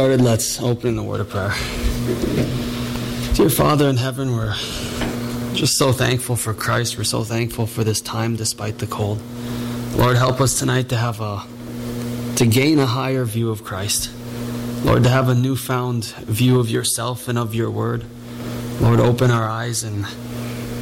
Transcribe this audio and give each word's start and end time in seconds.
started, 0.00 0.22
let's 0.22 0.62
open 0.62 0.96
the 0.96 1.02
word 1.02 1.20
of 1.20 1.28
prayer. 1.28 1.52
Dear 3.34 3.50
Father 3.50 3.86
in 3.86 3.98
heaven, 3.98 4.34
we're 4.34 4.54
just 5.52 5.76
so 5.76 5.92
thankful 5.92 6.36
for 6.36 6.54
Christ. 6.54 6.96
We're 6.96 7.04
so 7.04 7.22
thankful 7.22 7.66
for 7.66 7.84
this 7.84 8.00
time 8.00 8.34
despite 8.34 8.78
the 8.78 8.86
cold. 8.86 9.20
Lord, 9.96 10.16
help 10.16 10.40
us 10.40 10.58
tonight 10.58 10.88
to 10.88 10.96
have 10.96 11.20
a 11.20 11.44
to 12.36 12.46
gain 12.46 12.78
a 12.78 12.86
higher 12.86 13.26
view 13.26 13.50
of 13.50 13.62
Christ. 13.62 14.10
Lord, 14.84 15.02
to 15.02 15.10
have 15.10 15.28
a 15.28 15.34
newfound 15.34 16.06
view 16.24 16.58
of 16.58 16.70
yourself 16.70 17.28
and 17.28 17.36
of 17.36 17.54
your 17.54 17.70
word. 17.70 18.02
Lord, 18.80 19.00
open 19.00 19.30
our 19.30 19.46
eyes 19.46 19.84
and 19.84 20.06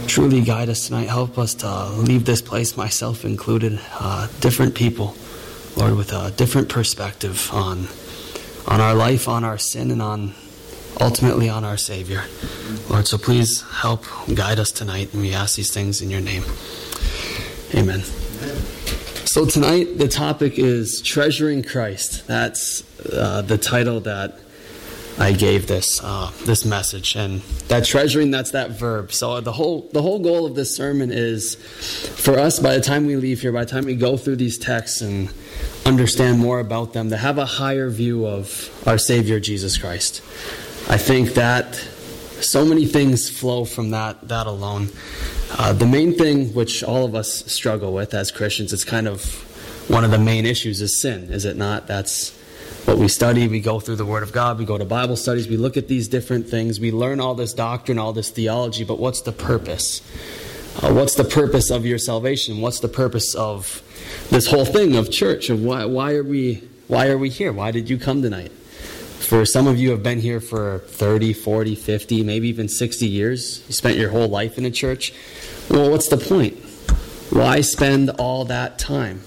truly 0.07 0.43
guide 0.43 0.69
us 0.69 0.87
tonight. 0.87 1.09
Help 1.09 1.39
us 1.39 1.55
to 1.55 1.89
leave 1.89 2.25
this 2.25 2.41
place, 2.41 2.77
myself 2.77 3.25
included, 3.25 3.81
uh, 3.99 4.29
different 4.39 4.77
people, 4.77 5.17
Lord, 5.77 5.97
with 5.97 6.13
a 6.13 6.31
different 6.31 6.69
perspective 6.69 7.51
on 7.53 7.89
on 8.69 8.81
our 8.81 8.95
life, 8.95 9.29
on 9.29 9.45
our 9.45 9.59
sin, 9.59 9.91
and 9.91 10.03
on 10.03 10.35
ultimately 11.01 11.49
on 11.49 11.65
our 11.65 11.77
Savior. 11.77 12.23
Lord, 12.89 13.07
so 13.07 13.19
please 13.19 13.63
help 13.63 14.05
guide 14.35 14.59
us 14.59 14.71
tonight, 14.71 15.13
and 15.13 15.23
we 15.23 15.33
ask 15.33 15.57
these 15.57 15.73
things 15.73 16.03
in 16.03 16.11
your 16.11 16.21
name. 16.21 16.45
Amen. 17.75 18.03
So 19.25 19.45
tonight 19.47 19.99
the 19.99 20.09
topic 20.09 20.59
is 20.59 21.03
treasuring 21.03 21.63
Christ. 21.63 22.27
That's 22.27 22.83
uh, 23.13 23.43
the 23.43 23.59
title 23.59 24.01
that 24.01 24.39
I 25.21 25.33
gave 25.33 25.67
this 25.67 26.01
uh, 26.03 26.31
this 26.45 26.65
message, 26.65 27.17
and 27.17 27.41
that 27.67 27.85
treasuring 27.85 28.31
that's 28.31 28.53
that 28.53 28.71
verb. 28.71 29.13
So 29.13 29.41
the 29.41 29.53
whole 29.53 29.89
the 29.93 30.01
whole 30.01 30.21
goal 30.21 30.47
of 30.47 30.55
this 30.55 30.77
sermon 30.77 31.11
is 31.11 31.57
for 31.57 32.39
us 32.39 32.61
by 32.61 32.75
the 32.75 32.81
time 32.81 33.05
we 33.05 33.17
leave 33.17 33.41
here, 33.41 33.51
by 33.51 33.65
the 33.65 33.71
time 33.71 33.85
we 33.85 33.97
go 33.97 34.17
through 34.17 34.37
these 34.37 34.59
texts 34.59 35.01
and 35.01 35.33
understand 35.85 36.39
more 36.39 36.61
about 36.61 36.93
them, 36.93 37.11
to 37.11 37.17
have 37.17 37.39
a 37.39 37.47
higher 37.47 37.91
view 37.91 38.27
of 38.27 38.71
our 38.87 38.97
Savior 38.97 39.41
Jesus 39.41 39.77
Christ. 39.77 40.23
I 40.89 40.99
think 40.99 41.31
that 41.35 41.75
so 42.41 42.65
many 42.65 42.87
things 42.87 43.29
flow 43.29 43.65
from 43.65 43.91
that 43.91 44.29
that 44.29 44.47
alone. 44.47 44.91
Uh, 45.59 45.73
the 45.73 45.87
main 45.87 46.15
thing 46.15 46.55
which 46.55 46.85
all 46.85 47.05
of 47.05 47.17
us 47.17 47.45
struggle 47.53 47.93
with 47.93 48.15
as 48.15 48.31
Christians, 48.31 48.73
it's 48.73 48.85
kind 48.85 49.09
of 49.09 49.25
one 49.91 50.05
of 50.05 50.13
the 50.13 50.19
main 50.19 50.47
issues 50.47 50.81
is 50.81 51.01
sin, 51.01 51.33
is 51.33 51.45
it 51.45 51.57
not? 51.57 51.89
That's 51.89 52.38
what 52.89 52.97
we 52.97 53.09
study. 53.09 53.47
We 53.49 53.61
go 53.61 53.81
through 53.81 53.97
the 53.97 54.07
Word 54.07 54.23
of 54.23 54.33
God, 54.33 54.59
we 54.59 54.65
go 54.65 54.79
to 54.79 54.85
Bible 54.87 55.17
studies, 55.17 55.47
we 55.47 55.59
look 55.59 55.77
at 55.77 55.89
these 55.89 56.09
different 56.09 56.49
things, 56.49 56.81
we 56.81 56.91
learn 56.91 57.21
all 57.21 57.35
this 57.35 57.53
doctrine, 57.53 57.99
all 57.99 58.15
this 58.15 58.31
theology, 58.31 58.83
but 58.83 58.99
what's 58.99 59.21
the 59.21 59.31
purpose? 59.31 60.01
Uh, 60.83 60.95
what's 60.95 61.15
the 61.15 61.25
purpose 61.25 61.71
of 61.71 61.85
your 61.85 61.99
salvation? 61.99 62.63
What's 62.63 62.81
the 62.81 62.89
purpose 62.89 63.35
of 63.35 63.83
this 64.31 64.47
whole 64.47 64.65
thing 64.65 64.97
of 64.97 65.11
church? 65.11 65.51
Of 65.51 65.63
why, 65.63 65.85
why 65.85 66.15
are 66.15 66.23
we 66.23 66.67
why 66.87 67.09
are 67.09 67.19
we 67.19 67.29
here? 67.29 67.53
Why 67.53 67.73
did 67.73 67.91
you 67.91 67.99
come 67.99 68.23
tonight? 68.23 68.53
For 68.53 69.45
some 69.45 69.67
of 69.67 69.79
you 69.79 69.91
have 69.91 70.03
been 70.03 70.21
here 70.21 70.41
for 70.41 70.79
30, 70.79 71.35
40, 71.35 71.75
50, 71.75 72.23
maybe 72.23 72.49
even 72.49 72.71
60 72.71 73.07
years. 73.07 73.63
You 73.67 73.75
spent 73.75 73.99
your 73.99 74.09
whole 74.09 74.29
life 74.29 74.57
in 74.57 74.65
a 74.65 74.71
church. 74.71 75.13
Well, 75.69 75.91
what's 75.91 76.09
the 76.09 76.17
point? 76.17 76.57
Why 77.29 77.61
spend 77.61 78.09
all 78.09 78.47
that 78.47 78.79
time? 78.79 79.25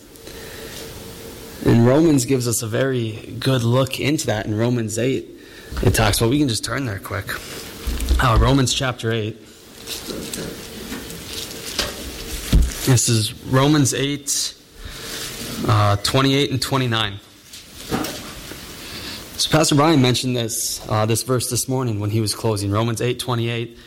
And 1.63 1.85
Romans 1.85 2.25
gives 2.25 2.47
us 2.47 2.63
a 2.63 2.67
very 2.67 3.35
good 3.39 3.63
look 3.63 3.99
into 3.99 4.25
that 4.27 4.47
in 4.47 4.57
Romans 4.57 4.97
8. 4.97 5.29
It 5.83 5.93
talks 5.93 6.17
about, 6.17 6.31
we 6.31 6.39
can 6.39 6.47
just 6.47 6.65
turn 6.65 6.85
there 6.85 6.97
quick. 6.97 7.27
Uh, 8.19 8.37
Romans 8.41 8.73
chapter 8.73 9.11
8. 9.11 9.37
This 12.85 13.09
is 13.09 13.33
Romans 13.45 13.93
8, 13.93 14.55
uh, 15.67 15.95
28 15.97 16.51
and 16.51 16.61
29. 16.61 17.19
So 19.37 19.49
Pastor 19.51 19.75
Brian 19.75 20.01
mentioned 20.01 20.35
this 20.35 20.81
uh, 20.89 21.05
this 21.05 21.21
verse 21.23 21.49
this 21.49 21.67
morning 21.67 21.99
when 21.99 22.09
he 22.09 22.21
was 22.21 22.33
closing 22.33 22.71
Romans 22.71 23.01
8 23.01 23.19
28. 23.19 23.77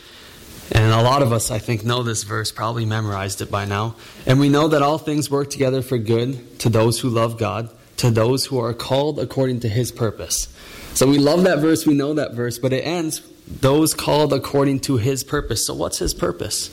And 0.71 0.91
a 0.91 1.01
lot 1.01 1.21
of 1.21 1.31
us, 1.31 1.51
I 1.51 1.59
think, 1.59 1.85
know 1.85 2.01
this 2.01 2.23
verse, 2.23 2.51
probably 2.51 2.85
memorized 2.85 3.41
it 3.41 3.51
by 3.51 3.65
now. 3.65 3.95
And 4.25 4.39
we 4.39 4.49
know 4.49 4.67
that 4.67 4.81
all 4.81 4.97
things 4.97 5.29
work 5.29 5.49
together 5.49 5.81
for 5.81 5.97
good 5.97 6.59
to 6.59 6.69
those 6.69 6.99
who 6.99 7.09
love 7.09 7.37
God, 7.37 7.69
to 7.97 8.09
those 8.09 8.45
who 8.45 8.59
are 8.59 8.73
called 8.73 9.19
according 9.19 9.59
to 9.61 9.69
his 9.69 9.91
purpose. 9.91 10.47
So 10.95 11.07
we 11.07 11.17
love 11.17 11.43
that 11.43 11.59
verse, 11.59 11.85
we 11.85 11.93
know 11.93 12.13
that 12.15 12.33
verse, 12.33 12.57
but 12.57 12.73
it 12.73 12.81
ends, 12.81 13.21
those 13.47 13.93
called 13.93 14.33
according 14.33 14.79
to 14.81 14.97
his 14.97 15.23
purpose. 15.23 15.67
So 15.67 15.73
what's 15.73 15.99
his 15.99 16.13
purpose? 16.13 16.71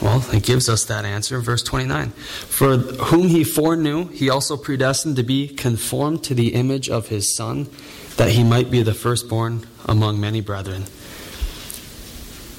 Well, 0.00 0.24
it 0.32 0.44
gives 0.44 0.68
us 0.68 0.84
that 0.86 1.04
answer, 1.04 1.40
verse 1.40 1.62
29. 1.62 2.10
For 2.10 2.76
whom 2.76 3.28
he 3.28 3.42
foreknew, 3.44 4.08
he 4.08 4.30
also 4.30 4.56
predestined 4.56 5.16
to 5.16 5.22
be 5.22 5.48
conformed 5.48 6.24
to 6.24 6.34
the 6.34 6.54
image 6.54 6.88
of 6.88 7.08
his 7.08 7.34
Son, 7.34 7.68
that 8.16 8.30
he 8.30 8.44
might 8.44 8.70
be 8.70 8.82
the 8.82 8.94
firstborn 8.94 9.66
among 9.86 10.20
many 10.20 10.40
brethren. 10.40 10.84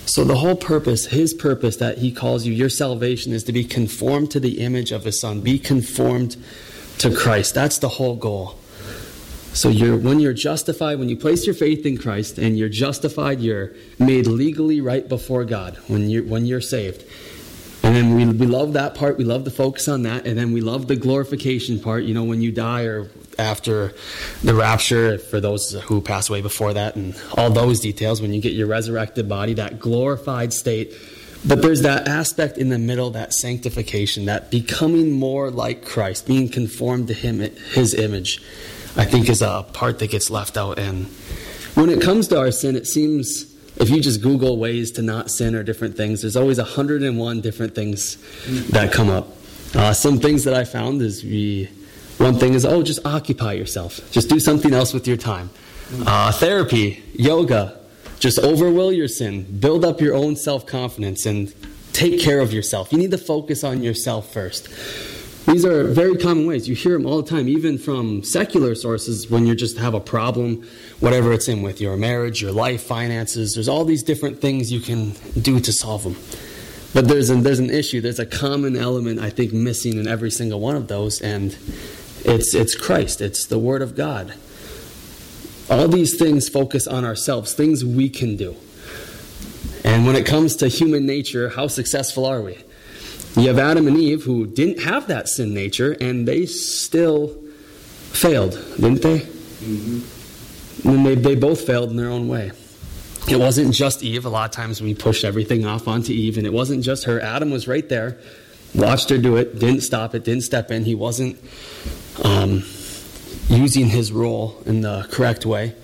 So, 0.10 0.24
the 0.24 0.38
whole 0.38 0.56
purpose, 0.56 1.06
his 1.06 1.36
purpose 1.36 1.76
that 1.76 2.00
he 2.00 2.12
calls 2.12 2.44
you, 2.44 2.52
your 2.52 2.68
salvation, 2.68 3.32
is 3.32 3.44
to 3.44 3.54
be 3.54 3.64
conformed 3.64 4.32
to 4.32 4.40
the 4.40 4.60
image 4.60 4.92
of 4.92 5.04
his 5.04 5.20
Son. 5.20 5.42
Be 5.42 5.60
conformed 5.60 6.36
to 6.98 7.16
Christ. 7.16 7.54
That's 7.54 7.78
the 7.78 7.90
whole 7.90 8.16
goal. 8.16 8.58
So 9.54 9.70
you're, 9.70 9.96
when 9.96 10.20
you're 10.20 10.34
justified, 10.34 10.98
when 10.98 11.10
you 11.10 11.16
place 11.16 11.46
your 11.46 11.54
faith 11.54 11.86
in 11.86 11.96
Christ 11.96 12.40
and 12.40 12.58
you're 12.58 12.70
justified, 12.70 13.40
you're 13.40 13.74
made 14.00 14.26
legally 14.26 14.82
right 14.82 15.08
before 15.08 15.46
God 15.46 15.78
when 15.88 16.10
you're, 16.10 16.24
when 16.24 16.48
you're 16.48 16.60
saved. 16.60 17.06
And 17.84 17.96
then 17.96 18.16
we, 18.16 18.26
we 18.26 18.48
love 18.48 18.74
that 18.74 18.96
part. 18.96 19.16
We 19.16 19.26
love 19.26 19.44
to 19.44 19.52
focus 19.52 19.88
on 19.88 20.02
that. 20.04 20.26
And 20.26 20.36
then 20.36 20.54
we 20.54 20.62
love 20.62 20.88
the 20.88 20.96
glorification 20.96 21.80
part, 21.80 22.04
you 22.06 22.16
know, 22.16 22.24
when 22.24 22.42
you 22.42 22.52
die 22.52 22.86
or 22.86 23.12
after 23.40 23.94
the 24.44 24.54
rapture, 24.54 25.18
for 25.18 25.40
those 25.40 25.72
who 25.84 26.02
pass 26.02 26.30
away 26.30 26.42
before 26.42 26.74
that, 26.74 26.96
and 26.96 27.20
all 27.38 27.50
those 27.50 27.80
details, 27.80 28.22
when 28.22 28.34
you 28.34 28.42
get 28.42 28.54
your 28.54 28.68
resurrected 28.68 29.28
body, 29.28 29.54
that 29.56 29.80
glorified 29.80 30.54
state. 30.54 30.94
But 31.46 31.62
there's 31.62 31.82
that 31.84 32.08
aspect 32.08 32.58
in 32.58 32.70
the 32.70 32.78
middle, 32.78 33.12
that 33.12 33.34
sanctification, 33.34 34.26
that 34.26 34.52
becoming 34.52 35.12
more 35.12 35.50
like 35.50 35.86
Christ, 35.86 36.28
being 36.28 36.50
conformed 36.50 37.08
to 37.08 37.14
Him, 37.14 37.40
His 37.40 37.94
image. 37.94 38.42
I 38.98 39.06
think 39.06 39.30
is 39.30 39.42
a 39.42 39.66
part 39.72 40.00
that 40.00 40.12
gets 40.12 40.30
left 40.30 40.58
out. 40.58 40.78
And 40.78 41.06
when 41.76 41.90
it 41.90 42.02
comes 42.02 42.28
to 42.30 42.40
our 42.40 42.52
sin, 42.52 42.76
it 42.76 42.88
seems 42.88 43.46
if 43.78 43.90
you 43.90 44.02
just 44.02 44.22
Google 44.22 44.58
ways 44.58 44.92
to 44.92 45.02
not 45.02 45.32
sin 45.32 45.56
or 45.56 45.64
different 45.64 45.96
things, 45.96 46.22
there's 46.22 46.36
always 46.36 46.58
101 46.58 47.42
different 47.42 47.76
things 47.76 48.18
that 48.72 48.92
come 48.92 49.10
up. 49.10 49.30
Uh, 49.74 49.94
some 49.94 50.20
things 50.20 50.44
that 50.44 50.54
I 50.54 50.66
found 50.66 51.02
is 51.02 51.24
we, 51.24 51.70
one 52.20 52.36
thing 52.36 52.54
is, 52.54 52.66
oh, 52.66 52.84
just 52.84 53.06
occupy 53.06 53.54
yourself. 53.54 54.00
Just 54.12 54.30
do 54.30 54.40
something 54.40 54.74
else 54.74 54.94
with 54.94 55.08
your 55.08 55.18
time. 55.18 55.50
Uh, 56.06 56.32
therapy, 56.34 57.02
yoga, 57.14 57.80
just 58.20 58.38
overwill 58.40 58.96
your 58.96 59.08
sin. 59.08 59.44
Build 59.60 59.86
up 59.86 60.02
your 60.02 60.14
own 60.14 60.36
self 60.36 60.66
confidence 60.66 61.26
and 61.26 61.54
take 61.94 62.20
care 62.20 62.42
of 62.42 62.54
yourself. 62.54 62.92
You 62.92 62.98
need 62.98 63.12
to 63.12 63.18
focus 63.18 63.64
on 63.64 63.82
yourself 63.82 64.32
first. 64.32 64.68
These 65.46 65.66
are 65.66 65.86
very 65.86 66.16
common 66.18 66.46
ways. 66.46 66.68
You 66.68 66.76
hear 66.76 66.94
them 66.94 67.08
all 67.08 67.22
the 67.22 67.30
time, 67.30 67.48
even 67.48 67.78
from 67.78 68.24
secular 68.24 68.76
sources 68.76 69.32
when 69.32 69.48
you 69.48 69.56
just 69.56 69.78
have 69.78 69.94
a 69.94 70.00
problem, 70.00 70.68
whatever 71.00 71.32
it's 71.32 71.48
in 71.48 71.62
with 71.64 71.82
your 71.82 71.98
marriage, 71.98 72.42
your 72.42 72.52
life, 72.52 72.84
finances. 72.84 73.56
There's 73.56 73.70
all 73.70 73.86
these 73.86 74.04
different 74.04 74.42
things 74.42 74.72
you 74.72 74.82
can 74.82 75.14
do 75.42 75.60
to 75.62 75.72
solve 75.72 76.04
them. 76.04 76.18
But 76.94 77.08
there's 77.08 77.30
an, 77.30 77.44
there's 77.44 77.60
an 77.60 77.70
issue. 77.70 78.02
There's 78.02 78.20
a 78.20 78.26
common 78.26 78.76
element, 78.76 79.20
I 79.20 79.30
think, 79.30 79.54
missing 79.54 79.98
in 79.98 80.08
every 80.08 80.30
single 80.30 80.60
one 80.60 80.76
of 80.76 80.88
those, 80.88 81.22
and 81.22 81.58
it's, 82.26 82.54
it's 82.54 82.76
Christ, 82.76 83.22
it's 83.22 83.46
the 83.46 83.60
Word 83.60 83.82
of 83.82 83.96
God. 83.96 84.34
All 85.70 85.88
these 85.88 86.18
things 86.18 86.50
focus 86.50 86.88
on 86.88 87.06
ourselves, 87.06 87.54
things 87.54 87.86
we 87.86 88.10
can 88.10 88.36
do. 88.36 88.56
And 89.84 90.06
when 90.06 90.16
it 90.16 90.26
comes 90.26 90.56
to 90.58 90.68
human 90.68 91.06
nature, 91.06 91.50
how 91.50 91.68
successful 91.68 92.26
are 92.26 92.42
we? 92.42 92.58
You 93.36 93.48
have 93.48 93.60
Adam 93.60 93.88
and 93.88 93.98
Eve 93.98 94.24
who 94.24 94.48
didn't 94.48 94.84
have 94.84 95.08
that 95.08 95.30
sin 95.30 95.54
nature, 95.54 95.96
and 96.02 96.28
they 96.28 96.46
still 96.46 97.28
failed, 98.12 98.52
didn't 98.76 99.02
they? 99.02 99.20
Mm-hmm. 99.20 100.90
And 100.90 101.06
they, 101.06 101.16
they 101.16 101.36
both 101.36 101.62
failed 101.62 101.92
in 101.92 101.98
their 101.98 102.10
own 102.10 102.28
way. 102.28 102.52
It 103.30 103.38
wasn't 103.38 103.74
just 103.74 104.02
Eve. 104.02 104.26
A 104.26 104.30
lot 104.30 104.46
of 104.46 104.52
times 104.52 104.82
we 104.82 104.96
push 104.96 105.24
everything 105.24 105.66
off 105.66 105.88
onto 105.88 106.12
Eve, 106.12 106.38
and 106.38 106.48
it 106.48 106.54
wasn't 106.54 106.84
just 106.84 107.04
her. 107.04 107.20
Adam 107.20 107.52
was 107.52 107.68
right 107.68 107.88
there, 107.88 108.18
watched 108.74 109.10
her 109.10 109.18
do 109.18 109.36
it, 109.36 109.60
didn't 109.60 109.82
stop 109.82 110.16
it, 110.16 110.24
didn't 110.24 110.44
step 110.44 110.72
in. 110.72 110.86
He 110.86 110.96
wasn't 110.96 111.38
um, 112.24 112.64
using 113.48 113.88
his 113.88 114.12
role 114.12 114.62
in 114.66 114.82
the 114.82 115.08
correct 115.12 115.46
way. 115.46 115.76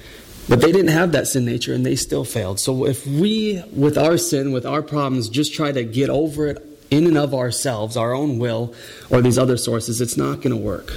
But 0.48 0.62
they 0.62 0.72
didn't 0.72 0.92
have 0.92 1.12
that 1.14 1.28
sin 1.28 1.46
nature, 1.46 1.74
and 1.74 1.86
they 1.86 1.96
still 1.96 2.24
failed. 2.24 2.60
So 2.60 2.86
if 2.86 3.08
we, 3.08 3.64
with 3.74 3.98
our 3.98 4.18
sin, 4.18 4.52
with 4.52 4.66
our 4.66 4.84
problems, 4.84 5.28
just 5.28 5.54
try 5.54 5.72
to 5.72 5.84
get 5.84 6.10
over 6.10 6.48
it 6.48 6.64
in 6.92 7.08
and 7.08 7.18
of 7.18 7.34
ourselves, 7.34 7.98
our 7.98 8.14
own 8.14 8.38
will, 8.38 8.76
or 9.10 9.22
these 9.22 9.40
other 9.40 9.58
sources, 9.58 10.02
it's 10.02 10.18
not 10.18 10.42
going 10.42 10.52
to 10.52 10.62
work. 10.62 10.92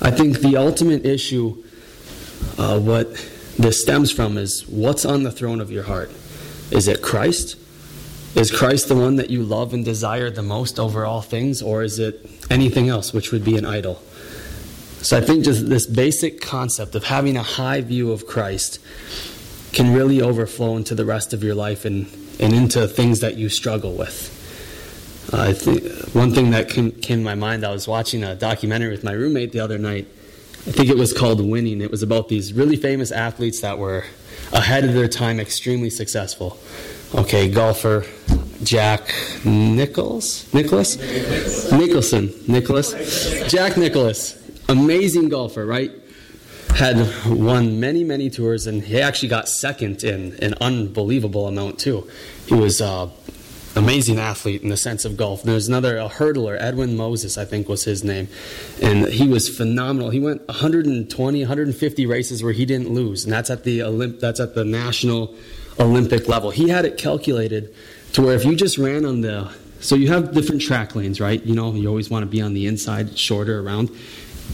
I 0.00 0.10
think 0.10 0.38
the 0.38 0.56
ultimate 0.56 1.04
issue, 1.04 1.62
uh, 2.56 2.80
what 2.80 3.12
this 3.58 3.82
stems 3.82 4.10
from, 4.10 4.38
is 4.38 4.66
what's 4.68 5.04
on 5.04 5.22
the 5.22 5.30
throne 5.30 5.60
of 5.60 5.70
your 5.70 5.84
heart? 5.84 6.10
Is 6.70 6.88
it 6.88 7.02
Christ? 7.02 7.56
Is 8.34 8.50
Christ 8.50 8.88
the 8.88 8.96
one 8.96 9.16
that 9.16 9.30
you 9.30 9.44
love 9.44 9.72
and 9.72 9.84
desire 9.84 10.28
the 10.28 10.42
most 10.42 10.80
over 10.80 11.06
all 11.06 11.22
things, 11.22 11.62
or 11.62 11.84
is 11.84 12.00
it 12.00 12.28
anything 12.50 12.88
else, 12.88 13.12
which 13.12 13.30
would 13.30 13.44
be 13.44 13.56
an 13.56 13.64
idol? 13.64 14.02
So 15.02 15.18
I 15.18 15.20
think 15.20 15.44
just 15.44 15.68
this 15.68 15.86
basic 15.86 16.40
concept 16.40 16.96
of 16.96 17.04
having 17.04 17.36
a 17.36 17.42
high 17.42 17.80
view 17.80 18.10
of 18.10 18.26
Christ 18.26 18.80
can 19.72 19.94
really 19.94 20.20
overflow 20.20 20.76
into 20.76 20.94
the 20.94 21.04
rest 21.04 21.32
of 21.32 21.44
your 21.44 21.54
life 21.54 21.84
and, 21.84 22.06
and 22.40 22.52
into 22.52 22.88
things 22.88 23.20
that 23.20 23.36
you 23.36 23.48
struggle 23.48 23.92
with. 23.92 24.30
I 25.32 25.52
think 25.52 25.84
one 26.14 26.32
thing 26.32 26.50
that 26.50 26.68
came, 26.68 26.90
came 26.90 27.18
to 27.18 27.24
my 27.24 27.34
mind, 27.34 27.64
I 27.64 27.70
was 27.70 27.86
watching 27.86 28.24
a 28.24 28.34
documentary 28.34 28.90
with 28.90 29.04
my 29.04 29.12
roommate 29.12 29.52
the 29.52 29.60
other 29.60 29.78
night. 29.78 30.08
I 30.66 30.70
think 30.70 30.88
it 30.88 30.96
was 30.96 31.12
called 31.12 31.40
Winning. 31.40 31.80
It 31.80 31.90
was 31.90 32.02
about 32.02 32.28
these 32.28 32.52
really 32.52 32.76
famous 32.76 33.12
athletes 33.12 33.60
that 33.60 33.78
were 33.78 34.04
ahead 34.52 34.84
of 34.84 34.94
their 34.94 35.08
time, 35.08 35.38
extremely 35.38 35.90
successful. 35.90 36.58
Okay, 37.14 37.50
golfer 37.50 38.04
Jack 38.62 39.14
Nichols, 39.44 40.52
Nicholas, 40.54 40.96
Nicholson, 41.70 42.32
Nicholas, 42.48 43.46
Jack 43.50 43.76
Nicklaus 43.76 44.40
amazing 44.68 45.28
golfer, 45.28 45.64
right? 45.66 45.90
Had 46.76 46.96
won 47.26 47.78
many, 47.78 48.02
many 48.04 48.30
tours, 48.30 48.66
and 48.66 48.82
he 48.82 49.00
actually 49.00 49.28
got 49.28 49.48
second 49.48 50.02
in 50.02 50.34
an 50.42 50.54
unbelievable 50.60 51.46
amount 51.46 51.78
too. 51.78 52.08
He 52.46 52.54
was 52.54 52.80
uh, 52.80 53.10
amazing 53.76 54.18
athlete 54.18 54.62
in 54.62 54.68
the 54.68 54.76
sense 54.76 55.04
of 55.04 55.16
golf. 55.16 55.42
There's 55.42 55.68
another 55.68 55.96
a 55.98 56.08
hurdler, 56.08 56.56
Edwin 56.60 56.96
Moses, 56.96 57.36
I 57.36 57.44
think 57.44 57.68
was 57.68 57.84
his 57.84 58.04
name, 58.04 58.28
and 58.80 59.06
he 59.06 59.28
was 59.28 59.48
phenomenal. 59.48 60.10
He 60.10 60.20
went 60.20 60.46
120, 60.48 61.40
150 61.40 62.06
races 62.06 62.42
where 62.42 62.52
he 62.52 62.64
didn't 62.64 62.90
lose, 62.90 63.24
and 63.24 63.32
that's 63.32 63.50
at 63.50 63.64
the 63.64 63.80
Olymp- 63.80 64.20
that's 64.20 64.40
at 64.40 64.54
the 64.54 64.64
national 64.64 65.34
Olympic 65.78 66.28
level. 66.28 66.50
He 66.50 66.68
had 66.68 66.84
it 66.84 66.96
calculated 66.96 67.74
to 68.12 68.22
where 68.22 68.34
if 68.34 68.44
you 68.44 68.54
just 68.54 68.78
ran 68.78 69.04
on 69.04 69.20
the 69.20 69.52
so 69.80 69.96
you 69.96 70.08
have 70.08 70.32
different 70.32 70.62
track 70.62 70.94
lanes, 70.94 71.20
right? 71.20 71.44
You 71.44 71.54
know, 71.54 71.74
you 71.74 71.88
always 71.88 72.08
want 72.08 72.22
to 72.22 72.26
be 72.26 72.40
on 72.40 72.54
the 72.54 72.66
inside, 72.66 73.18
shorter 73.18 73.60
around. 73.60 73.90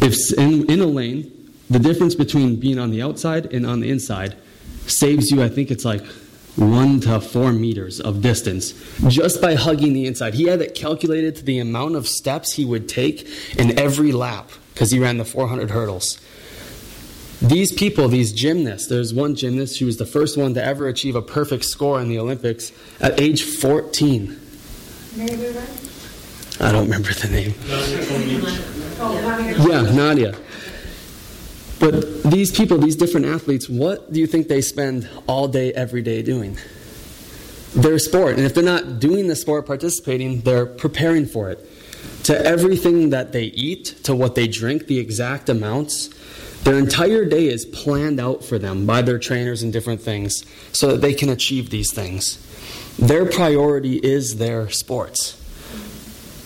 If 0.01 0.17
in, 0.37 0.69
in 0.69 0.81
a 0.81 0.87
lane, 0.87 1.53
the 1.71 1.79
difference 1.79 2.17
between 2.17 2.57
being 2.57 2.81
on 2.81 2.91
the 2.91 3.01
outside 3.01 3.53
and 3.53 3.65
on 3.65 3.79
the 3.79 3.91
inside 3.91 4.37
saves 4.87 5.31
you, 5.31 5.41
I 5.41 5.49
think 5.49 5.71
it's 5.71 5.85
like 5.85 6.03
one 6.61 7.01
to 7.01 7.21
four 7.21 7.53
meters 7.53 8.01
of 8.01 8.21
distance 8.21 8.75
just 9.09 9.41
by 9.41 9.55
hugging 9.55 9.95
the 9.95 10.07
inside. 10.07 10.35
He 10.35 10.45
had 10.45 10.61
it 10.61 10.75
calculated 10.75 11.37
to 11.37 11.45
the 11.45 11.59
amount 11.59 11.97
of 11.97 12.07
steps 12.07 12.53
he 12.53 12.65
would 12.65 12.89
take 12.89 13.27
in 13.57 13.79
every 13.79 14.13
lap 14.13 14.51
because 14.75 14.91
he 14.91 14.99
ran 14.99 15.17
the 15.17 15.25
400 15.25 15.71
hurdles. 15.71 16.21
These 17.41 17.73
people, 17.73 18.09
these 18.09 18.33
gymnasts, 18.33 18.89
there's 18.89 19.15
one 19.15 19.35
gymnast 19.35 19.79
who 19.79 19.87
was 19.87 19.97
the 19.97 20.05
first 20.05 20.37
one 20.37 20.53
to 20.55 20.63
ever 20.63 20.87
achieve 20.89 21.17
a 21.17 21.23
perfect 21.23 21.65
score 21.65 21.99
in 22.01 22.09
the 22.09 22.19
Olympics 22.19 22.71
at 23.01 23.19
age 23.19 23.43
14. 23.43 24.39
I 26.61 26.73
don't 26.73 26.85
remember 26.85 27.15
the 27.15 27.29
name. 27.29 27.55
Yeah, 29.67 29.91
Nadia. 29.93 30.37
But 31.81 32.23
these 32.25 32.53
people, 32.53 32.79
these 32.79 32.95
different 32.95 33.27
athletes, 33.27 33.69
what 33.69 34.13
do 34.13 34.21
you 34.21 34.27
think 34.27 34.49
they 34.49 34.61
spend 34.61 35.09
all 35.27 35.49
day, 35.49 35.73
every 35.73 36.03
day 36.03 36.23
doing? 36.23 36.59
Their 37.75 37.99
sport. 37.99 38.37
And 38.37 38.45
if 38.45 38.55
they're 38.55 38.63
not 38.63 39.01
doing 39.01 39.29
the 39.29 39.35
sport, 39.35 39.67
participating, 39.67 40.43
they're 40.43 40.67
preparing 40.67 41.25
for 41.25 41.51
it. 41.51 41.67
To 42.25 42.39
everything 42.39 43.11
that 43.11 43.33
they 43.33 43.45
eat, 43.45 43.97
to 44.05 44.15
what 44.15 44.35
they 44.35 44.47
drink, 44.47 44.87
the 44.89 44.99
exact 44.99 45.49
amounts. 45.49 46.11
Their 46.65 46.79
entire 46.79 47.25
day 47.25 47.47
is 47.47 47.65
planned 47.65 48.21
out 48.21 48.45
for 48.45 48.59
them 48.59 48.85
by 48.85 49.01
their 49.01 49.19
trainers 49.19 49.63
and 49.63 49.73
different 49.73 50.03
things 50.03 50.45
so 50.73 50.89
that 50.89 51.01
they 51.01 51.15
can 51.15 51.31
achieve 51.31 51.71
these 51.71 51.93
things. 51.95 52.47
Their 52.99 53.25
priority 53.25 53.97
is 53.97 54.37
their 54.37 54.69
sports. 54.69 55.41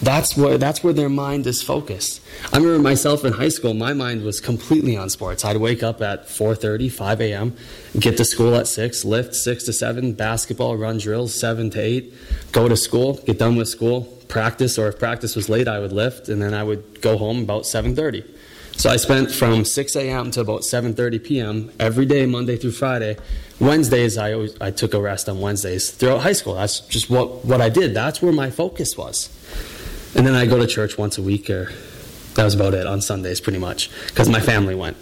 That's 0.04 0.36
where, 0.36 0.58
that's 0.58 0.84
where 0.84 0.92
their 0.92 1.08
mind 1.08 1.46
is 1.46 1.62
focused. 1.62 2.20
I 2.52 2.58
remember 2.58 2.78
myself 2.78 3.24
in 3.24 3.32
high 3.32 3.48
school, 3.48 3.72
my 3.72 3.94
mind 3.94 4.22
was 4.22 4.38
completely 4.38 4.98
on 4.98 5.08
sports. 5.08 5.46
I'd 5.46 5.56
wake 5.56 5.82
up 5.82 6.02
at 6.02 6.26
4.30, 6.26 6.92
5 6.92 7.20
a.m., 7.22 7.56
get 7.98 8.18
to 8.18 8.24
school 8.26 8.54
at 8.54 8.66
6, 8.66 9.06
lift 9.06 9.34
6 9.34 9.64
to 9.64 9.72
7, 9.72 10.12
basketball, 10.12 10.76
run 10.76 10.98
drills 10.98 11.34
7 11.34 11.70
to 11.70 11.80
8, 11.80 12.12
go 12.52 12.68
to 12.68 12.76
school, 12.76 13.14
get 13.24 13.38
done 13.38 13.56
with 13.56 13.68
school, 13.68 14.02
practice, 14.28 14.78
or 14.78 14.88
if 14.88 14.98
practice 14.98 15.34
was 15.34 15.48
late, 15.48 15.68
I 15.68 15.78
would 15.78 15.92
lift, 15.92 16.28
and 16.28 16.42
then 16.42 16.52
I 16.52 16.64
would 16.64 17.00
go 17.00 17.16
home 17.16 17.40
about 17.42 17.62
7.30. 17.62 18.28
So 18.76 18.90
I 18.90 18.96
spent 18.96 19.30
from 19.30 19.64
6 19.64 19.96
a.m. 19.96 20.32
to 20.32 20.40
about 20.40 20.62
7:30 20.62 21.24
p.m. 21.24 21.70
every 21.78 22.06
day, 22.06 22.26
Monday 22.26 22.56
through 22.56 22.72
Friday. 22.72 23.16
Wednesdays, 23.60 24.18
I 24.18 24.32
always 24.32 24.60
I 24.60 24.72
took 24.72 24.94
a 24.94 25.00
rest 25.00 25.28
on 25.28 25.40
Wednesdays 25.40 25.92
throughout 25.92 26.22
high 26.22 26.32
school. 26.32 26.54
That's 26.54 26.80
just 26.80 27.08
what 27.08 27.44
what 27.44 27.60
I 27.60 27.68
did. 27.68 27.94
That's 27.94 28.20
where 28.20 28.32
my 28.32 28.50
focus 28.50 28.96
was. 28.96 29.30
And 30.14 30.26
then 30.26 30.34
I 30.34 30.46
go 30.46 30.58
to 30.58 30.66
church 30.66 30.96
once 30.96 31.19
a 31.19 31.22
week, 31.22 31.50
or 31.50 31.72
that 32.34 32.44
was 32.44 32.55
about 32.55 32.75
it 32.75 32.87
on 32.87 33.00
Sundays, 33.00 33.40
pretty 33.40 33.58
much, 33.58 33.90
because 34.06 34.28
my 34.28 34.40
family 34.40 34.75
went. 34.75 34.96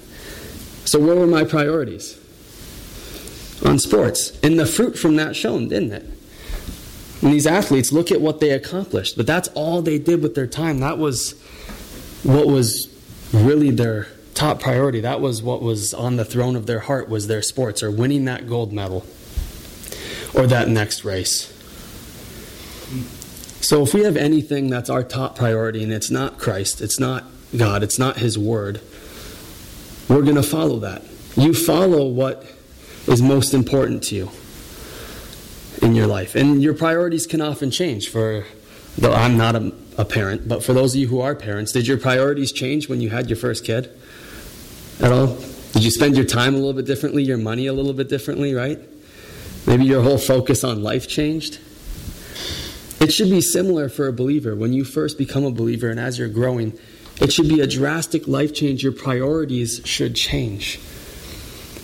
So, 0.84 0.98
where 0.98 1.14
were 1.14 1.26
my 1.26 1.44
priorities? 1.44 2.18
On 3.64 3.78
sports. 3.78 4.38
And 4.42 4.58
the 4.58 4.66
fruit 4.66 4.98
from 4.98 5.16
that 5.16 5.36
shown, 5.36 5.68
didn't 5.68 5.92
it? 5.92 6.04
And 7.22 7.32
these 7.32 7.46
athletes, 7.46 7.92
look 7.92 8.10
at 8.10 8.20
what 8.20 8.40
they 8.40 8.50
accomplished. 8.50 9.16
But 9.16 9.26
that's 9.26 9.48
all 9.48 9.80
they 9.80 9.98
did 9.98 10.22
with 10.22 10.34
their 10.34 10.48
time. 10.48 10.80
That 10.80 10.98
was 10.98 11.40
what 12.24 12.48
was 12.48 12.88
really 13.32 13.70
their 13.70 14.08
top 14.34 14.60
priority. 14.60 15.00
That 15.00 15.20
was 15.20 15.42
what 15.42 15.62
was 15.62 15.94
on 15.94 16.16
the 16.16 16.24
throne 16.24 16.56
of 16.56 16.66
their 16.66 16.80
heart 16.80 17.08
was 17.08 17.28
their 17.28 17.42
sports 17.42 17.82
or 17.82 17.90
winning 17.90 18.24
that 18.24 18.48
gold 18.48 18.72
medal 18.72 19.06
or 20.34 20.46
that 20.46 20.68
next 20.68 21.04
race. 21.04 21.48
So 23.62 23.82
if 23.84 23.94
we 23.94 24.02
have 24.02 24.16
anything 24.16 24.70
that's 24.70 24.90
our 24.90 25.04
top 25.04 25.36
priority 25.36 25.84
and 25.84 25.92
it's 25.92 26.10
not 26.10 26.36
Christ, 26.36 26.80
it's 26.80 26.98
not 26.98 27.24
God, 27.56 27.84
it's 27.84 27.96
not 27.96 28.16
His 28.16 28.36
Word, 28.36 28.80
we're 30.08 30.22
going 30.22 30.34
to 30.34 30.42
follow 30.42 30.80
that. 30.80 31.04
You 31.36 31.54
follow 31.54 32.08
what 32.08 32.44
is 33.06 33.22
most 33.22 33.54
important 33.54 34.02
to 34.04 34.16
you 34.16 34.30
in 35.80 35.94
your 35.94 36.08
life. 36.08 36.34
And 36.34 36.60
your 36.60 36.74
priorities 36.74 37.24
can 37.24 37.40
often 37.40 37.70
change. 37.70 38.08
For 38.08 38.44
though 38.98 39.12
I'm 39.12 39.38
not 39.38 39.54
a, 39.54 39.72
a 39.96 40.04
parent, 40.04 40.48
but 40.48 40.64
for 40.64 40.72
those 40.72 40.94
of 40.94 41.00
you 41.00 41.06
who 41.06 41.20
are 41.20 41.36
parents, 41.36 41.70
did 41.70 41.86
your 41.86 41.98
priorities 41.98 42.50
change 42.50 42.88
when 42.88 43.00
you 43.00 43.10
had 43.10 43.30
your 43.30 43.36
first 43.36 43.64
kid 43.64 43.90
at 45.00 45.12
all? 45.12 45.38
Did 45.72 45.84
you 45.84 45.92
spend 45.92 46.16
your 46.16 46.26
time 46.26 46.54
a 46.54 46.58
little 46.58 46.74
bit 46.74 46.86
differently, 46.86 47.22
your 47.22 47.38
money 47.38 47.68
a 47.68 47.72
little 47.72 47.94
bit 47.94 48.08
differently, 48.08 48.54
right? 48.54 48.80
Maybe 49.68 49.84
your 49.84 50.02
whole 50.02 50.18
focus 50.18 50.64
on 50.64 50.82
life 50.82 51.08
changed? 51.08 51.60
It 53.02 53.12
should 53.12 53.30
be 53.30 53.40
similar 53.40 53.88
for 53.88 54.06
a 54.06 54.12
believer. 54.12 54.54
When 54.54 54.72
you 54.72 54.84
first 54.84 55.18
become 55.18 55.42
a 55.42 55.50
believer 55.50 55.90
and 55.90 55.98
as 55.98 56.20
you're 56.20 56.28
growing, 56.28 56.78
it 57.20 57.32
should 57.32 57.48
be 57.48 57.60
a 57.60 57.66
drastic 57.66 58.28
life 58.28 58.54
change. 58.54 58.84
Your 58.84 58.92
priorities 58.92 59.80
should 59.84 60.14
change. 60.14 60.78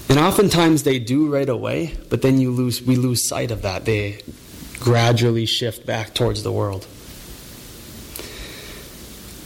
And 0.08 0.16
oftentimes 0.16 0.84
they 0.84 1.00
do 1.00 1.28
right 1.28 1.48
away, 1.48 1.96
but 2.08 2.22
then 2.22 2.38
you 2.38 2.52
lose 2.52 2.80
we 2.80 2.94
lose 2.94 3.26
sight 3.26 3.50
of 3.50 3.62
that. 3.62 3.84
They 3.84 4.20
gradually 4.78 5.44
shift 5.44 5.84
back 5.84 6.14
towards 6.14 6.44
the 6.44 6.52
world. 6.52 6.84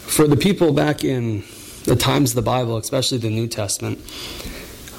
For 0.09 0.29
the 0.29 0.37
people 0.37 0.75
back 0.75 1.05
in 1.05 1.43
the 1.85 1.97
times 1.97 2.33
of 2.33 2.37
the 2.37 2.43
Bible, 2.43 2.77
especially 2.77 3.17
the 3.17 3.31
New 3.31 3.49
Testament, 3.49 3.99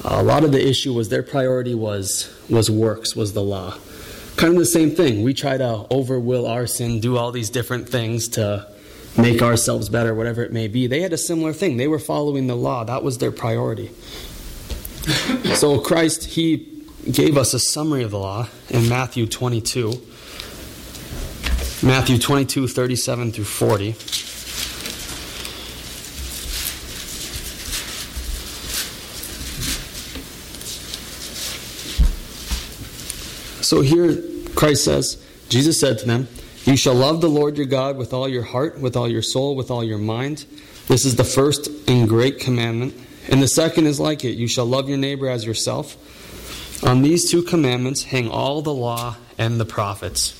a 0.04 0.24
lot 0.24 0.44
of 0.44 0.52
the 0.52 0.68
issue 0.68 0.92
was 0.92 1.10
their 1.10 1.22
priority 1.22 1.76
was 1.76 2.34
was 2.50 2.72
works, 2.72 3.16
was 3.16 3.34
the 3.34 3.44
law 3.44 3.76
kind 4.36 4.54
of 4.54 4.60
the 4.60 4.66
same 4.66 4.92
thing. 4.92 5.24
We 5.24 5.34
try 5.34 5.58
to 5.58 5.86
overwill 5.90 6.50
our 6.50 6.68
sin, 6.68 7.00
do 7.00 7.18
all 7.18 7.32
these 7.32 7.50
different 7.50 7.90
things 7.90 8.28
to 8.30 8.68
make 9.18 9.42
ourselves 9.42 9.90
better, 9.90 10.14
whatever 10.14 10.44
it 10.44 10.52
may 10.52 10.68
be. 10.68 10.88
They 10.88 11.02
had 11.02 11.14
a 11.14 11.18
similar 11.18 11.54
thing. 11.54 11.78
They 11.78 11.88
were 11.88 12.00
following 12.00 12.48
the 12.48 12.56
law, 12.56 12.84
that 12.84 13.04
was 13.04 13.20
their 13.20 13.32
priority. 13.32 13.90
so 15.56 15.80
Christ, 15.80 16.26
He 16.26 16.70
gave 17.12 17.38
us 17.38 17.54
a 17.54 17.60
summary 17.60 18.04
of 18.04 18.12
the 18.12 18.20
law 18.20 18.48
in 18.70 18.90
Matthew 18.90 19.28
22. 19.28 19.94
Matthew 21.84 22.18
22, 22.18 22.68
37 22.68 23.32
through 23.34 23.44
40. 23.44 23.96
So 33.64 33.82
here 33.82 34.22
Christ 34.56 34.84
says, 34.84 35.24
Jesus 35.48 35.80
said 35.80 35.98
to 36.00 36.06
them, 36.06 36.28
You 36.66 36.76
shall 36.76 36.94
love 36.94 37.22
the 37.22 37.30
Lord 37.30 37.58
your 37.58 37.66
God 37.66 37.98
with 37.98 38.14
all 38.14 38.28
your 38.28 38.44
heart, 38.44 38.80
with 38.80 38.98
all 38.98 39.08
your 39.08 39.22
soul, 39.22 39.56
with 39.56 39.72
all 39.72 39.84
your 39.84 39.98
mind. 39.98 40.46
This 40.88 41.06
is 41.06 41.16
the 41.16 41.24
first 41.24 41.70
and 41.88 42.08
great 42.08 42.40
commandment. 42.40 42.94
And 43.30 43.42
the 43.42 43.48
second 43.48 43.88
is 43.88 44.00
like 44.00 44.26
it 44.26 44.32
you 44.32 44.48
shall 44.48 44.66
love 44.66 44.90
your 44.90 44.98
neighbor 44.98 45.30
as 45.30 45.46
yourself. 45.46 45.98
On 46.84 47.02
these 47.02 47.32
two 47.32 47.42
commandments 47.42 48.04
hang 48.04 48.30
all 48.30 48.62
the 48.62 48.74
law 48.74 49.16
and 49.38 49.60
the 49.60 49.66
prophets. 49.66 50.40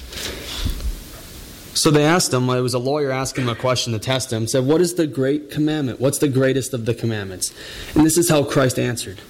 So 1.80 1.90
they 1.90 2.04
asked 2.04 2.34
him, 2.34 2.50
it 2.50 2.60
was 2.60 2.74
a 2.74 2.80
lawyer 2.80 3.10
asking 3.10 3.46
him 3.46 3.50
a 3.50 3.56
question 3.56 3.94
to 3.94 4.00
test 4.00 4.32
him, 4.32 4.48
said, 4.48 4.66
What 4.66 4.82
is 4.82 4.96
the 4.96 5.08
great 5.08 5.50
commandment? 5.50 6.02
What's 6.02 6.20
the 6.20 6.28
greatest 6.28 6.74
of 6.74 6.86
the 6.86 6.94
commandments? 6.94 7.54
And 7.96 8.06
this 8.06 8.18
is 8.18 8.30
how 8.30 8.44
Christ 8.44 8.78
answered 8.78 9.22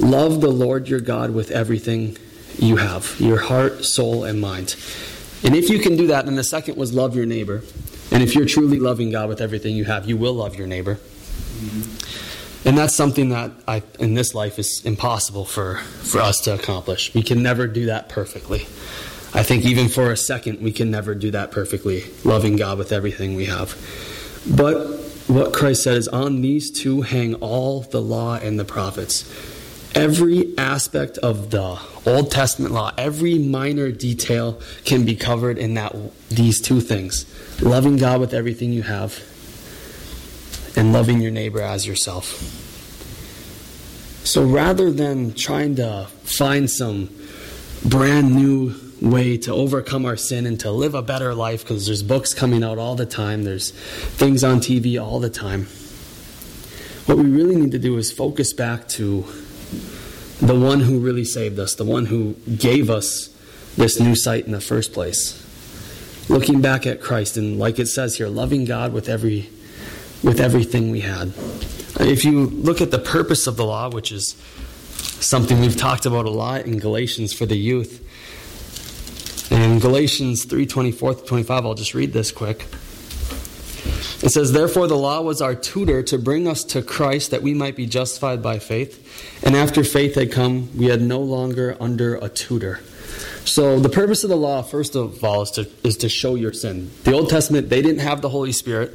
Love 0.00 0.40
the 0.40 0.50
Lord 0.50 0.88
your 0.88 1.00
God 1.00 1.30
with 1.30 1.50
everything 1.50 2.16
you 2.58 2.76
have 2.76 3.16
your 3.18 3.38
heart, 3.38 3.84
soul, 3.84 4.24
and 4.24 4.40
mind. 4.40 4.76
And 5.42 5.54
if 5.54 5.70
you 5.70 5.78
can 5.78 5.96
do 5.96 6.08
that, 6.08 6.26
then 6.26 6.34
the 6.34 6.44
second 6.44 6.76
was 6.76 6.92
love 6.92 7.14
your 7.14 7.26
neighbor. 7.26 7.62
And 8.10 8.22
if 8.22 8.34
you're 8.34 8.46
truly 8.46 8.80
loving 8.80 9.10
God 9.10 9.28
with 9.28 9.40
everything 9.40 9.76
you 9.76 9.84
have, 9.84 10.08
you 10.08 10.16
will 10.16 10.34
love 10.34 10.56
your 10.56 10.66
neighbor. 10.66 10.94
Mm-hmm. 10.94 12.68
And 12.68 12.76
that's 12.76 12.94
something 12.94 13.28
that 13.28 13.52
I, 13.68 13.82
in 13.98 14.14
this 14.14 14.34
life 14.34 14.58
is 14.58 14.84
impossible 14.84 15.44
for, 15.44 15.76
for 15.76 16.20
us 16.20 16.40
to 16.42 16.54
accomplish. 16.54 17.14
We 17.14 17.22
can 17.22 17.42
never 17.42 17.66
do 17.66 17.86
that 17.86 18.08
perfectly. 18.08 18.62
I 19.32 19.42
think 19.42 19.64
even 19.64 19.88
for 19.88 20.10
a 20.10 20.16
second, 20.16 20.60
we 20.60 20.72
can 20.72 20.90
never 20.90 21.14
do 21.14 21.30
that 21.30 21.50
perfectly, 21.50 22.04
loving 22.24 22.56
God 22.56 22.78
with 22.78 22.92
everything 22.92 23.36
we 23.36 23.44
have. 23.46 23.76
But 24.50 24.86
what 25.28 25.52
Christ 25.52 25.84
said 25.84 25.98
is, 25.98 26.08
on 26.08 26.40
these 26.40 26.70
two 26.70 27.02
hang 27.02 27.34
all 27.36 27.82
the 27.82 28.00
law 28.00 28.36
and 28.36 28.58
the 28.58 28.64
prophets. 28.64 29.30
Every 29.98 30.56
aspect 30.56 31.18
of 31.18 31.50
the 31.50 31.76
Old 32.06 32.30
Testament 32.30 32.72
law, 32.72 32.92
every 32.96 33.36
minor 33.36 33.90
detail 33.90 34.60
can 34.84 35.04
be 35.04 35.16
covered 35.16 35.58
in 35.58 35.74
that 35.74 35.92
these 36.28 36.60
two 36.60 36.80
things: 36.80 37.26
loving 37.60 37.96
God 37.96 38.20
with 38.20 38.32
everything 38.32 38.72
you 38.72 38.82
have 38.82 39.20
and 40.76 40.92
loving 40.92 41.20
your 41.20 41.32
neighbor 41.32 41.60
as 41.60 41.84
yourself. 41.84 42.26
So 44.22 44.44
rather 44.44 44.92
than 44.92 45.34
trying 45.34 45.74
to 45.76 46.06
find 46.22 46.70
some 46.70 47.10
brand 47.84 48.36
new 48.36 48.76
way 49.02 49.36
to 49.38 49.52
overcome 49.52 50.06
our 50.06 50.16
sin 50.16 50.46
and 50.46 50.60
to 50.60 50.70
live 50.70 50.94
a 50.94 51.02
better 51.02 51.34
life 51.34 51.64
because 51.64 51.86
there's 51.86 52.04
books 52.04 52.34
coming 52.34 52.62
out 52.62 52.78
all 52.78 52.94
the 52.94 53.04
time, 53.04 53.42
there's 53.42 53.72
things 53.72 54.44
on 54.44 54.60
TV 54.60 55.02
all 55.02 55.18
the 55.18 55.28
time. 55.28 55.66
What 57.06 57.18
we 57.18 57.24
really 57.24 57.56
need 57.56 57.72
to 57.72 57.80
do 57.80 57.96
is 57.96 58.12
focus 58.12 58.52
back 58.52 58.86
to 58.90 59.24
the 60.40 60.54
one 60.54 60.80
who 60.80 60.98
really 60.98 61.24
saved 61.24 61.58
us, 61.58 61.74
the 61.74 61.84
one 61.84 62.06
who 62.06 62.34
gave 62.56 62.90
us 62.90 63.28
this 63.76 64.00
new 64.00 64.14
sight 64.14 64.46
in 64.46 64.52
the 64.52 64.60
first 64.60 64.92
place. 64.92 65.44
Looking 66.28 66.60
back 66.60 66.86
at 66.86 67.00
Christ 67.00 67.36
and 67.36 67.58
like 67.58 67.78
it 67.78 67.86
says 67.86 68.16
here, 68.16 68.28
loving 68.28 68.64
God 68.64 68.92
with 68.92 69.08
every 69.08 69.50
with 70.22 70.40
everything 70.40 70.90
we 70.90 71.00
had. 71.00 71.32
If 72.00 72.24
you 72.24 72.46
look 72.46 72.80
at 72.80 72.90
the 72.90 72.98
purpose 72.98 73.46
of 73.46 73.56
the 73.56 73.64
law, 73.64 73.88
which 73.90 74.12
is 74.12 74.36
something 75.20 75.60
we've 75.60 75.76
talked 75.76 76.06
about 76.06 76.26
a 76.26 76.30
lot 76.30 76.66
in 76.66 76.78
Galatians 76.78 77.32
for 77.32 77.46
the 77.46 77.56
youth, 77.56 78.04
in 79.50 79.78
Galatians 79.78 80.44
3 80.44 80.66
24 80.66 81.14
25, 81.14 81.66
I'll 81.66 81.74
just 81.74 81.94
read 81.94 82.12
this 82.12 82.30
quick. 82.30 82.66
It 84.20 84.30
says, 84.30 84.52
Therefore, 84.52 84.88
the 84.88 84.96
law 84.96 85.22
was 85.22 85.40
our 85.40 85.54
tutor 85.54 86.02
to 86.04 86.18
bring 86.18 86.48
us 86.48 86.64
to 86.64 86.82
Christ 86.82 87.30
that 87.30 87.42
we 87.42 87.54
might 87.54 87.76
be 87.76 87.86
justified 87.86 88.42
by 88.42 88.58
faith. 88.58 89.44
And 89.44 89.54
after 89.54 89.84
faith 89.84 90.16
had 90.16 90.32
come, 90.32 90.76
we 90.76 90.86
had 90.86 91.00
no 91.00 91.20
longer 91.20 91.76
under 91.80 92.16
a 92.16 92.28
tutor. 92.28 92.80
So, 93.44 93.78
the 93.78 93.88
purpose 93.88 94.24
of 94.24 94.30
the 94.30 94.36
law, 94.36 94.62
first 94.62 94.96
of 94.96 95.22
all, 95.22 95.42
is 95.42 95.50
to, 95.52 95.68
is 95.84 95.96
to 95.98 96.08
show 96.08 96.34
your 96.34 96.52
sin. 96.52 96.90
The 97.04 97.12
Old 97.12 97.30
Testament, 97.30 97.70
they 97.70 97.80
didn't 97.80 98.00
have 98.00 98.20
the 98.20 98.28
Holy 98.28 98.52
Spirit 98.52 98.92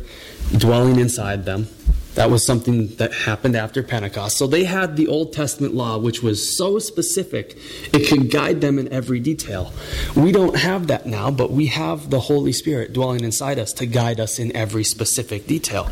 dwelling 0.58 1.00
inside 1.00 1.46
them. 1.46 1.68
That 2.16 2.30
was 2.30 2.46
something 2.46 2.88
that 2.98 3.12
happened 3.12 3.56
after 3.56 3.82
Pentecost. 3.82 4.38
So 4.38 4.46
they 4.46 4.66
had 4.66 4.98
the 4.98 5.08
Old 5.08 5.34
Testament 5.34 5.74
law, 5.74 5.98
which 5.98 6.22
was 6.22 6.56
so 6.56 6.78
specific, 6.78 7.58
it 7.92 8.08
could 8.08 8.30
guide 8.30 8.62
them 8.62 8.78
in 8.78 8.92
every 8.94 9.20
detail. 9.20 9.74
We 10.16 10.32
don't 10.32 10.56
have 10.56 10.88
that 10.88 11.08
now, 11.08 11.32
but 11.32 11.52
we 11.52 11.68
have 11.68 12.12
the 12.12 12.20
Holy 12.20 12.54
Spirit 12.54 12.94
dwelling 12.94 13.24
inside 13.24 13.58
us 13.58 13.74
to 13.74 13.88
guide 13.88 14.20
us 14.20 14.38
in 14.38 14.56
every 14.56 14.84
specific 14.84 15.48
detail. 15.48 15.90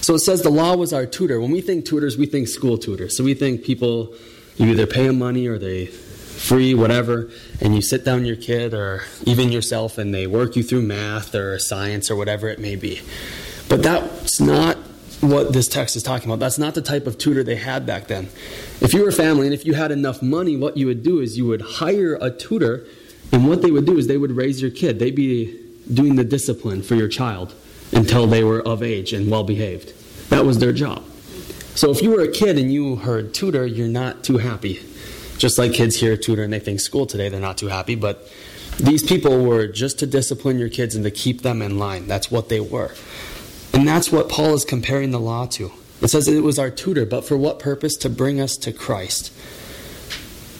So 0.00 0.14
it 0.14 0.20
says 0.20 0.42
the 0.42 0.50
law 0.50 0.74
was 0.74 0.92
our 0.92 1.06
tutor. 1.06 1.40
When 1.40 1.52
we 1.52 1.60
think 1.60 1.84
tutors, 1.84 2.16
we 2.16 2.26
think 2.26 2.48
school 2.48 2.78
tutors. 2.78 3.16
So 3.16 3.22
we 3.22 3.34
think 3.34 3.64
people, 3.64 4.14
you 4.56 4.68
either 4.68 4.86
pay 4.86 5.06
them 5.06 5.18
money 5.18 5.46
or 5.46 5.58
they 5.58 5.86
free, 5.86 6.74
whatever, 6.74 7.30
and 7.60 7.74
you 7.74 7.82
sit 7.82 8.04
down 8.04 8.24
your 8.24 8.36
kid 8.36 8.74
or 8.74 9.04
even 9.26 9.52
yourself 9.52 9.98
and 9.98 10.12
they 10.12 10.26
work 10.26 10.56
you 10.56 10.62
through 10.62 10.82
math 10.82 11.34
or 11.34 11.58
science 11.58 12.10
or 12.10 12.16
whatever 12.16 12.48
it 12.48 12.58
may 12.58 12.74
be. 12.74 13.00
But 13.72 13.82
that's 13.82 14.38
not 14.38 14.76
what 15.22 15.54
this 15.54 15.66
text 15.66 15.96
is 15.96 16.02
talking 16.02 16.28
about. 16.28 16.40
That's 16.40 16.58
not 16.58 16.74
the 16.74 16.82
type 16.82 17.06
of 17.06 17.16
tutor 17.16 17.42
they 17.42 17.56
had 17.56 17.86
back 17.86 18.06
then. 18.06 18.28
If 18.82 18.92
you 18.92 19.00
were 19.00 19.08
a 19.08 19.12
family 19.12 19.46
and 19.46 19.54
if 19.54 19.64
you 19.64 19.72
had 19.72 19.90
enough 19.90 20.20
money, 20.20 20.58
what 20.58 20.76
you 20.76 20.88
would 20.88 21.02
do 21.02 21.20
is 21.20 21.38
you 21.38 21.46
would 21.46 21.62
hire 21.62 22.18
a 22.20 22.30
tutor, 22.30 22.86
and 23.32 23.48
what 23.48 23.62
they 23.62 23.70
would 23.70 23.86
do 23.86 23.96
is 23.96 24.08
they 24.08 24.18
would 24.18 24.32
raise 24.32 24.60
your 24.60 24.70
kid. 24.70 24.98
They'd 24.98 25.16
be 25.16 25.58
doing 25.90 26.16
the 26.16 26.24
discipline 26.24 26.82
for 26.82 26.96
your 26.96 27.08
child 27.08 27.54
until 27.92 28.26
they 28.26 28.44
were 28.44 28.60
of 28.60 28.82
age 28.82 29.14
and 29.14 29.30
well 29.30 29.42
behaved. 29.42 29.94
That 30.28 30.44
was 30.44 30.58
their 30.58 30.74
job. 30.74 31.02
So 31.74 31.90
if 31.90 32.02
you 32.02 32.10
were 32.10 32.20
a 32.20 32.30
kid 32.30 32.58
and 32.58 32.70
you 32.70 32.96
heard 32.96 33.32
tutor, 33.32 33.64
you're 33.64 33.88
not 33.88 34.22
too 34.22 34.36
happy. 34.36 34.82
Just 35.38 35.56
like 35.56 35.72
kids 35.72 35.96
hear 35.96 36.18
tutor 36.18 36.42
and 36.42 36.52
they 36.52 36.60
think 36.60 36.80
school 36.80 37.06
today, 37.06 37.30
they're 37.30 37.40
not 37.40 37.56
too 37.56 37.68
happy. 37.68 37.94
But 37.94 38.30
these 38.78 39.02
people 39.02 39.42
were 39.42 39.66
just 39.66 39.98
to 40.00 40.06
discipline 40.06 40.58
your 40.58 40.68
kids 40.68 40.94
and 40.94 41.04
to 41.04 41.10
keep 41.10 41.40
them 41.40 41.62
in 41.62 41.78
line. 41.78 42.06
That's 42.06 42.30
what 42.30 42.50
they 42.50 42.60
were. 42.60 42.94
And 43.72 43.88
that's 43.88 44.12
what 44.12 44.28
Paul 44.28 44.54
is 44.54 44.64
comparing 44.64 45.10
the 45.10 45.20
law 45.20 45.46
to. 45.46 45.72
It 46.02 46.08
says 46.08 46.28
it 46.28 46.42
was 46.42 46.58
our 46.58 46.70
tutor, 46.70 47.06
but 47.06 47.24
for 47.24 47.36
what 47.36 47.58
purpose? 47.58 47.96
To 47.98 48.10
bring 48.10 48.40
us 48.40 48.56
to 48.58 48.72
Christ. 48.72 49.32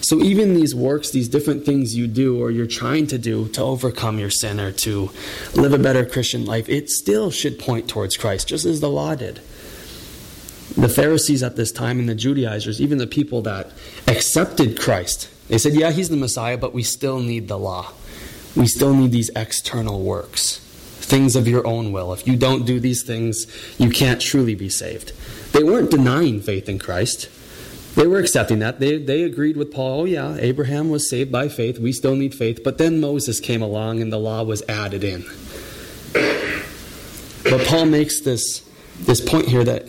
So 0.00 0.21
even 0.21 0.54
these 0.54 0.75
works, 0.75 1.11
these 1.11 1.28
different 1.28 1.64
things 1.64 1.97
you 1.97 2.07
do 2.07 2.40
or 2.40 2.50
you're 2.50 2.66
trying 2.66 3.07
to 3.09 3.19
do 3.19 3.49
to 3.49 3.62
overcome 3.62 4.19
your 4.19 4.31
sin 4.31 4.61
or 4.61 4.73
to 4.73 5.11
live 5.54 5.73
a 5.73 5.78
better 5.78 6.04
Christian 6.04 6.45
life, 6.45 6.69
it 6.69 6.88
still 6.90 7.31
should 7.31 7.59
point 7.59 7.88
towards 7.88 8.16
Christ, 8.16 8.49
just 8.49 8.64
as 8.64 8.81
the 8.81 8.88
law 8.88 9.14
did. 9.14 9.37
The 10.76 10.88
Pharisees 10.88 11.42
at 11.42 11.57
this 11.57 11.71
time 11.71 11.99
and 11.99 12.09
the 12.09 12.14
Judaizers, 12.14 12.81
even 12.81 12.99
the 12.99 13.07
people 13.07 13.42
that 13.42 13.71
accepted 14.09 14.78
Christ, 14.78 15.28
they 15.49 15.59
said, 15.59 15.75
Yeah, 15.75 15.90
he's 15.90 16.09
the 16.09 16.16
Messiah, 16.16 16.57
but 16.57 16.73
we 16.73 16.83
still 16.83 17.21
need 17.21 17.49
the 17.49 17.59
law. 17.59 17.92
We 18.57 18.66
still 18.66 18.95
need 18.95 19.12
these 19.12 19.31
external 19.37 20.02
works 20.02 20.62
things 21.02 21.37
of 21.37 21.47
your 21.47 21.66
own 21.66 21.92
will. 21.92 22.12
If 22.12 22.26
you 22.26 22.37
don't 22.37 22.64
do 22.64 22.80
these 22.80 23.02
things, 23.02 23.47
you 23.78 23.90
can't 23.90 24.21
truly 24.21 24.54
be 24.54 24.68
saved. 24.68 25.12
They 25.52 25.62
weren't 25.62 25.90
denying 25.90 26.40
faith 26.40 26.68
in 26.68 26.78
Christ. 26.78 27.28
They 27.94 28.06
were 28.06 28.18
accepting 28.18 28.61
that. 28.61 28.80
They, 28.80 28.97
they 28.97 29.23
agreed 29.23 29.56
with 29.56 29.71
Paul, 29.71 30.00
oh, 30.00 30.04
yeah, 30.04 30.37
Abraham 30.38 30.88
was 30.88 31.09
saved 31.11 31.30
by 31.30 31.49
faith. 31.49 31.78
We 31.78 31.92
still 31.92 32.16
need 32.16 32.35
faith. 32.35 32.64
But 32.64 32.78
then 32.78 33.00
Moses 33.00 33.38
came 33.38 33.61
along 33.61 34.00
and 34.00 34.11
the 34.11 34.18
law 34.18 34.42
was 34.42 34.62
added 34.68 35.04
in. 35.04 35.25
But 37.44 37.66
Paul 37.66 37.87
makes 37.87 38.21
this, 38.21 38.62
this 39.00 39.21
point 39.21 39.49
here 39.49 39.64
that 39.64 39.88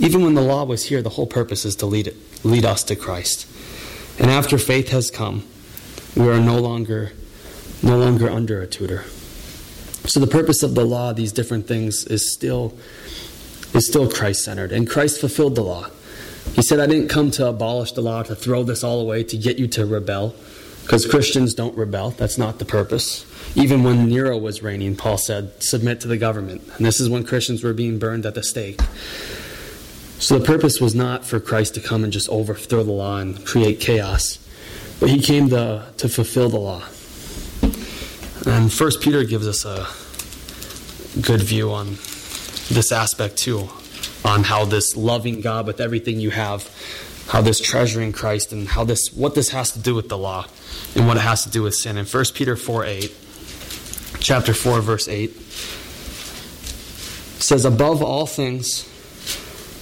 even 0.00 0.24
when 0.24 0.34
the 0.34 0.42
law 0.42 0.64
was 0.64 0.86
here, 0.86 1.02
the 1.02 1.10
whole 1.10 1.26
purpose 1.26 1.64
is 1.64 1.76
to 1.76 1.86
lead, 1.86 2.08
it, 2.08 2.16
lead 2.44 2.64
us 2.64 2.82
to 2.84 2.96
Christ. 2.96 3.46
And 4.18 4.30
after 4.30 4.58
faith 4.58 4.88
has 4.88 5.10
come, 5.10 5.44
we 6.16 6.28
are 6.28 6.40
no 6.40 6.58
longer, 6.58 7.12
no 7.82 7.96
longer 7.96 8.28
under 8.28 8.60
a 8.60 8.66
tutor. 8.66 9.04
So 10.06 10.20
the 10.20 10.26
purpose 10.26 10.62
of 10.62 10.74
the 10.74 10.84
law, 10.84 11.12
these 11.12 11.32
different 11.32 11.66
things, 11.66 12.04
is 12.06 12.32
still 12.32 12.74
is 13.74 13.86
still 13.86 14.10
Christ 14.10 14.44
centered, 14.44 14.72
and 14.72 14.88
Christ 14.88 15.20
fulfilled 15.20 15.54
the 15.56 15.62
law. 15.62 15.90
He 16.54 16.62
said, 16.62 16.80
"I 16.80 16.86
didn't 16.86 17.08
come 17.08 17.30
to 17.32 17.46
abolish 17.48 17.92
the 17.92 18.00
law, 18.00 18.22
to 18.22 18.34
throw 18.34 18.62
this 18.62 18.82
all 18.84 19.00
away, 19.00 19.24
to 19.24 19.36
get 19.36 19.58
you 19.58 19.66
to 19.68 19.84
rebel." 19.84 20.34
Because 20.82 21.04
Christians 21.04 21.52
don't 21.52 21.76
rebel. 21.76 22.10
That's 22.10 22.38
not 22.38 22.60
the 22.60 22.64
purpose. 22.64 23.24
Even 23.56 23.82
when 23.82 24.08
Nero 24.08 24.38
was 24.38 24.62
reigning, 24.62 24.94
Paul 24.94 25.18
said, 25.18 25.50
submit 25.60 26.00
to 26.02 26.06
the 26.06 26.16
government. 26.16 26.62
And 26.76 26.86
this 26.86 27.00
is 27.00 27.08
when 27.08 27.24
Christians 27.24 27.64
were 27.64 27.72
being 27.72 27.98
burned 27.98 28.24
at 28.24 28.36
the 28.36 28.42
stake. 28.44 28.80
So 30.20 30.38
the 30.38 30.44
purpose 30.44 30.80
was 30.80 30.94
not 30.94 31.24
for 31.24 31.40
Christ 31.40 31.74
to 31.74 31.80
come 31.80 32.04
and 32.04 32.12
just 32.12 32.28
overthrow 32.28 32.84
the 32.84 32.92
law 32.92 33.18
and 33.18 33.44
create 33.44 33.80
chaos, 33.80 34.38
but 35.00 35.10
he 35.10 35.18
came 35.18 35.50
to, 35.50 35.86
to 35.96 36.08
fulfill 36.08 36.50
the 36.50 36.60
law. 36.60 36.84
And 38.46 38.72
First 38.72 39.00
Peter 39.00 39.24
gives 39.24 39.48
us 39.48 39.64
a 39.64 39.88
good 41.20 41.42
view 41.42 41.72
on 41.72 41.96
this 42.70 42.92
aspect 42.92 43.36
too, 43.38 43.68
on 44.24 44.44
how 44.44 44.64
this 44.64 44.96
loving 44.96 45.40
God 45.40 45.66
with 45.66 45.80
everything 45.80 46.20
you 46.20 46.30
have, 46.30 46.70
how 47.26 47.42
this 47.42 47.58
treasuring 47.58 48.12
Christ, 48.12 48.52
and 48.52 48.68
how 48.68 48.84
this 48.84 49.12
what 49.12 49.34
this 49.34 49.48
has 49.48 49.72
to 49.72 49.80
do 49.80 49.96
with 49.96 50.08
the 50.08 50.16
law, 50.16 50.46
and 50.94 51.08
what 51.08 51.16
it 51.16 51.20
has 51.20 51.42
to 51.42 51.50
do 51.50 51.64
with 51.64 51.74
sin. 51.74 51.98
In 51.98 52.04
First 52.04 52.36
Peter 52.36 52.54
four 52.54 52.84
eight, 52.84 53.12
chapter 54.20 54.54
four 54.54 54.80
verse 54.80 55.08
eight, 55.08 55.36
says, 57.42 57.64
"Above 57.64 58.00
all 58.02 58.26
things." 58.26 58.88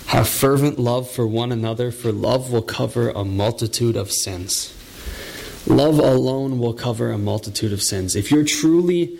Have 0.06 0.28
fervent 0.28 0.78
love 0.78 1.10
for 1.10 1.26
one 1.26 1.50
another, 1.50 1.90
for 1.90 2.12
love 2.12 2.52
will 2.52 2.62
cover 2.62 3.10
a 3.10 3.24
multitude 3.24 3.96
of 3.96 4.12
sins. 4.12 4.72
Love 5.66 5.98
alone 5.98 6.58
will 6.58 6.74
cover 6.74 7.10
a 7.10 7.18
multitude 7.18 7.72
of 7.72 7.82
sins. 7.82 8.14
If 8.14 8.30
you're 8.30 8.44
truly 8.44 9.18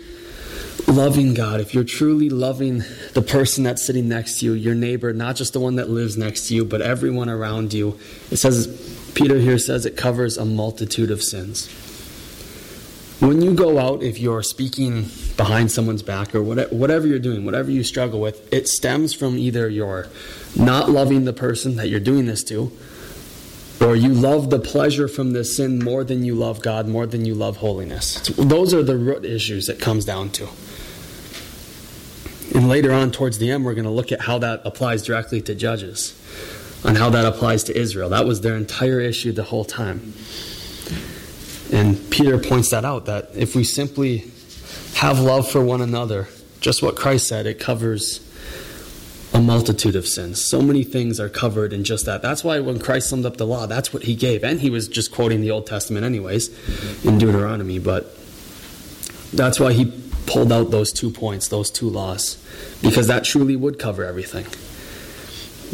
loving 0.87 1.33
God, 1.33 1.59
if 1.59 1.73
you're 1.73 1.83
truly 1.83 2.29
loving 2.29 2.83
the 3.13 3.23
person 3.23 3.63
that's 3.63 3.85
sitting 3.85 4.07
next 4.07 4.39
to 4.39 4.45
you, 4.45 4.53
your 4.53 4.75
neighbor, 4.75 5.11
not 5.11 5.35
just 5.35 5.53
the 5.53 5.59
one 5.59 5.77
that 5.77 5.89
lives 5.89 6.17
next 6.17 6.47
to 6.47 6.55
you, 6.55 6.63
but 6.63 6.81
everyone 6.81 7.29
around 7.29 7.73
you, 7.73 7.97
it 8.29 8.37
says, 8.37 9.11
Peter 9.15 9.39
here 9.39 9.57
says 9.57 9.85
it 9.85 9.97
covers 9.97 10.37
a 10.37 10.45
multitude 10.45 11.09
of 11.09 11.23
sins. 11.23 11.67
When 13.21 13.41
you 13.41 13.55
go 13.55 13.79
out, 13.79 14.03
if 14.03 14.19
you're 14.19 14.43
speaking 14.43 15.07
behind 15.37 15.71
someone's 15.71 16.03
back 16.03 16.35
or 16.35 16.43
whatever 16.43 17.07
you're 17.07 17.17
doing, 17.17 17.45
whatever 17.45 17.71
you 17.71 17.83
struggle 17.83 18.19
with, 18.19 18.53
it 18.53 18.67
stems 18.67 19.13
from 19.13 19.37
either 19.37 19.67
your 19.69 20.07
not 20.55 20.89
loving 20.89 21.25
the 21.25 21.33
person 21.33 21.77
that 21.77 21.87
you're 21.87 21.99
doing 22.01 22.25
this 22.25 22.43
to, 22.43 22.71
or 23.85 23.95
you 23.95 24.09
love 24.09 24.49
the 24.49 24.59
pleasure 24.59 25.07
from 25.07 25.33
the 25.33 25.45
sin 25.45 25.77
more 25.77 26.03
than 26.03 26.25
you 26.25 26.33
love 26.33 26.61
God, 26.61 26.87
more 26.87 27.05
than 27.05 27.23
you 27.23 27.35
love 27.35 27.57
holiness. 27.57 28.19
Those 28.29 28.73
are 28.73 28.81
the 28.81 28.97
root 28.97 29.23
issues 29.23 29.69
it 29.69 29.79
comes 29.79 30.05
down 30.05 30.31
to. 30.31 30.49
And 32.55 32.67
later 32.67 32.91
on, 32.91 33.11
towards 33.11 33.37
the 33.37 33.51
end, 33.51 33.63
we're 33.63 33.75
going 33.75 33.85
to 33.85 33.91
look 33.91 34.11
at 34.11 34.21
how 34.21 34.39
that 34.39 34.61
applies 34.65 35.03
directly 35.03 35.41
to 35.41 35.53
judges 35.53 36.19
and 36.83 36.97
how 36.97 37.11
that 37.11 37.25
applies 37.25 37.63
to 37.65 37.77
Israel. 37.77 38.09
That 38.09 38.25
was 38.25 38.41
their 38.41 38.55
entire 38.55 38.99
issue 38.99 39.31
the 39.31 39.43
whole 39.43 39.65
time. 39.65 40.13
And 41.71 42.09
Peter 42.09 42.39
points 42.39 42.69
that 42.69 42.85
out 42.85 43.05
that 43.05 43.29
if 43.35 43.55
we 43.55 43.63
simply 43.63 44.31
have 44.95 45.19
love 45.19 45.49
for 45.49 45.63
one 45.63 45.81
another, 45.81 46.27
just 46.59 46.81
what 46.81 46.95
Christ 46.95 47.27
said, 47.27 47.45
it 47.45 47.59
covers 47.59 48.24
a 49.35 49.41
multitude 49.41 49.97
of 49.97 50.07
sins. 50.07 50.41
So 50.41 50.61
many 50.61 50.85
things 50.85 51.19
are 51.19 51.27
covered 51.27 51.73
in 51.73 51.83
just 51.83 52.05
that. 52.05 52.21
That's 52.21 52.41
why 52.41 52.61
when 52.61 52.79
Christ 52.79 53.09
summed 53.09 53.25
up 53.25 53.35
the 53.35 53.45
law, 53.45 53.65
that's 53.65 53.93
what 53.93 54.03
he 54.03 54.15
gave. 54.15 54.45
And 54.45 54.61
he 54.61 54.69
was 54.69 54.87
just 54.87 55.11
quoting 55.11 55.41
the 55.41 55.51
Old 55.51 55.67
Testament, 55.67 56.05
anyways, 56.05 57.03
in 57.03 57.17
Deuteronomy. 57.17 57.79
But 57.79 58.17
that's 59.33 59.59
why 59.59 59.73
he 59.73 59.91
pulled 60.25 60.53
out 60.53 60.71
those 60.71 60.93
two 60.93 61.11
points, 61.11 61.49
those 61.49 61.69
two 61.69 61.89
laws, 61.89 62.41
because 62.81 63.07
that 63.07 63.25
truly 63.25 63.57
would 63.57 63.77
cover 63.77 64.05
everything. 64.05 64.45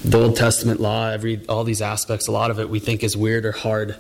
The 0.10 0.20
Old 0.20 0.36
Testament 0.38 0.80
law, 0.80 1.10
every 1.10 1.46
all 1.48 1.64
these 1.64 1.84
aspects, 1.84 2.28
a 2.28 2.32
lot 2.32 2.50
of 2.50 2.60
it 2.60 2.68
we 2.68 2.80
think 2.80 3.04
is 3.04 3.16
weird 3.16 3.46
or 3.46 3.52
hard 3.52 3.96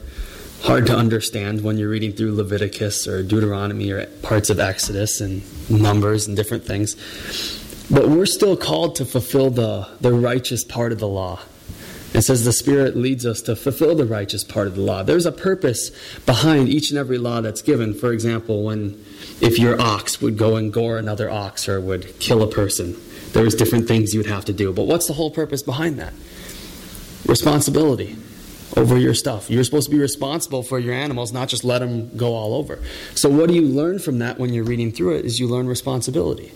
hard 0.63 0.87
to 0.87 0.95
understand 0.95 1.63
when 1.63 1.77
you're 1.77 1.89
reading 1.89 2.13
through 2.13 2.33
Leviticus 2.33 3.07
or 3.07 3.21
Deuteronomy 3.21 3.91
or 3.91 4.05
parts 4.23 4.49
of 4.49 4.59
Exodus 4.59 5.21
and 5.21 5.43
Numbers 5.69 6.27
and 6.27 6.35
different 6.35 6.65
things. 6.65 6.95
But 7.91 8.07
we're 8.07 8.25
still 8.25 8.55
called 8.55 8.95
to 8.95 9.05
fulfill 9.05 9.49
the, 9.49 9.87
the 9.99 10.13
righteous 10.13 10.63
part 10.63 10.93
of 10.93 10.99
the 10.99 11.07
law. 11.07 11.41
It 12.13 12.21
says 12.21 12.43
the 12.43 12.53
Spirit 12.53 12.95
leads 12.95 13.25
us 13.25 13.41
to 13.43 13.55
fulfill 13.55 13.95
the 13.95 14.05
righteous 14.05 14.43
part 14.43 14.67
of 14.67 14.75
the 14.75 14.81
law. 14.81 15.03
There's 15.03 15.25
a 15.25 15.31
purpose 15.31 15.91
behind 16.25 16.69
each 16.69 16.89
and 16.89 16.97
every 16.97 17.17
law 17.17 17.41
that's 17.41 17.61
given. 17.61 17.93
For 17.93 18.11
example, 18.11 18.63
when 18.63 19.03
if 19.41 19.59
your 19.59 19.79
ox 19.79 20.21
would 20.21 20.37
go 20.37 20.55
and 20.55 20.71
gore 20.71 20.97
another 20.97 21.29
ox 21.29 21.67
or 21.67 21.79
would 21.81 22.19
kill 22.19 22.43
a 22.43 22.47
person, 22.47 22.95
there's 23.33 23.55
different 23.55 23.87
things 23.87 24.13
you 24.13 24.19
would 24.19 24.29
have 24.29 24.45
to 24.45 24.53
do. 24.53 24.73
But 24.73 24.87
what's 24.87 25.07
the 25.07 25.13
whole 25.13 25.31
purpose 25.31 25.61
behind 25.61 25.99
that? 25.99 26.13
Responsibility 27.25 28.17
over 28.75 28.97
your 28.97 29.13
stuff. 29.13 29.49
You're 29.49 29.63
supposed 29.63 29.89
to 29.89 29.95
be 29.95 30.01
responsible 30.01 30.63
for 30.63 30.79
your 30.79 30.93
animals, 30.93 31.31
not 31.31 31.49
just 31.49 31.63
let 31.63 31.79
them 31.79 32.15
go 32.17 32.33
all 32.33 32.55
over. 32.55 32.79
So, 33.15 33.29
what 33.29 33.47
do 33.47 33.55
you 33.55 33.63
learn 33.63 33.99
from 33.99 34.19
that 34.19 34.37
when 34.37 34.53
you're 34.53 34.63
reading 34.63 34.91
through 34.91 35.17
it? 35.17 35.25
Is 35.25 35.39
you 35.39 35.47
learn 35.47 35.67
responsibility. 35.67 36.51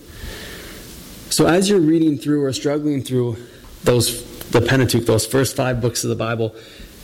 So, 1.30 1.46
as 1.46 1.68
you're 1.68 1.80
reading 1.80 2.18
through 2.18 2.44
or 2.44 2.52
struggling 2.52 3.02
through 3.02 3.36
those 3.84 4.24
the 4.50 4.60
Pentateuch, 4.60 5.06
those 5.06 5.26
first 5.26 5.56
five 5.56 5.80
books 5.80 6.04
of 6.04 6.10
the 6.10 6.16
Bible, 6.16 6.50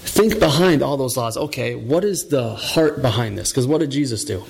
think 0.05 0.38
behind 0.38 0.83
all 0.83 0.97
those 0.97 1.17
laws. 1.17 1.37
Okay, 1.37 1.75
what 1.75 2.05
is 2.05 2.29
the 2.29 2.55
heart 2.55 3.02
behind 3.02 3.37
this? 3.37 3.50
Because 3.50 3.67
what 3.67 3.79
did 3.79 3.91
Jesus 3.91 4.25
do? 4.25 4.45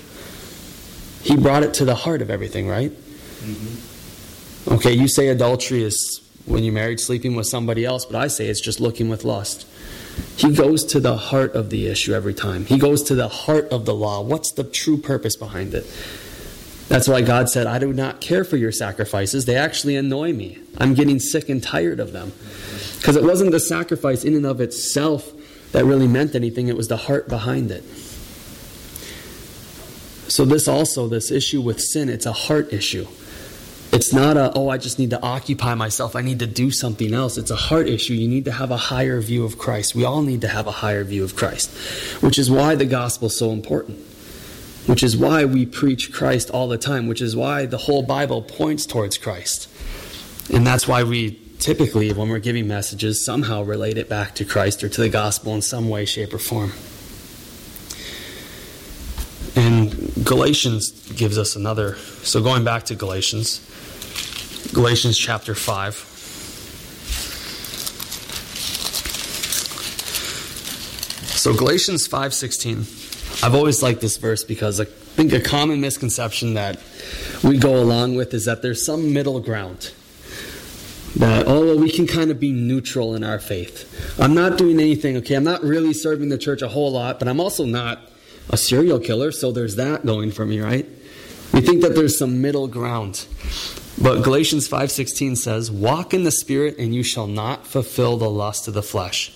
He 1.22 1.36
brought 1.36 1.62
it 1.62 1.74
to 1.74 1.84
the 1.84 1.94
heart 1.94 2.20
of 2.22 2.30
everything, 2.30 2.68
right? 2.68 2.90
Mm-hmm. 2.90 4.74
Okay, 4.74 4.92
you 4.92 5.08
say 5.08 5.28
adultery 5.28 5.82
is 5.82 6.20
when 6.46 6.64
you're 6.64 6.74
married 6.74 7.00
sleeping 7.00 7.34
with 7.34 7.46
somebody 7.46 7.84
else, 7.84 8.04
but 8.04 8.16
I 8.16 8.28
say 8.28 8.46
it's 8.46 8.60
just 8.60 8.80
looking 8.80 9.08
with 9.08 9.24
lust. 9.24 9.66
He 10.36 10.52
goes 10.52 10.84
to 10.86 11.00
the 11.00 11.16
heart 11.16 11.54
of 11.54 11.70
the 11.70 11.86
issue 11.86 12.12
every 12.12 12.34
time. 12.34 12.66
He 12.66 12.78
goes 12.78 13.02
to 13.04 13.14
the 13.14 13.28
heart 13.28 13.68
of 13.70 13.86
the 13.86 13.94
law. 13.94 14.20
What's 14.22 14.52
the 14.52 14.64
true 14.64 14.98
purpose 14.98 15.36
behind 15.36 15.74
it? 15.74 15.86
That's 16.92 17.08
why 17.08 17.22
God 17.22 17.48
said, 17.48 17.66
I 17.66 17.78
do 17.78 17.90
not 17.90 18.20
care 18.20 18.44
for 18.44 18.58
your 18.58 18.70
sacrifices. 18.70 19.46
They 19.46 19.56
actually 19.56 19.96
annoy 19.96 20.34
me. 20.34 20.58
I'm 20.76 20.92
getting 20.92 21.18
sick 21.20 21.48
and 21.48 21.62
tired 21.62 22.00
of 22.00 22.12
them. 22.12 22.34
Because 22.98 23.16
it 23.16 23.24
wasn't 23.24 23.52
the 23.52 23.60
sacrifice 23.60 24.24
in 24.24 24.34
and 24.34 24.44
of 24.44 24.60
itself 24.60 25.32
that 25.72 25.86
really 25.86 26.06
meant 26.06 26.34
anything, 26.34 26.68
it 26.68 26.76
was 26.76 26.88
the 26.88 26.98
heart 26.98 27.30
behind 27.30 27.70
it. 27.70 27.82
So, 30.28 30.44
this 30.44 30.68
also, 30.68 31.08
this 31.08 31.30
issue 31.30 31.62
with 31.62 31.80
sin, 31.80 32.10
it's 32.10 32.26
a 32.26 32.32
heart 32.32 32.74
issue. 32.74 33.06
It's 33.90 34.12
not 34.12 34.36
a, 34.36 34.52
oh, 34.54 34.68
I 34.68 34.76
just 34.76 34.98
need 34.98 35.10
to 35.10 35.22
occupy 35.22 35.74
myself. 35.74 36.14
I 36.14 36.20
need 36.20 36.40
to 36.40 36.46
do 36.46 36.70
something 36.70 37.14
else. 37.14 37.38
It's 37.38 37.50
a 37.50 37.56
heart 37.56 37.88
issue. 37.88 38.12
You 38.12 38.28
need 38.28 38.44
to 38.44 38.52
have 38.52 38.70
a 38.70 38.76
higher 38.76 39.18
view 39.22 39.46
of 39.46 39.56
Christ. 39.56 39.94
We 39.94 40.04
all 40.04 40.20
need 40.20 40.42
to 40.42 40.48
have 40.48 40.66
a 40.66 40.72
higher 40.72 41.04
view 41.04 41.24
of 41.24 41.36
Christ, 41.36 41.70
which 42.22 42.38
is 42.38 42.50
why 42.50 42.74
the 42.74 42.84
gospel 42.84 43.28
is 43.28 43.38
so 43.38 43.50
important, 43.50 43.98
which 44.86 45.02
is 45.02 45.16
why 45.16 45.44
we 45.44 45.64
preach 45.66 46.12
Christ 46.12 46.50
all 46.50 46.68
the 46.68 46.78
time, 46.78 47.06
which 47.06 47.22
is 47.22 47.36
why 47.36 47.66
the 47.66 47.78
whole 47.78 48.02
Bible 48.02 48.42
points 48.42 48.86
towards 48.86 49.18
Christ. 49.18 49.68
And 50.52 50.66
that's 50.66 50.88
why 50.88 51.04
we 51.04 51.38
typically, 51.58 52.12
when 52.12 52.28
we're 52.28 52.40
giving 52.40 52.66
messages, 52.66 53.24
somehow 53.24 53.62
relate 53.62 53.96
it 53.96 54.08
back 54.08 54.34
to 54.34 54.44
Christ 54.44 54.82
or 54.82 54.88
to 54.88 55.00
the 55.00 55.08
gospel 55.08 55.54
in 55.54 55.62
some 55.62 55.88
way, 55.88 56.04
shape, 56.04 56.34
or 56.34 56.38
form. 56.38 56.72
And 59.54 60.24
Galatians 60.24 60.90
gives 61.12 61.38
us 61.38 61.54
another. 61.54 61.96
So 62.24 62.42
going 62.42 62.64
back 62.64 62.84
to 62.84 62.96
Galatians, 62.96 63.60
Galatians 64.72 65.16
chapter 65.16 65.54
5. 65.54 65.94
So 71.36 71.52
Galatians 71.54 72.08
5:16. 72.08 73.01
I've 73.42 73.56
always 73.56 73.82
liked 73.82 74.00
this 74.00 74.18
verse 74.18 74.44
because 74.44 74.78
I 74.78 74.84
think 74.84 75.32
a 75.32 75.40
common 75.40 75.80
misconception 75.80 76.54
that 76.54 76.78
we 77.42 77.58
go 77.58 77.76
along 77.76 78.14
with 78.14 78.32
is 78.34 78.44
that 78.44 78.62
there's 78.62 78.86
some 78.86 79.12
middle 79.12 79.40
ground. 79.40 79.92
That 81.16 81.48
oh 81.48 81.66
well, 81.66 81.78
we 81.78 81.90
can 81.90 82.06
kind 82.06 82.30
of 82.30 82.38
be 82.38 82.52
neutral 82.52 83.16
in 83.16 83.24
our 83.24 83.40
faith. 83.40 84.18
I'm 84.18 84.34
not 84.34 84.58
doing 84.58 84.78
anything, 84.78 85.16
okay? 85.18 85.34
I'm 85.34 85.44
not 85.44 85.62
really 85.62 85.92
serving 85.92 86.28
the 86.28 86.38
church 86.38 86.62
a 86.62 86.68
whole 86.68 86.92
lot, 86.92 87.18
but 87.18 87.26
I'm 87.26 87.40
also 87.40 87.66
not 87.66 88.00
a 88.48 88.56
serial 88.56 89.00
killer, 89.00 89.32
so 89.32 89.50
there's 89.50 89.76
that 89.76 90.06
going 90.06 90.30
for 90.30 90.46
me, 90.46 90.60
right? 90.60 90.86
We 91.52 91.60
think 91.60 91.82
that 91.82 91.94
there's 91.94 92.16
some 92.16 92.40
middle 92.40 92.68
ground. 92.68 93.26
But 94.00 94.22
Galatians 94.22 94.68
5:16 94.68 95.36
says, 95.36 95.70
"Walk 95.70 96.14
in 96.14 96.22
the 96.22 96.30
spirit 96.30 96.76
and 96.78 96.94
you 96.94 97.02
shall 97.02 97.26
not 97.26 97.66
fulfill 97.66 98.16
the 98.16 98.30
lust 98.30 98.68
of 98.68 98.74
the 98.74 98.82
flesh. 98.82 99.32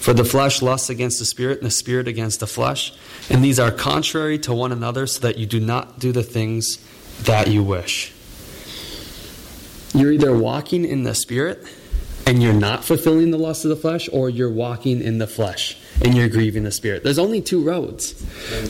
For 0.00 0.12
the 0.12 0.24
flesh 0.24 0.62
lusts 0.62 0.88
against 0.88 1.18
the 1.18 1.24
spirit 1.24 1.58
and 1.58 1.66
the 1.66 1.70
spirit 1.72 2.06
against 2.06 2.40
the 2.40 2.46
flesh, 2.46 2.92
and 3.28 3.44
these 3.44 3.58
are 3.58 3.72
contrary 3.72 4.38
to 4.40 4.54
one 4.54 4.72
another 4.72 5.06
so 5.06 5.20
that 5.20 5.36
you 5.38 5.46
do 5.46 5.58
not 5.58 5.98
do 5.98 6.12
the 6.12 6.22
things 6.22 6.78
that 7.22 7.48
you 7.48 7.62
wish." 7.62 8.12
You're 9.94 10.12
either 10.12 10.36
walking 10.36 10.84
in 10.84 11.04
the 11.04 11.14
spirit 11.14 11.64
and 12.26 12.42
you're 12.42 12.52
not 12.52 12.84
fulfilling 12.84 13.30
the 13.30 13.38
lust 13.38 13.64
of 13.64 13.70
the 13.70 13.76
flesh 13.76 14.08
or 14.12 14.28
you're 14.28 14.50
walking 14.50 15.00
in 15.00 15.18
the 15.18 15.26
flesh 15.26 15.78
and 16.02 16.14
you're 16.14 16.28
grieving 16.28 16.64
the 16.64 16.70
spirit. 16.70 17.02
There's 17.02 17.18
only 17.18 17.40
two 17.40 17.62
roads. 17.62 18.12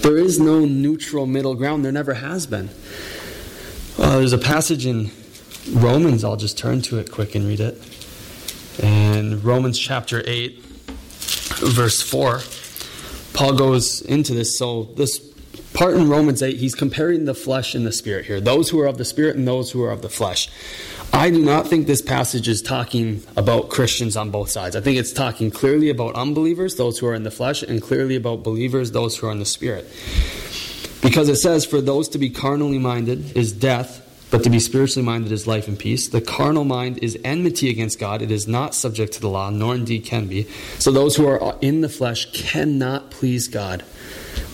There 0.03 0.17
is 0.17 0.39
no 0.39 0.65
neutral 0.65 1.27
middle 1.27 1.55
ground. 1.55 1.85
There 1.85 1.91
never 1.91 2.15
has 2.15 2.47
been. 2.47 2.71
Uh, 3.99 4.19
there's 4.19 4.35
a 4.35 4.39
passage 4.39 4.87
in 4.87 5.11
Romans, 5.73 6.23
I'll 6.23 6.37
just 6.37 6.57
turn 6.57 6.83
to 6.83 6.99
it 6.99 7.11
quick 7.11 7.35
and 7.35 7.49
read 7.49 7.61
it. 7.61 7.83
In 8.81 9.43
Romans 9.43 9.79
chapter 9.79 10.23
8, 10.25 10.63
verse 11.59 12.03
4, 12.03 12.41
Paul 13.35 13.55
goes 13.55 14.01
into 14.03 14.35
this. 14.35 14.59
So, 14.59 14.85
this 14.97 15.19
part 15.75 15.95
in 15.95 16.09
Romans 16.09 16.43
8, 16.43 16.57
he's 16.57 16.75
comparing 16.75 17.25
the 17.27 17.35
flesh 17.35 17.75
and 17.75 17.87
the 17.87 17.93
spirit 17.93 18.27
here 18.27 18.41
those 18.41 18.71
who 18.71 18.81
are 18.81 18.87
of 18.87 18.99
the 18.99 19.05
spirit 19.05 19.37
and 19.37 19.47
those 19.47 19.71
who 19.71 19.83
are 19.83 19.91
of 19.91 20.03
the 20.03 20.09
flesh. 20.09 20.49
I 21.13 21.31
do 21.31 21.43
not 21.43 21.67
think 21.69 21.87
this 21.87 22.03
passage 22.03 22.49
is 22.49 22.61
talking 22.61 23.23
about 23.37 23.69
Christians 23.71 24.17
on 24.17 24.31
both 24.31 24.51
sides. 24.51 24.77
I 24.77 24.81
think 24.81 24.99
it's 24.99 25.13
talking 25.13 25.51
clearly 25.51 25.89
about 25.89 26.15
unbelievers, 26.15 26.77
those 26.77 26.99
who 26.99 27.07
are 27.07 27.15
in 27.15 27.23
the 27.23 27.31
flesh, 27.31 27.63
and 27.63 27.81
clearly 27.81 28.17
about 28.17 28.43
believers, 28.43 28.91
those 28.91 29.17
who 29.17 29.29
are 29.29 29.33
in 29.33 29.39
the 29.39 29.47
spirit. 29.47 29.87
Because 31.03 31.29
it 31.29 31.37
says, 31.37 31.65
For 31.65 31.81
those 31.81 32.09
to 32.11 32.19
be 32.19 32.29
carnally 32.31 32.79
minded 32.79 33.37
is 33.37 33.53
death, 33.53 34.06
but 34.31 34.43
to 34.43 34.51
be 34.51 34.59
spiritually 34.59 35.05
minded 35.05 35.31
is 35.31 35.47
life 35.47 35.69
and 35.69 35.79
peace. 35.79 36.09
The 36.09 36.21
carnal 36.21 36.65
mind 36.65 36.99
is 37.03 37.19
enmity 37.25 37.71
against 37.71 37.99
God. 37.99 38.23
It 38.23 38.31
is 38.31 38.49
not 38.49 38.75
subject 38.75 39.13
to 39.15 39.21
the 39.21 39.29
law, 39.29 39.51
nor 39.51 39.75
indeed 39.75 40.05
can 40.05 40.27
be. 40.27 40.45
So 40.79 40.91
those 40.91 41.17
who 41.17 41.27
are 41.27 41.57
in 41.61 41.81
the 41.81 41.89
flesh 41.89 42.31
cannot 42.33 43.11
please 43.11 43.49
God. 43.49 43.85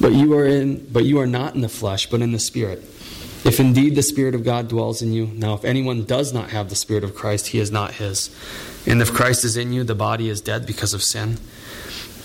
But 0.01 0.13
you 0.13 0.35
are 0.35 0.47
in 0.47 0.87
but 0.93 1.05
you 1.05 1.19
are 1.21 1.27
not 1.27 1.55
in 1.55 1.61
the 1.61 1.69
flesh, 1.69 2.09
but 2.09 2.21
in 2.21 2.33
the 2.33 2.39
spirit. 2.39 2.85
If 3.45 3.59
indeed 3.59 3.97
the 3.97 4.05
Spirit 4.05 4.37
of 4.37 4.45
God 4.45 4.69
dwells 4.69 5.03
in 5.03 5.13
you, 5.13 5.27
now 5.27 5.55
if 5.55 5.65
anyone 5.65 6.05
does 6.05 6.33
not 6.33 6.51
have 6.51 6.69
the 6.69 6.77
Spirit 6.77 7.03
of 7.03 7.17
Christ, 7.17 7.49
he 7.49 7.59
is 7.59 7.73
not 7.73 7.95
his. 7.95 8.31
And 8.87 9.03
if 9.03 9.13
Christ 9.13 9.45
is 9.45 9.57
in 9.57 9.73
you, 9.73 9.83
the 9.83 9.97
body 9.97 10.29
is 10.29 10.41
dead 10.41 10.65
because 10.65 10.95
of 10.95 11.03
sin 11.03 11.39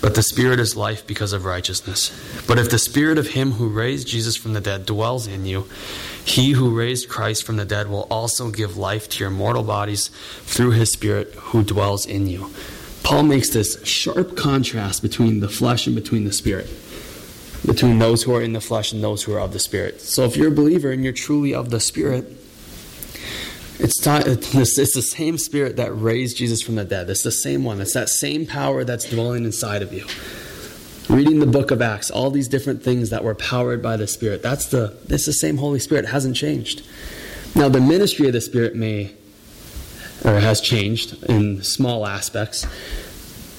but 0.00 0.14
the 0.14 0.22
Spirit 0.22 0.60
is 0.60 0.76
life 0.76 1.06
because 1.06 1.32
of 1.32 1.44
righteousness. 1.44 2.12
But 2.46 2.58
if 2.58 2.70
the 2.70 2.78
Spirit 2.78 3.18
of 3.18 3.28
Him 3.28 3.52
who 3.52 3.68
raised 3.68 4.06
Jesus 4.06 4.36
from 4.36 4.52
the 4.52 4.60
dead 4.60 4.86
dwells 4.86 5.26
in 5.26 5.44
you, 5.44 5.68
He 6.24 6.52
who 6.52 6.76
raised 6.76 7.08
Christ 7.08 7.44
from 7.44 7.56
the 7.56 7.64
dead 7.64 7.88
will 7.88 8.06
also 8.10 8.50
give 8.50 8.76
life 8.76 9.08
to 9.10 9.24
your 9.24 9.30
mortal 9.30 9.62
bodies 9.64 10.08
through 10.42 10.72
His 10.72 10.92
Spirit 10.92 11.34
who 11.34 11.64
dwells 11.64 12.06
in 12.06 12.26
you. 12.28 12.50
Paul 13.02 13.24
makes 13.24 13.50
this 13.50 13.82
sharp 13.84 14.36
contrast 14.36 15.02
between 15.02 15.40
the 15.40 15.48
flesh 15.48 15.86
and 15.86 15.96
between 15.96 16.24
the 16.24 16.32
Spirit, 16.32 16.68
between 17.66 17.98
those 17.98 18.22
who 18.22 18.34
are 18.34 18.42
in 18.42 18.52
the 18.52 18.60
flesh 18.60 18.92
and 18.92 19.02
those 19.02 19.22
who 19.22 19.34
are 19.34 19.40
of 19.40 19.52
the 19.52 19.58
Spirit. 19.58 20.00
So 20.00 20.24
if 20.24 20.36
you're 20.36 20.48
a 20.48 20.54
believer 20.54 20.92
and 20.92 21.02
you're 21.02 21.12
truly 21.12 21.54
of 21.54 21.70
the 21.70 21.80
Spirit, 21.80 22.26
it's, 23.80 24.78
it's 24.78 24.94
the 24.94 25.02
same 25.02 25.38
spirit 25.38 25.76
that 25.76 25.92
raised 25.92 26.36
Jesus 26.36 26.60
from 26.60 26.74
the 26.74 26.84
dead. 26.84 27.08
It's 27.08 27.22
the 27.22 27.30
same 27.30 27.64
one. 27.64 27.80
It's 27.80 27.94
that 27.94 28.08
same 28.08 28.46
power 28.46 28.82
that's 28.82 29.08
dwelling 29.08 29.44
inside 29.44 29.82
of 29.82 29.92
you. 29.92 30.04
Reading 31.08 31.38
the 31.38 31.46
book 31.46 31.70
of 31.70 31.80
Acts, 31.80 32.10
all 32.10 32.30
these 32.30 32.48
different 32.48 32.82
things 32.82 33.10
that 33.10 33.24
were 33.24 33.34
powered 33.34 33.82
by 33.82 33.96
the 33.96 34.06
Spirit. 34.06 34.42
That's 34.42 34.66
the 34.66 34.96
it's 35.08 35.26
the 35.26 35.32
same 35.32 35.58
Holy 35.58 35.78
Spirit. 35.78 36.04
It 36.04 36.08
hasn't 36.08 36.36
changed. 36.36 36.82
Now 37.54 37.68
the 37.68 37.80
ministry 37.80 38.26
of 38.26 38.32
the 38.32 38.40
Spirit 38.40 38.74
may 38.74 39.12
or 40.24 40.40
has 40.40 40.60
changed 40.60 41.22
in 41.24 41.62
small 41.62 42.06
aspects. 42.06 42.66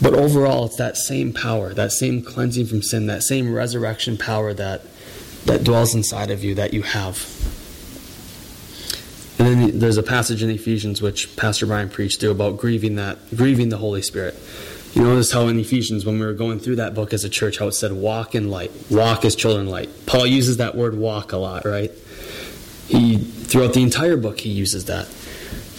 But 0.02 0.14
overall, 0.14 0.66
it's 0.66 0.78
that 0.78 0.98
same 0.98 1.34
power, 1.34 1.74
that 1.74 1.92
same 1.92 2.22
cleansing 2.22 2.68
from 2.68 2.82
sin, 2.82 3.08
that 3.08 3.24
same 3.24 3.54
resurrection 3.54 4.18
power 4.18 4.54
that, 4.54 4.82
that 5.46 5.64
dwells 5.64 5.94
inside 5.94 6.32
of 6.32 6.44
you 6.44 6.56
that 6.56 6.74
you 6.74 6.84
have. 6.84 7.18
And 9.39 9.47
then 9.47 9.80
there's 9.80 9.95
a 9.95 10.04
passage 10.04 10.43
in 10.43 10.49
Ephesians 10.49 11.02
which 11.02 11.34
Pastor 11.38 11.65
Brian 11.65 11.89
preached 11.89 12.19
to 12.21 12.30
about 12.30 12.58
grieving 12.58 12.95
that 12.95 13.17
grieving 13.36 13.69
the 13.69 13.78
Holy 13.78 14.02
Spirit. 14.02 14.38
You 14.93 15.04
notice 15.04 15.32
how 15.32 15.47
in 15.47 15.58
Ephesians, 15.60 16.06
when 16.06 16.19
we 16.19 16.25
were 16.25 16.34
going 16.34 16.60
through 16.60 16.78
that 16.78 16.93
book 16.93 17.13
as 17.13 17.23
a 17.23 17.30
church, 17.30 17.58
how 17.60 17.67
it 17.67 17.73
said 17.73 17.93
walk 17.93 18.36
in 18.36 18.49
light, 18.49 18.71
walk 18.89 19.23
as 19.23 19.36
children 19.36 19.67
light. 19.67 19.89
Paul 20.06 20.28
uses 20.28 20.58
that 20.58 20.75
word 20.75 20.97
walk 20.97 21.32
a 21.32 21.38
lot, 21.38 21.63
right? 21.63 21.91
He 22.88 23.17
throughout 23.17 23.73
the 23.73 23.82
entire 23.82 24.17
book 24.17 24.41
he 24.41 24.49
uses 24.49 24.86
that. 24.86 25.08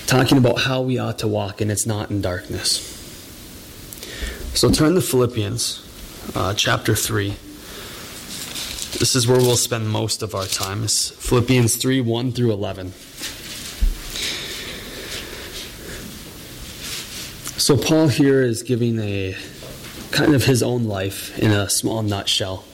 Talking 0.07 0.39
about 0.39 0.61
how 0.61 0.81
we 0.81 0.99
ought 0.99 1.19
to 1.19 1.29
walk, 1.29 1.61
and 1.61 1.71
it's 1.71 1.87
not 1.87 2.11
in 2.11 2.23
darkness. 2.23 2.79
So 4.55 4.71
turn 4.71 4.95
to 4.95 5.01
Philippians 5.01 5.87
uh, 6.35 6.55
chapter 6.55 6.95
3. 6.95 7.31
This 8.99 9.15
is 9.15 9.29
where 9.29 9.39
we'll 9.39 9.57
spend 9.57 9.91
most 9.91 10.23
of 10.23 10.35
our 10.35 10.47
time. 10.47 10.87
Philippians 10.87 11.77
3 11.77 12.01
1 12.01 12.33
through 12.33 12.53
11. 12.53 12.93
So, 17.61 17.77
Paul 17.77 18.09
here 18.09 18.41
is 18.41 18.63
giving 18.63 18.99
a 19.01 19.37
kind 20.13 20.35
of 20.35 20.45
his 20.45 20.63
own 20.63 20.85
life 20.85 21.39
in 21.39 21.51
a 21.51 21.69
small 21.69 22.03
nutshell 22.03 22.65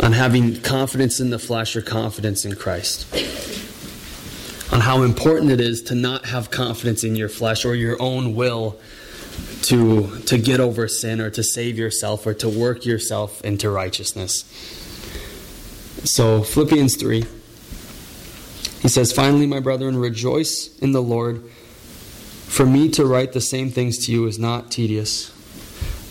on 0.00 0.12
having 0.12 0.62
confidence 0.62 1.20
in 1.20 1.28
the 1.28 1.38
flesh 1.38 1.76
or 1.76 1.82
confidence 1.82 2.46
in 2.46 2.56
Christ. 2.56 3.06
On 4.72 4.80
how 4.80 5.02
important 5.02 5.50
it 5.50 5.60
is 5.60 5.82
to 5.82 5.94
not 5.94 6.24
have 6.24 6.50
confidence 6.50 7.04
in 7.04 7.16
your 7.16 7.28
flesh 7.28 7.66
or 7.66 7.74
your 7.74 8.00
own 8.00 8.34
will 8.34 8.80
to, 9.64 10.20
to 10.20 10.38
get 10.38 10.58
over 10.58 10.88
sin 10.88 11.20
or 11.20 11.28
to 11.28 11.42
save 11.42 11.76
yourself 11.76 12.26
or 12.26 12.32
to 12.32 12.48
work 12.48 12.86
yourself 12.86 13.44
into 13.44 13.68
righteousness. 13.68 14.44
So, 16.04 16.42
Philippians 16.42 16.96
3, 16.96 17.26
he 18.80 18.88
says, 18.88 19.12
Finally, 19.12 19.46
my 19.46 19.60
brethren, 19.60 19.98
rejoice 19.98 20.74
in 20.78 20.92
the 20.92 21.02
Lord. 21.02 21.44
For 22.52 22.66
me 22.66 22.90
to 22.90 23.06
write 23.06 23.32
the 23.32 23.40
same 23.40 23.70
things 23.70 24.04
to 24.04 24.12
you 24.12 24.26
is 24.26 24.38
not 24.38 24.70
tedious, 24.70 25.30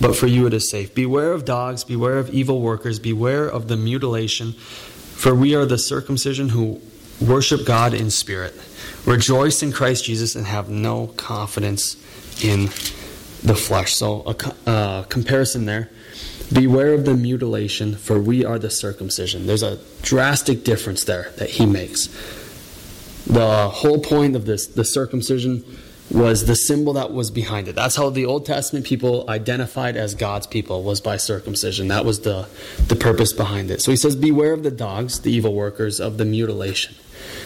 but 0.01 0.15
for 0.15 0.25
you 0.25 0.47
it 0.47 0.55
is 0.55 0.71
safe. 0.71 0.95
Beware 0.95 1.33
of 1.33 1.45
dogs, 1.45 1.83
beware 1.83 2.17
of 2.17 2.31
evil 2.31 2.61
workers, 2.61 2.97
beware 2.97 3.45
of 3.45 3.67
the 3.67 3.77
mutilation, 3.77 4.53
for 4.53 5.35
we 5.35 5.53
are 5.53 5.67
the 5.67 5.77
circumcision 5.77 6.49
who 6.49 6.81
worship 7.21 7.63
God 7.63 7.93
in 7.93 8.09
spirit. 8.09 8.55
Rejoice 9.05 9.61
in 9.61 9.71
Christ 9.71 10.05
Jesus 10.05 10.35
and 10.35 10.47
have 10.47 10.67
no 10.67 11.13
confidence 11.15 11.95
in 12.43 12.69
the 13.43 13.55
flesh. 13.55 13.93
So, 13.93 14.23
a 14.25 14.67
uh, 14.67 15.03
comparison 15.03 15.65
there. 15.65 15.91
Beware 16.51 16.95
of 16.95 17.05
the 17.05 17.13
mutilation, 17.13 17.93
for 17.93 18.19
we 18.19 18.43
are 18.43 18.57
the 18.57 18.71
circumcision. 18.71 19.45
There's 19.45 19.61
a 19.61 19.77
drastic 20.01 20.63
difference 20.63 21.03
there 21.03 21.33
that 21.37 21.51
he 21.51 21.67
makes. 21.67 22.07
The 23.27 23.69
whole 23.69 23.99
point 23.99 24.35
of 24.35 24.45
this, 24.45 24.65
the 24.65 24.83
circumcision, 24.83 25.63
was 26.13 26.45
the 26.45 26.55
symbol 26.55 26.93
that 26.93 27.11
was 27.11 27.31
behind 27.31 27.67
it. 27.67 27.75
That's 27.75 27.95
how 27.95 28.09
the 28.09 28.25
Old 28.25 28.45
Testament 28.45 28.85
people 28.85 29.25
identified 29.29 29.95
as 29.95 30.13
God's 30.13 30.45
people 30.45 30.83
was 30.83 30.99
by 30.99 31.17
circumcision. 31.17 31.87
That 31.87 32.05
was 32.05 32.21
the, 32.21 32.47
the 32.87 32.95
purpose 32.95 33.33
behind 33.33 33.71
it. 33.71 33.81
So 33.81 33.91
he 33.91 33.97
says, 33.97 34.15
Beware 34.15 34.53
of 34.53 34.63
the 34.63 34.71
dogs, 34.71 35.21
the 35.21 35.31
evil 35.31 35.53
workers, 35.53 35.99
of 35.99 36.17
the 36.17 36.25
mutilation. 36.25 36.95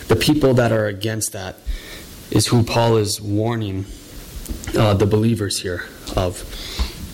The 0.07 0.15
people 0.15 0.53
that 0.55 0.71
are 0.71 0.87
against 0.87 1.33
that 1.33 1.57
is 2.31 2.47
who 2.47 2.63
Paul 2.63 2.97
is 2.97 3.21
warning 3.21 3.85
uh, 4.77 4.93
the 4.95 5.05
believers 5.05 5.59
here 5.59 5.85
of. 6.15 6.43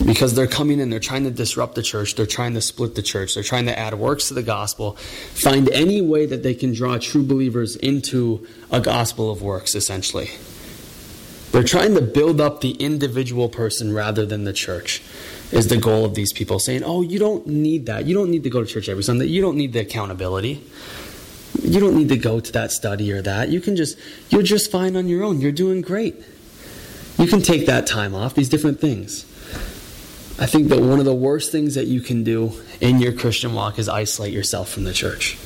Because 0.04 0.34
they're 0.34 0.48
coming 0.48 0.80
in, 0.80 0.90
they're 0.90 0.98
trying 0.98 1.24
to 1.24 1.30
disrupt 1.30 1.76
the 1.76 1.82
church, 1.82 2.16
they're 2.16 2.26
trying 2.26 2.54
to 2.54 2.60
split 2.60 2.96
the 2.96 3.02
church, 3.02 3.34
they're 3.34 3.44
trying 3.44 3.66
to 3.66 3.78
add 3.78 3.94
works 3.94 4.28
to 4.28 4.34
the 4.34 4.42
gospel, 4.42 4.94
find 4.94 5.70
any 5.70 6.00
way 6.00 6.26
that 6.26 6.42
they 6.42 6.54
can 6.54 6.72
draw 6.72 6.98
true 6.98 7.22
believers 7.22 7.76
into 7.76 8.44
a 8.72 8.80
gospel 8.80 9.30
of 9.30 9.42
works, 9.42 9.76
essentially. 9.76 10.30
They're 11.52 11.62
trying 11.62 11.94
to 11.94 12.00
build 12.00 12.40
up 12.40 12.62
the 12.62 12.72
individual 12.72 13.48
person 13.48 13.92
rather 13.92 14.24
than 14.24 14.44
the 14.44 14.54
church, 14.54 15.02
is 15.52 15.68
the 15.68 15.76
goal 15.76 16.04
of 16.04 16.14
these 16.14 16.32
people. 16.32 16.58
Saying, 16.58 16.82
oh, 16.82 17.02
you 17.02 17.18
don't 17.18 17.46
need 17.46 17.86
that. 17.86 18.06
You 18.06 18.14
don't 18.14 18.30
need 18.30 18.42
to 18.44 18.50
go 18.50 18.64
to 18.64 18.66
church 18.66 18.88
every 18.88 19.02
Sunday. 19.02 19.26
You 19.26 19.42
don't 19.42 19.56
need 19.56 19.74
the 19.74 19.80
accountability. 19.80 20.64
You 21.62 21.78
don't 21.78 21.94
need 21.94 22.08
to 22.08 22.16
go 22.16 22.40
to 22.40 22.52
that 22.52 22.72
study 22.72 23.12
or 23.12 23.20
that. 23.22 23.50
You 23.50 23.60
can 23.60 23.76
just, 23.76 23.98
you're 24.30 24.42
just 24.42 24.70
fine 24.70 24.96
on 24.96 25.08
your 25.08 25.22
own. 25.22 25.42
You're 25.42 25.52
doing 25.52 25.82
great. 25.82 26.16
You 27.18 27.26
can 27.26 27.42
take 27.42 27.66
that 27.66 27.86
time 27.86 28.14
off, 28.14 28.34
these 28.34 28.48
different 28.48 28.80
things. 28.80 29.24
I 30.40 30.46
think 30.46 30.68
that 30.68 30.80
one 30.80 30.98
of 30.98 31.04
the 31.04 31.14
worst 31.14 31.52
things 31.52 31.74
that 31.74 31.86
you 31.86 32.00
can 32.00 32.24
do 32.24 32.52
in 32.80 32.98
your 32.98 33.12
Christian 33.12 33.52
walk 33.52 33.78
is 33.78 33.88
isolate 33.88 34.32
yourself 34.32 34.70
from 34.70 34.84
the 34.84 34.94
church. 34.94 35.36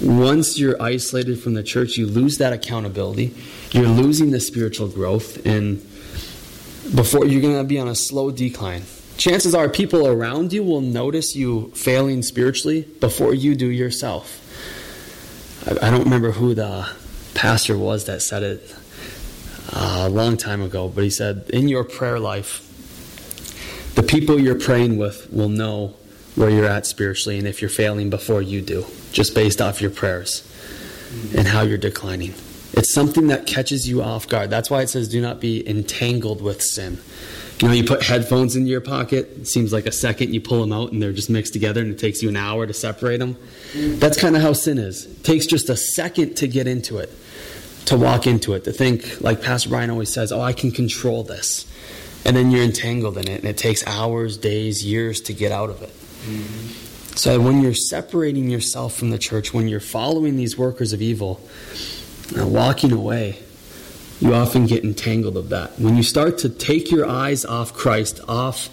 Once 0.00 0.58
you're 0.58 0.80
isolated 0.82 1.38
from 1.38 1.54
the 1.54 1.62
church, 1.62 1.96
you 1.96 2.06
lose 2.06 2.38
that 2.38 2.52
accountability. 2.52 3.34
You're 3.70 3.86
losing 3.86 4.30
the 4.30 4.40
spiritual 4.40 4.88
growth, 4.88 5.44
and 5.46 5.78
before 6.94 7.26
you're 7.26 7.40
going 7.40 7.56
to 7.56 7.64
be 7.64 7.78
on 7.78 7.88
a 7.88 7.94
slow 7.94 8.30
decline. 8.30 8.82
Chances 9.16 9.54
are 9.54 9.68
people 9.68 10.08
around 10.08 10.52
you 10.52 10.64
will 10.64 10.80
notice 10.80 11.36
you 11.36 11.70
failing 11.70 12.22
spiritually 12.22 12.82
before 13.00 13.32
you 13.32 13.54
do 13.54 13.68
yourself. 13.68 14.40
I, 15.66 15.86
I 15.86 15.90
don't 15.90 16.04
remember 16.04 16.32
who 16.32 16.54
the 16.54 16.88
pastor 17.34 17.78
was 17.78 18.06
that 18.06 18.22
said 18.22 18.42
it 18.42 18.74
uh, 19.72 20.06
a 20.06 20.08
long 20.08 20.36
time 20.36 20.60
ago, 20.60 20.88
but 20.88 21.04
he 21.04 21.10
said, 21.10 21.48
In 21.50 21.68
your 21.68 21.84
prayer 21.84 22.18
life, 22.18 22.60
the 23.94 24.02
people 24.02 24.40
you're 24.40 24.58
praying 24.58 24.98
with 24.98 25.32
will 25.32 25.48
know 25.48 25.94
where 26.34 26.50
you're 26.50 26.66
at 26.66 26.84
spiritually 26.84 27.38
and 27.38 27.46
if 27.46 27.62
you're 27.62 27.70
failing 27.70 28.10
before 28.10 28.42
you 28.42 28.60
do, 28.60 28.84
just 29.14 29.34
based 29.34 29.62
off 29.62 29.80
your 29.80 29.90
prayers 29.90 30.42
and 31.36 31.46
how 31.46 31.62
you're 31.62 31.78
declining. 31.78 32.34
It's 32.72 32.92
something 32.92 33.28
that 33.28 33.46
catches 33.46 33.88
you 33.88 34.02
off 34.02 34.28
guard. 34.28 34.50
That's 34.50 34.68
why 34.68 34.82
it 34.82 34.88
says, 34.88 35.08
do 35.08 35.20
not 35.20 35.40
be 35.40 35.66
entangled 35.66 36.42
with 36.42 36.60
sin. 36.60 36.98
You 37.60 37.68
know, 37.68 37.74
you 37.74 37.84
put 37.84 38.02
headphones 38.02 38.56
in 38.56 38.66
your 38.66 38.80
pocket, 38.80 39.30
it 39.38 39.46
seems 39.46 39.72
like 39.72 39.86
a 39.86 39.92
second, 39.92 40.34
you 40.34 40.40
pull 40.40 40.60
them 40.60 40.72
out 40.72 40.90
and 40.90 41.00
they're 41.00 41.12
just 41.12 41.30
mixed 41.30 41.52
together 41.52 41.80
and 41.80 41.92
it 41.92 42.00
takes 42.00 42.20
you 42.20 42.28
an 42.28 42.36
hour 42.36 42.66
to 42.66 42.74
separate 42.74 43.18
them. 43.18 43.36
That's 43.76 44.20
kind 44.20 44.34
of 44.34 44.42
how 44.42 44.54
sin 44.54 44.78
is. 44.78 45.06
It 45.06 45.22
takes 45.22 45.46
just 45.46 45.70
a 45.70 45.76
second 45.76 46.34
to 46.38 46.48
get 46.48 46.66
into 46.66 46.98
it, 46.98 47.12
to 47.86 47.96
walk 47.96 48.26
into 48.26 48.54
it, 48.54 48.64
to 48.64 48.72
think, 48.72 49.20
like 49.20 49.40
Pastor 49.40 49.68
Brian 49.68 49.88
always 49.90 50.12
says, 50.12 50.32
oh, 50.32 50.40
I 50.40 50.52
can 50.52 50.72
control 50.72 51.22
this. 51.22 51.70
And 52.24 52.36
then 52.36 52.50
you're 52.50 52.64
entangled 52.64 53.18
in 53.18 53.28
it 53.28 53.38
and 53.38 53.48
it 53.48 53.56
takes 53.56 53.86
hours, 53.86 54.36
days, 54.36 54.84
years 54.84 55.20
to 55.22 55.32
get 55.32 55.52
out 55.52 55.70
of 55.70 55.80
it. 55.82 55.90
Mm-hmm. 56.26 56.93
So 57.16 57.40
when 57.40 57.62
you're 57.62 57.74
separating 57.74 58.50
yourself 58.50 58.96
from 58.96 59.10
the 59.10 59.18
church, 59.18 59.54
when 59.54 59.68
you're 59.68 59.80
following 59.80 60.36
these 60.36 60.58
workers 60.58 60.92
of 60.92 61.00
evil, 61.00 61.40
uh, 62.38 62.46
walking 62.46 62.90
away, 62.90 63.38
you 64.20 64.34
often 64.34 64.66
get 64.66 64.84
entangled 64.84 65.36
of 65.36 65.50
that. 65.50 65.78
When 65.78 65.96
you 65.96 66.02
start 66.02 66.38
to 66.38 66.48
take 66.48 66.90
your 66.90 67.06
eyes 67.06 67.44
off 67.44 67.72
Christ, 67.72 68.20
off 68.26 68.68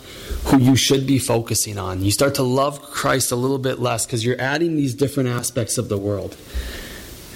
who 0.46 0.60
you 0.60 0.76
should 0.76 1.06
be 1.06 1.20
focusing 1.20 1.78
on, 1.78 2.04
you 2.04 2.12
start 2.12 2.36
to 2.36 2.44
love 2.44 2.82
Christ 2.82 3.32
a 3.32 3.36
little 3.36 3.58
bit 3.60 3.80
less 3.80 4.06
because 4.06 4.26
you're 4.26 4.40
adding 4.40 4.76
these 4.76 4.96
different 4.96 5.30
aspects 5.30 5.78
of 5.78 5.90
the 5.90 5.98
world. 5.98 6.36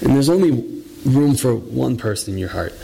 And 0.00 0.14
there's 0.14 0.28
only 0.28 0.82
room 1.04 1.36
for 1.36 1.54
one 1.54 1.96
person 1.96 2.34
in 2.34 2.38
your 2.38 2.48
heart. 2.48 2.74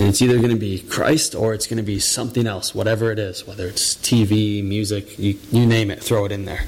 And 0.00 0.08
it's 0.08 0.22
either 0.22 0.38
going 0.38 0.48
to 0.48 0.56
be 0.56 0.78
Christ 0.78 1.34
or 1.34 1.52
it's 1.52 1.66
going 1.66 1.76
to 1.76 1.82
be 1.82 1.98
something 1.98 2.46
else, 2.46 2.74
whatever 2.74 3.12
it 3.12 3.18
is, 3.18 3.46
whether 3.46 3.66
it's 3.66 3.96
TV, 3.96 4.64
music, 4.64 5.18
you, 5.18 5.38
you 5.52 5.66
name 5.66 5.90
it, 5.90 6.02
throw 6.02 6.24
it 6.24 6.32
in 6.32 6.46
there. 6.46 6.64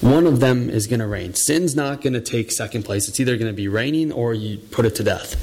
One 0.00 0.26
of 0.26 0.40
them 0.40 0.70
is 0.70 0.86
going 0.86 1.00
to 1.00 1.06
reign. 1.06 1.34
Sin's 1.34 1.76
not 1.76 2.00
going 2.00 2.14
to 2.14 2.20
take 2.22 2.50
second 2.50 2.84
place. 2.84 3.10
It's 3.10 3.20
either 3.20 3.36
going 3.36 3.50
to 3.50 3.54
be 3.54 3.68
reigning 3.68 4.10
or 4.10 4.32
you 4.32 4.56
put 4.56 4.86
it 4.86 4.94
to 4.94 5.04
death. 5.04 5.36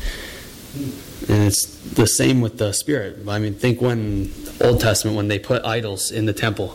And 1.29 1.43
it's 1.43 1.67
the 1.93 2.07
same 2.07 2.41
with 2.41 2.57
the 2.57 2.73
Spirit. 2.73 3.19
I 3.27 3.37
mean, 3.37 3.53
think 3.53 3.79
when 3.79 4.33
Old 4.59 4.81
Testament, 4.81 5.15
when 5.15 5.27
they 5.27 5.37
put 5.37 5.63
idols 5.63 6.09
in 6.09 6.25
the 6.25 6.33
temple, 6.33 6.69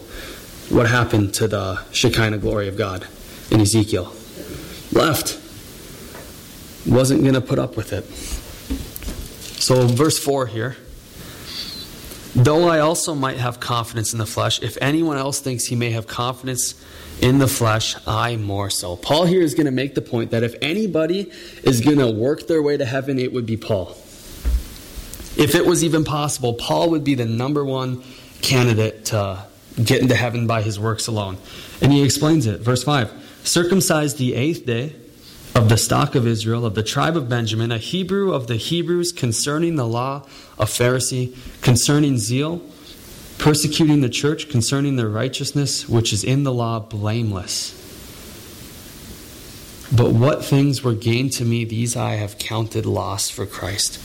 what 0.70 0.88
happened 0.88 1.34
to 1.34 1.48
the 1.48 1.82
Shekinah 1.90 2.38
glory 2.38 2.68
of 2.68 2.78
God 2.78 3.08
in 3.50 3.60
Ezekiel? 3.60 4.14
Left. 4.92 5.36
Wasn't 6.86 7.22
going 7.22 7.34
to 7.34 7.40
put 7.40 7.58
up 7.58 7.76
with 7.76 7.92
it. 7.92 8.04
So, 9.64 9.86
verse 9.86 10.18
4 10.18 10.46
here. 10.48 10.76
Though 12.34 12.68
I 12.68 12.80
also 12.80 13.14
might 13.14 13.38
have 13.38 13.60
confidence 13.60 14.12
in 14.12 14.18
the 14.18 14.26
flesh, 14.26 14.60
if 14.60 14.76
anyone 14.78 15.16
else 15.16 15.40
thinks 15.40 15.64
he 15.64 15.74
may 15.74 15.92
have 15.92 16.06
confidence 16.06 16.74
in 17.22 17.38
the 17.38 17.48
flesh, 17.48 17.96
I 18.06 18.36
more 18.36 18.68
so. 18.68 18.94
Paul 18.96 19.24
here 19.24 19.40
is 19.40 19.54
going 19.54 19.64
to 19.64 19.72
make 19.72 19.94
the 19.94 20.02
point 20.02 20.32
that 20.32 20.42
if 20.42 20.54
anybody 20.60 21.32
is 21.62 21.80
going 21.80 21.96
to 21.96 22.10
work 22.10 22.46
their 22.46 22.60
way 22.60 22.76
to 22.76 22.84
heaven, 22.84 23.18
it 23.18 23.32
would 23.32 23.46
be 23.46 23.56
Paul. 23.56 23.92
If 25.38 25.54
it 25.54 25.64
was 25.64 25.82
even 25.82 26.04
possible, 26.04 26.52
Paul 26.52 26.90
would 26.90 27.02
be 27.02 27.14
the 27.14 27.24
number 27.24 27.64
one 27.64 28.04
candidate 28.42 29.06
to 29.06 29.46
get 29.82 30.02
into 30.02 30.14
heaven 30.14 30.46
by 30.46 30.60
his 30.60 30.78
works 30.78 31.06
alone. 31.06 31.38
And 31.80 31.90
he 31.90 32.04
explains 32.04 32.46
it. 32.46 32.60
Verse 32.60 32.84
5 32.84 33.10
Circumcised 33.44 34.18
the 34.18 34.34
eighth 34.34 34.66
day 34.66 34.94
of 35.54 35.68
the 35.68 35.76
stock 35.76 36.14
of 36.14 36.26
Israel, 36.26 36.66
of 36.66 36.74
the 36.74 36.82
tribe 36.82 37.16
of 37.16 37.28
Benjamin, 37.28 37.70
a 37.70 37.78
Hebrew 37.78 38.32
of 38.32 38.48
the 38.48 38.56
Hebrews, 38.56 39.12
concerning 39.12 39.76
the 39.76 39.86
law, 39.86 40.26
a 40.58 40.64
Pharisee, 40.64 41.36
concerning 41.62 42.18
zeal, 42.18 42.60
persecuting 43.38 44.00
the 44.00 44.08
church, 44.08 44.48
concerning 44.48 44.96
the 44.96 45.08
righteousness 45.08 45.88
which 45.88 46.12
is 46.12 46.24
in 46.24 46.42
the 46.42 46.52
law, 46.52 46.80
blameless. 46.80 47.80
But 49.94 50.10
what 50.10 50.44
things 50.44 50.82
were 50.82 50.94
gained 50.94 51.32
to 51.34 51.44
me, 51.44 51.64
these 51.64 51.96
I 51.96 52.14
have 52.14 52.38
counted 52.38 52.84
loss 52.84 53.30
for 53.30 53.46
Christ. 53.46 54.00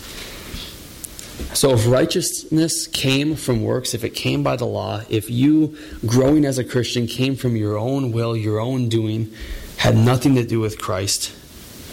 So, 1.55 1.71
if 1.71 1.87
righteousness 1.87 2.85
came 2.85 3.35
from 3.35 3.63
works, 3.63 3.95
if 3.95 4.03
it 4.03 4.11
came 4.11 4.43
by 4.43 4.55
the 4.55 4.65
law, 4.65 5.01
if 5.09 5.31
you 5.31 5.75
growing 6.05 6.45
as 6.45 6.59
a 6.59 6.63
Christian 6.63 7.07
came 7.07 7.35
from 7.35 7.55
your 7.55 7.75
own 7.77 8.11
will, 8.11 8.35
your 8.35 8.59
own 8.59 8.87
doing, 8.87 9.33
had 9.77 9.95
nothing 9.95 10.35
to 10.35 10.43
do 10.43 10.59
with 10.59 10.77
Christ, 10.77 11.33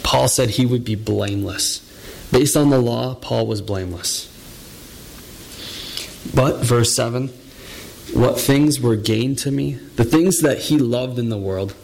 Paul 0.07 0.29
said 0.29 0.51
he 0.51 0.65
would 0.65 0.85
be 0.85 0.95
blameless. 0.95 1.79
Based 2.31 2.55
on 2.55 2.69
the 2.69 2.79
law, 2.79 3.15
Paul 3.15 3.45
was 3.45 3.61
blameless. 3.61 4.27
But, 6.33 6.63
verse 6.63 6.95
7 6.95 7.27
what 8.13 8.39
things 8.39 8.79
were 8.79 8.95
gained 8.95 9.37
to 9.39 9.51
me, 9.51 9.73
the 9.73 10.05
things 10.05 10.39
that 10.39 10.59
he 10.59 10.77
loved 10.77 11.19
in 11.19 11.27
the 11.27 11.37
world, 11.37 11.75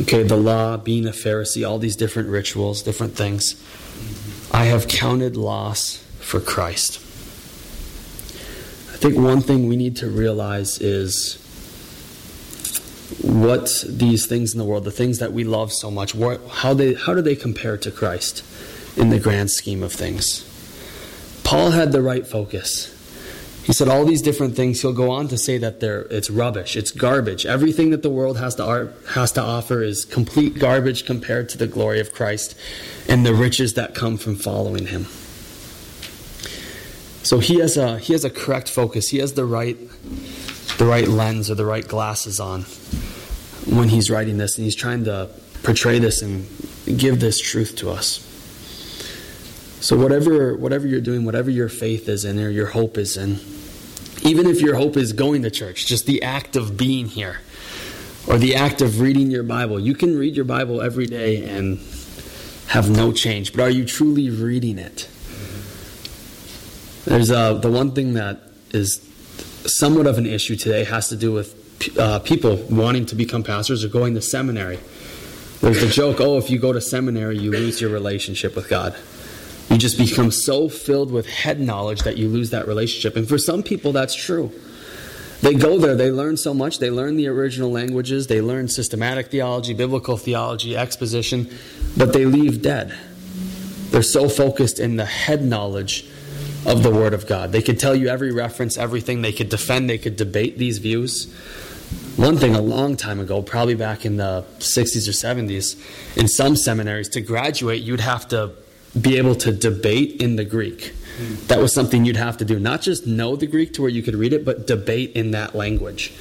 okay, 0.00 0.22
the 0.22 0.38
law, 0.38 0.78
being 0.78 1.06
a 1.06 1.10
Pharisee, 1.10 1.68
all 1.68 1.78
these 1.78 1.94
different 1.94 2.30
rituals, 2.30 2.80
different 2.80 3.14
things, 3.16 3.62
I 4.50 4.64
have 4.64 4.88
counted 4.88 5.36
loss 5.36 5.98
for 6.20 6.40
Christ. 6.40 6.96
I 8.94 8.96
think 8.96 9.18
one 9.18 9.42
thing 9.42 9.68
we 9.68 9.76
need 9.76 9.96
to 9.96 10.08
realize 10.08 10.80
is 10.80 11.36
what 13.22 13.84
these 13.86 14.26
things 14.26 14.52
in 14.52 14.58
the 14.58 14.64
world, 14.64 14.84
the 14.84 14.90
things 14.90 15.18
that 15.18 15.32
we 15.32 15.44
love 15.44 15.72
so 15.72 15.90
much, 15.90 16.14
what, 16.14 16.40
how, 16.48 16.74
they, 16.74 16.94
how 16.94 17.14
do 17.14 17.22
they 17.22 17.36
compare 17.36 17.76
to 17.78 17.90
Christ 17.90 18.44
in 18.96 19.10
the 19.10 19.18
grand 19.18 19.50
scheme 19.50 19.82
of 19.82 19.92
things? 19.92 20.46
Paul 21.44 21.72
had 21.72 21.92
the 21.92 22.02
right 22.02 22.26
focus. 22.26 22.96
He 23.64 23.72
said 23.72 23.88
all 23.88 24.04
these 24.04 24.22
different 24.22 24.56
things. 24.56 24.80
He'll 24.80 24.92
go 24.92 25.10
on 25.10 25.28
to 25.28 25.38
say 25.38 25.58
that 25.58 25.80
they're, 25.80 26.02
it's 26.02 26.30
rubbish, 26.30 26.76
it's 26.76 26.90
garbage. 26.90 27.44
Everything 27.44 27.90
that 27.90 28.02
the 28.02 28.10
world 28.10 28.38
has 28.38 28.54
to, 28.56 28.92
has 29.10 29.32
to 29.32 29.42
offer 29.42 29.82
is 29.82 30.04
complete 30.04 30.58
garbage 30.58 31.04
compared 31.04 31.48
to 31.50 31.58
the 31.58 31.66
glory 31.66 32.00
of 32.00 32.12
Christ 32.12 32.56
and 33.08 33.26
the 33.26 33.34
riches 33.34 33.74
that 33.74 33.94
come 33.94 34.16
from 34.16 34.36
following 34.36 34.86
him. 34.86 35.06
So 37.22 37.38
he 37.38 37.58
has 37.60 37.76
a, 37.76 37.98
he 37.98 38.12
has 38.12 38.24
a 38.24 38.30
correct 38.30 38.68
focus. 38.68 39.10
He 39.10 39.18
has 39.18 39.34
the 39.34 39.44
right, 39.44 39.76
the 40.80 40.86
right 40.86 41.08
lens 41.08 41.50
or 41.50 41.54
the 41.54 41.66
right 41.66 41.86
glasses 41.86 42.40
on 42.40 42.62
when 43.66 43.90
he's 43.90 44.10
writing 44.10 44.38
this, 44.38 44.56
and 44.56 44.64
he's 44.64 44.74
trying 44.74 45.04
to 45.04 45.28
portray 45.62 45.98
this 45.98 46.22
and 46.22 46.46
give 46.98 47.20
this 47.20 47.38
truth 47.38 47.76
to 47.76 47.90
us. 47.90 48.26
So 49.84 49.98
whatever 49.98 50.56
whatever 50.56 50.86
you're 50.86 51.02
doing, 51.02 51.26
whatever 51.26 51.50
your 51.50 51.68
faith 51.68 52.08
is 52.08 52.24
in 52.24 52.38
or 52.38 52.48
your 52.48 52.68
hope 52.68 52.96
is 52.96 53.18
in, 53.18 53.40
even 54.26 54.46
if 54.46 54.62
your 54.62 54.76
hope 54.76 54.96
is 54.96 55.12
going 55.12 55.42
to 55.42 55.50
church, 55.50 55.84
just 55.84 56.06
the 56.06 56.22
act 56.22 56.56
of 56.56 56.78
being 56.78 57.08
here 57.08 57.40
or 58.26 58.38
the 58.38 58.56
act 58.56 58.80
of 58.80 59.00
reading 59.00 59.30
your 59.30 59.42
Bible. 59.42 59.78
You 59.78 59.94
can 59.94 60.16
read 60.18 60.34
your 60.34 60.46
Bible 60.46 60.80
every 60.80 61.06
day 61.06 61.44
and 61.44 61.78
have 62.68 62.88
no 62.88 63.12
change, 63.12 63.52
but 63.52 63.60
are 63.60 63.70
you 63.70 63.84
truly 63.84 64.30
reading 64.30 64.78
it? 64.78 65.10
There's 67.04 67.30
uh, 67.30 67.54
the 67.54 67.70
one 67.70 67.92
thing 67.92 68.14
that 68.14 68.40
is 68.70 69.09
somewhat 69.76 70.06
of 70.06 70.18
an 70.18 70.26
issue 70.26 70.56
today 70.56 70.84
has 70.84 71.08
to 71.08 71.16
do 71.16 71.32
with 71.32 71.98
uh, 71.98 72.18
people 72.20 72.56
wanting 72.70 73.06
to 73.06 73.14
become 73.14 73.42
pastors 73.42 73.84
or 73.84 73.88
going 73.88 74.14
to 74.14 74.22
seminary. 74.22 74.78
There's 75.60 75.80
the 75.80 75.88
joke, 75.88 76.20
oh, 76.20 76.38
if 76.38 76.50
you 76.50 76.58
go 76.58 76.72
to 76.72 76.80
seminary, 76.80 77.38
you 77.38 77.50
lose 77.50 77.80
your 77.80 77.90
relationship 77.90 78.56
with 78.56 78.68
God. 78.68 78.96
You 79.68 79.78
just 79.78 79.98
become 79.98 80.30
so 80.30 80.68
filled 80.68 81.12
with 81.12 81.26
head 81.26 81.60
knowledge 81.60 82.00
that 82.00 82.16
you 82.16 82.28
lose 82.28 82.50
that 82.50 82.66
relationship. 82.66 83.16
And 83.16 83.28
for 83.28 83.38
some 83.38 83.62
people, 83.62 83.92
that's 83.92 84.14
true. 84.14 84.52
They 85.42 85.54
go 85.54 85.78
there, 85.78 85.94
they 85.94 86.10
learn 86.10 86.36
so 86.36 86.52
much, 86.52 86.80
they 86.80 86.90
learn 86.90 87.16
the 87.16 87.28
original 87.28 87.70
languages, 87.70 88.26
they 88.26 88.42
learn 88.42 88.68
systematic 88.68 89.30
theology, 89.30 89.72
biblical 89.72 90.18
theology, 90.18 90.76
exposition, 90.76 91.48
but 91.96 92.12
they 92.12 92.26
leave 92.26 92.60
dead. 92.60 92.94
They're 93.90 94.02
so 94.02 94.28
focused 94.28 94.78
in 94.78 94.96
the 94.96 95.06
head 95.06 95.42
knowledge 95.42 96.09
of 96.66 96.82
the 96.82 96.90
Word 96.90 97.14
of 97.14 97.26
God. 97.26 97.52
They 97.52 97.62
could 97.62 97.78
tell 97.78 97.94
you 97.94 98.08
every 98.08 98.32
reference, 98.32 98.76
everything. 98.76 99.22
They 99.22 99.32
could 99.32 99.48
defend, 99.48 99.88
they 99.88 99.98
could 99.98 100.16
debate 100.16 100.58
these 100.58 100.78
views. 100.78 101.32
One 102.16 102.36
thing 102.36 102.54
a 102.54 102.60
long 102.60 102.96
time 102.96 103.18
ago, 103.18 103.42
probably 103.42 103.74
back 103.74 104.04
in 104.04 104.16
the 104.16 104.44
60s 104.58 105.08
or 105.08 105.12
70s, 105.12 106.16
in 106.16 106.28
some 106.28 106.54
seminaries, 106.54 107.08
to 107.10 107.20
graduate, 107.20 107.82
you'd 107.82 108.00
have 108.00 108.28
to 108.28 108.52
be 109.00 109.16
able 109.16 109.34
to 109.36 109.52
debate 109.52 110.20
in 110.20 110.36
the 110.36 110.44
Greek. 110.44 110.94
That 111.46 111.60
was 111.60 111.72
something 111.72 112.04
you'd 112.04 112.16
have 112.16 112.36
to 112.38 112.44
do. 112.44 112.58
Not 112.58 112.82
just 112.82 113.06
know 113.06 113.36
the 113.36 113.46
Greek 113.46 113.72
to 113.74 113.82
where 113.82 113.90
you 113.90 114.02
could 114.02 114.14
read 114.14 114.32
it, 114.32 114.44
but 114.44 114.66
debate 114.66 115.12
in 115.12 115.32
that 115.32 115.54
language. 115.54 116.12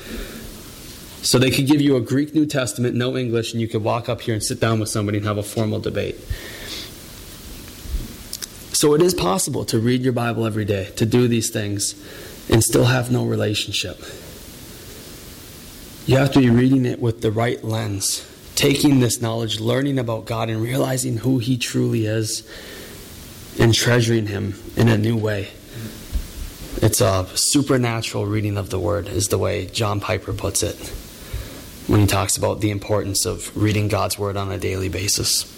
So 1.22 1.38
they 1.38 1.52
could 1.52 1.68
give 1.68 1.82
you 1.82 1.96
a 1.98 2.02
Greek 2.02 2.34
New 2.34 2.46
Testament, 2.46 2.96
no 2.96 3.18
English, 3.18 3.54
and 3.54 3.62
you 3.62 3.68
could 3.68 3.84
walk 3.84 4.08
up 4.08 4.22
here 4.22 4.34
and 4.34 4.44
sit 4.44 4.60
down 4.60 4.80
with 4.80 4.90
somebody 4.90 5.18
and 5.18 5.28
have 5.28 5.38
a 5.38 5.44
formal 5.44 5.80
debate. 5.80 6.16
So 8.80 8.94
it 8.94 9.02
is 9.02 9.14
possible 9.14 9.66
to 9.66 9.78
read 9.78 10.04
your 10.04 10.14
Bible 10.14 10.46
every 10.46 10.64
day, 10.64 10.86
to 10.96 11.06
do 11.06 11.28
these 11.28 11.50
things, 11.50 11.96
and 12.50 12.64
still 12.64 12.86
have 12.86 13.12
no 13.12 13.26
relationship. 13.26 14.00
You 16.06 16.16
have 16.16 16.32
to 16.32 16.40
be 16.40 16.50
reading 16.50 16.86
it 16.86 17.02
with 17.02 17.20
the 17.20 17.30
right 17.30 17.62
lens 17.62 18.26
taking 18.56 19.02
this 19.02 19.22
knowledge, 19.22 19.60
learning 19.60 20.00
about 20.00 20.24
God, 20.24 20.50
and 20.50 20.62
realizing 20.62 21.18
who 21.18 21.40
He 21.40 21.58
truly 21.58 22.06
is, 22.06 22.48
and 23.60 23.74
treasuring 23.74 24.28
Him 24.28 24.58
in 24.78 24.88
a 24.88 24.98
new 24.98 25.18
way. 25.18 25.50
It's 26.82 27.02
a 27.02 27.28
supernatural 27.36 28.28
reading 28.28 28.56
of 28.56 28.70
the 28.70 28.80
Word, 28.80 29.10
is 29.10 29.28
the 29.28 29.38
way 29.38 29.66
John 29.66 30.00
Piper 30.00 30.32
puts 30.32 30.64
it 30.64 30.78
when 31.88 32.00
he 32.00 32.08
talks 32.08 32.38
about 32.38 32.62
the 32.62 32.72
importance 32.72 33.26
of 33.26 33.52
reading 33.58 33.90
God's 33.90 34.18
Word 34.18 34.38
on 34.38 34.54
a 34.54 34.58
daily 34.58 34.88
basis. 34.88 35.58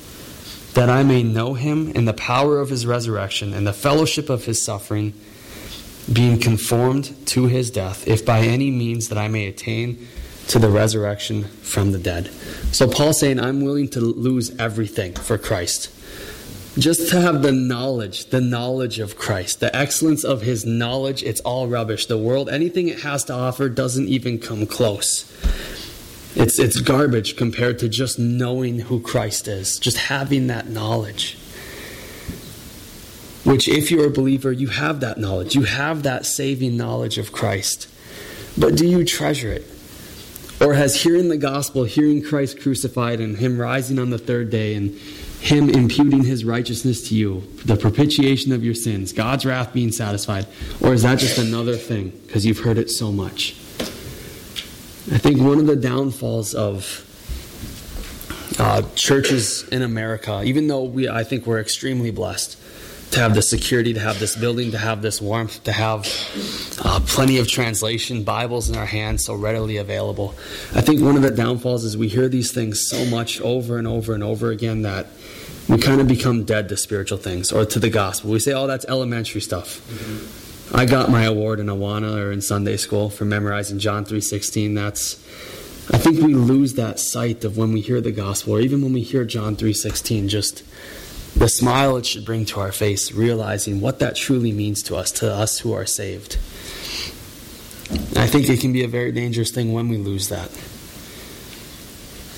that 0.73 0.89
I 0.89 1.03
may 1.03 1.23
know 1.23 1.53
him 1.53 1.89
in 1.91 2.05
the 2.05 2.13
power 2.13 2.59
of 2.59 2.69
his 2.69 2.85
resurrection 2.85 3.53
and 3.53 3.67
the 3.67 3.73
fellowship 3.73 4.29
of 4.29 4.45
his 4.45 4.63
suffering, 4.63 5.13
being 6.11 6.39
conformed 6.39 7.27
to 7.27 7.47
his 7.47 7.69
death, 7.71 8.07
if 8.07 8.25
by 8.25 8.39
any 8.39 8.71
means 8.71 9.09
that 9.09 9.17
I 9.17 9.27
may 9.27 9.47
attain 9.47 10.07
to 10.47 10.59
the 10.59 10.69
resurrection 10.69 11.43
from 11.43 11.91
the 11.91 11.99
dead. 11.99 12.27
So 12.71 12.87
Paul's 12.87 13.19
saying, 13.19 13.39
I'm 13.39 13.61
willing 13.61 13.89
to 13.89 13.99
lose 14.01 14.55
everything 14.57 15.13
for 15.13 15.37
Christ. 15.37 15.89
Just 16.77 17.09
to 17.09 17.19
have 17.19 17.41
the 17.41 17.51
knowledge, 17.51 18.27
the 18.27 18.39
knowledge 18.39 18.99
of 18.99 19.17
Christ, 19.17 19.59
the 19.59 19.75
excellence 19.75 20.23
of 20.23 20.41
his 20.41 20.65
knowledge, 20.65 21.21
it's 21.21 21.41
all 21.41 21.67
rubbish. 21.67 22.05
The 22.05 22.17
world, 22.17 22.49
anything 22.49 22.87
it 22.87 23.01
has 23.01 23.25
to 23.25 23.33
offer 23.33 23.67
doesn't 23.67 24.07
even 24.07 24.39
come 24.39 24.65
close. 24.65 25.29
It's, 26.35 26.59
it's 26.59 26.79
garbage 26.79 27.35
compared 27.35 27.79
to 27.79 27.89
just 27.89 28.17
knowing 28.17 28.79
who 28.79 29.01
Christ 29.01 29.47
is, 29.47 29.77
just 29.77 29.97
having 29.97 30.47
that 30.47 30.69
knowledge. 30.69 31.37
Which, 33.43 33.67
if 33.67 33.91
you're 33.91 34.07
a 34.07 34.11
believer, 34.11 34.51
you 34.51 34.67
have 34.67 34.99
that 35.01 35.17
knowledge. 35.17 35.55
You 35.55 35.63
have 35.63 36.03
that 36.03 36.25
saving 36.25 36.77
knowledge 36.77 37.17
of 37.17 37.31
Christ. 37.31 37.89
But 38.57 38.75
do 38.75 38.87
you 38.87 39.03
treasure 39.03 39.51
it? 39.51 39.67
Or 40.61 40.73
has 40.73 41.01
hearing 41.01 41.29
the 41.29 41.37
gospel, 41.37 41.85
hearing 41.85 42.23
Christ 42.23 42.61
crucified 42.61 43.19
and 43.19 43.35
Him 43.35 43.59
rising 43.59 43.97
on 43.97 44.11
the 44.11 44.19
third 44.19 44.51
day 44.51 44.75
and 44.75 44.91
Him 45.39 45.69
imputing 45.69 46.23
His 46.23 46.45
righteousness 46.45 47.09
to 47.09 47.15
you, 47.15 47.41
the 47.65 47.75
propitiation 47.75 48.51
of 48.51 48.63
your 48.63 48.75
sins, 48.75 49.11
God's 49.11 49.43
wrath 49.43 49.73
being 49.73 49.91
satisfied? 49.91 50.45
Or 50.79 50.93
is 50.93 51.01
that 51.01 51.17
just 51.17 51.39
another 51.39 51.75
thing 51.75 52.09
because 52.27 52.45
you've 52.45 52.59
heard 52.59 52.77
it 52.77 52.91
so 52.91 53.11
much? 53.11 53.55
I 55.11 55.17
think 55.17 55.41
one 55.41 55.59
of 55.59 55.67
the 55.67 55.75
downfalls 55.75 56.53
of 56.53 57.05
uh, 58.57 58.83
churches 58.95 59.67
in 59.67 59.81
America, 59.81 60.41
even 60.45 60.67
though 60.67 60.83
we, 60.83 61.09
I 61.09 61.25
think 61.25 61.45
we're 61.45 61.59
extremely 61.59 62.11
blessed, 62.11 62.57
to 63.11 63.19
have 63.19 63.35
the 63.35 63.41
security, 63.41 63.93
to 63.93 63.99
have 63.99 64.19
this 64.19 64.37
building, 64.37 64.71
to 64.71 64.77
have 64.77 65.01
this 65.01 65.21
warmth, 65.21 65.61
to 65.65 65.73
have 65.73 66.07
uh, 66.81 67.01
plenty 67.05 67.39
of 67.39 67.47
translation, 67.49 68.23
Bibles 68.23 68.69
in 68.69 68.77
our 68.77 68.85
hands 68.85 69.25
so 69.25 69.35
readily 69.35 69.75
available. 69.75 70.33
I 70.73 70.79
think 70.79 71.01
one 71.01 71.17
of 71.17 71.21
the 71.21 71.31
downfalls 71.31 71.83
is 71.83 71.97
we 71.97 72.07
hear 72.07 72.29
these 72.29 72.53
things 72.53 72.87
so 72.87 73.05
much 73.05 73.41
over 73.41 73.77
and 73.77 73.87
over 73.87 74.13
and 74.13 74.23
over 74.23 74.49
again 74.49 74.83
that 74.83 75.07
we 75.67 75.77
kind 75.77 75.99
of 75.99 76.07
become 76.07 76.45
dead 76.45 76.69
to 76.69 76.77
spiritual 76.77 77.17
things 77.17 77.51
or 77.51 77.65
to 77.65 77.79
the 77.79 77.89
gospel. 77.89 78.31
We 78.31 78.39
say, 78.39 78.53
oh, 78.53 78.65
that's 78.65 78.85
elementary 78.85 79.41
stuff. 79.41 79.81
Mm-hmm. 79.89 80.40
I 80.73 80.85
got 80.85 81.09
my 81.09 81.23
award 81.23 81.59
in 81.59 81.67
Awana 81.67 82.17
or 82.17 82.31
in 82.31 82.41
Sunday 82.41 82.77
school 82.77 83.09
for 83.09 83.25
memorizing 83.25 83.77
John 83.77 84.05
3.16. 84.05 84.73
That's, 84.73 85.15
I 85.93 85.97
think 85.97 86.21
we 86.21 86.33
lose 86.33 86.75
that 86.75 86.97
sight 86.97 87.43
of 87.43 87.57
when 87.57 87.73
we 87.73 87.81
hear 87.81 87.99
the 87.99 88.13
gospel 88.13 88.53
or 88.53 88.61
even 88.61 88.81
when 88.81 88.93
we 88.93 89.01
hear 89.01 89.25
John 89.25 89.57
3.16, 89.57 90.29
just 90.29 90.63
the 91.35 91.49
smile 91.49 91.97
it 91.97 92.05
should 92.05 92.23
bring 92.23 92.45
to 92.45 92.61
our 92.61 92.71
face, 92.71 93.11
realizing 93.11 93.81
what 93.81 93.99
that 93.99 94.15
truly 94.15 94.53
means 94.53 94.81
to 94.83 94.95
us, 94.95 95.11
to 95.11 95.33
us 95.33 95.59
who 95.59 95.73
are 95.73 95.85
saved. 95.85 96.35
I 98.15 98.27
think 98.27 98.47
it 98.47 98.61
can 98.61 98.71
be 98.71 98.85
a 98.85 98.87
very 98.87 99.11
dangerous 99.11 99.51
thing 99.51 99.73
when 99.73 99.89
we 99.89 99.97
lose 99.97 100.29
that. 100.29 100.49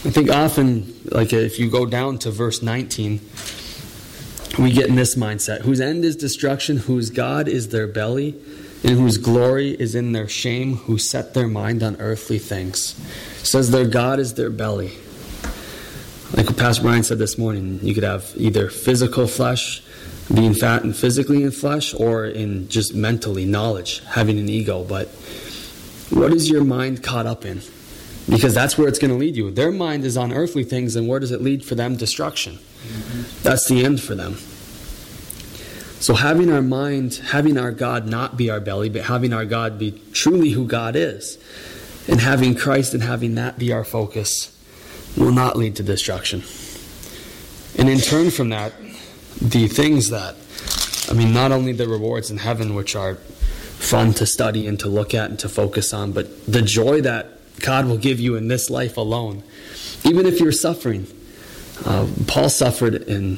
I 0.05 0.09
think 0.09 0.31
often, 0.31 0.99
like 1.05 1.33
if 1.33 1.59
you 1.59 1.69
go 1.69 1.85
down 1.85 2.17
to 2.19 2.31
verse 2.31 2.63
19, 2.63 3.21
we 4.57 4.71
get 4.71 4.87
in 4.87 4.95
this 4.95 5.15
mindset 5.15 5.61
whose 5.61 5.81
end 5.81 6.05
is 6.05 6.15
destruction, 6.15 6.77
whose 6.77 7.09
God 7.09 7.47
is 7.47 7.69
their 7.69 7.87
belly, 7.87 8.35
and 8.83 8.99
whose 8.99 9.17
glory 9.17 9.71
is 9.71 9.95
in 9.95 10.11
their 10.11 10.27
shame, 10.27 10.77
who 10.77 10.97
set 10.97 11.33
their 11.33 11.47
mind 11.47 11.81
on 11.81 11.95
earthly 11.99 12.37
things. 12.37 12.95
Says 13.37 13.71
their 13.71 13.87
God 13.87 14.19
is 14.19 14.35
their 14.35 14.49
belly. 14.49 14.91
Like 16.35 16.55
Pastor 16.57 16.83
Brian 16.83 17.03
said 17.03 17.19
this 17.19 17.37
morning, 17.37 17.79
you 17.81 17.93
could 17.93 18.03
have 18.03 18.31
either 18.35 18.69
physical 18.69 19.27
flesh, 19.27 19.83
being 20.33 20.53
fat 20.53 20.83
and 20.83 20.95
physically 20.95 21.43
in 21.43 21.51
flesh, 21.51 21.93
or 21.93 22.25
in 22.25 22.67
just 22.69 22.93
mentally, 22.93 23.45
knowledge, 23.45 24.01
having 24.05 24.39
an 24.39 24.49
ego. 24.49 24.83
But 24.83 25.07
what 26.09 26.33
is 26.33 26.49
your 26.49 26.63
mind 26.63 27.03
caught 27.03 27.25
up 27.25 27.45
in? 27.45 27.61
Because 28.29 28.53
that's 28.53 28.77
where 28.77 28.87
it's 28.87 28.99
going 28.99 29.11
to 29.11 29.17
lead 29.17 29.35
you. 29.35 29.51
Their 29.51 29.71
mind 29.71 30.05
is 30.05 30.15
on 30.15 30.31
earthly 30.31 30.63
things, 30.63 30.95
and 30.95 31.07
where 31.07 31.19
does 31.19 31.31
it 31.31 31.41
lead 31.41 31.65
for 31.65 31.75
them? 31.75 31.97
Destruction. 31.97 32.59
That's 33.41 33.67
the 33.67 33.83
end 33.83 34.01
for 34.01 34.15
them. 34.15 34.35
So, 35.99 36.15
having 36.15 36.51
our 36.51 36.61
mind, 36.61 37.15
having 37.15 37.57
our 37.57 37.71
God 37.71 38.07
not 38.07 38.35
be 38.35 38.49
our 38.49 38.59
belly, 38.59 38.89
but 38.89 39.03
having 39.03 39.33
our 39.33 39.45
God 39.45 39.79
be 39.79 40.01
truly 40.11 40.49
who 40.51 40.65
God 40.65 40.95
is, 40.95 41.37
and 42.07 42.19
having 42.19 42.55
Christ 42.55 42.93
and 42.93 43.03
having 43.03 43.35
that 43.35 43.57
be 43.57 43.71
our 43.71 43.85
focus, 43.85 44.49
will 45.17 45.31
not 45.31 45.55
lead 45.55 45.75
to 45.77 45.83
destruction. 45.83 46.43
And 47.77 47.89
in 47.89 47.99
turn 47.99 48.31
from 48.31 48.49
that, 48.49 48.73
the 49.41 49.67
things 49.67 50.09
that, 50.09 50.35
I 51.09 51.13
mean, 51.13 51.33
not 51.33 51.51
only 51.51 51.71
the 51.71 51.87
rewards 51.87 52.29
in 52.29 52.37
heaven, 52.37 52.75
which 52.75 52.95
are 52.95 53.15
fun 53.15 54.13
to 54.13 54.25
study 54.25 54.67
and 54.67 54.79
to 54.79 54.87
look 54.87 55.13
at 55.13 55.29
and 55.29 55.39
to 55.39 55.49
focus 55.49 55.93
on, 55.93 56.11
but 56.11 56.45
the 56.45 56.61
joy 56.61 57.01
that 57.01 57.39
God 57.59 57.85
will 57.85 57.97
give 57.97 58.19
you 58.19 58.35
in 58.35 58.47
this 58.47 58.69
life 58.69 58.97
alone, 58.97 59.43
even 60.03 60.25
if 60.25 60.39
you're 60.39 60.51
suffering. 60.51 61.07
Uh, 61.85 62.07
Paul 62.27 62.49
suffered 62.49 62.95
in, 62.95 63.37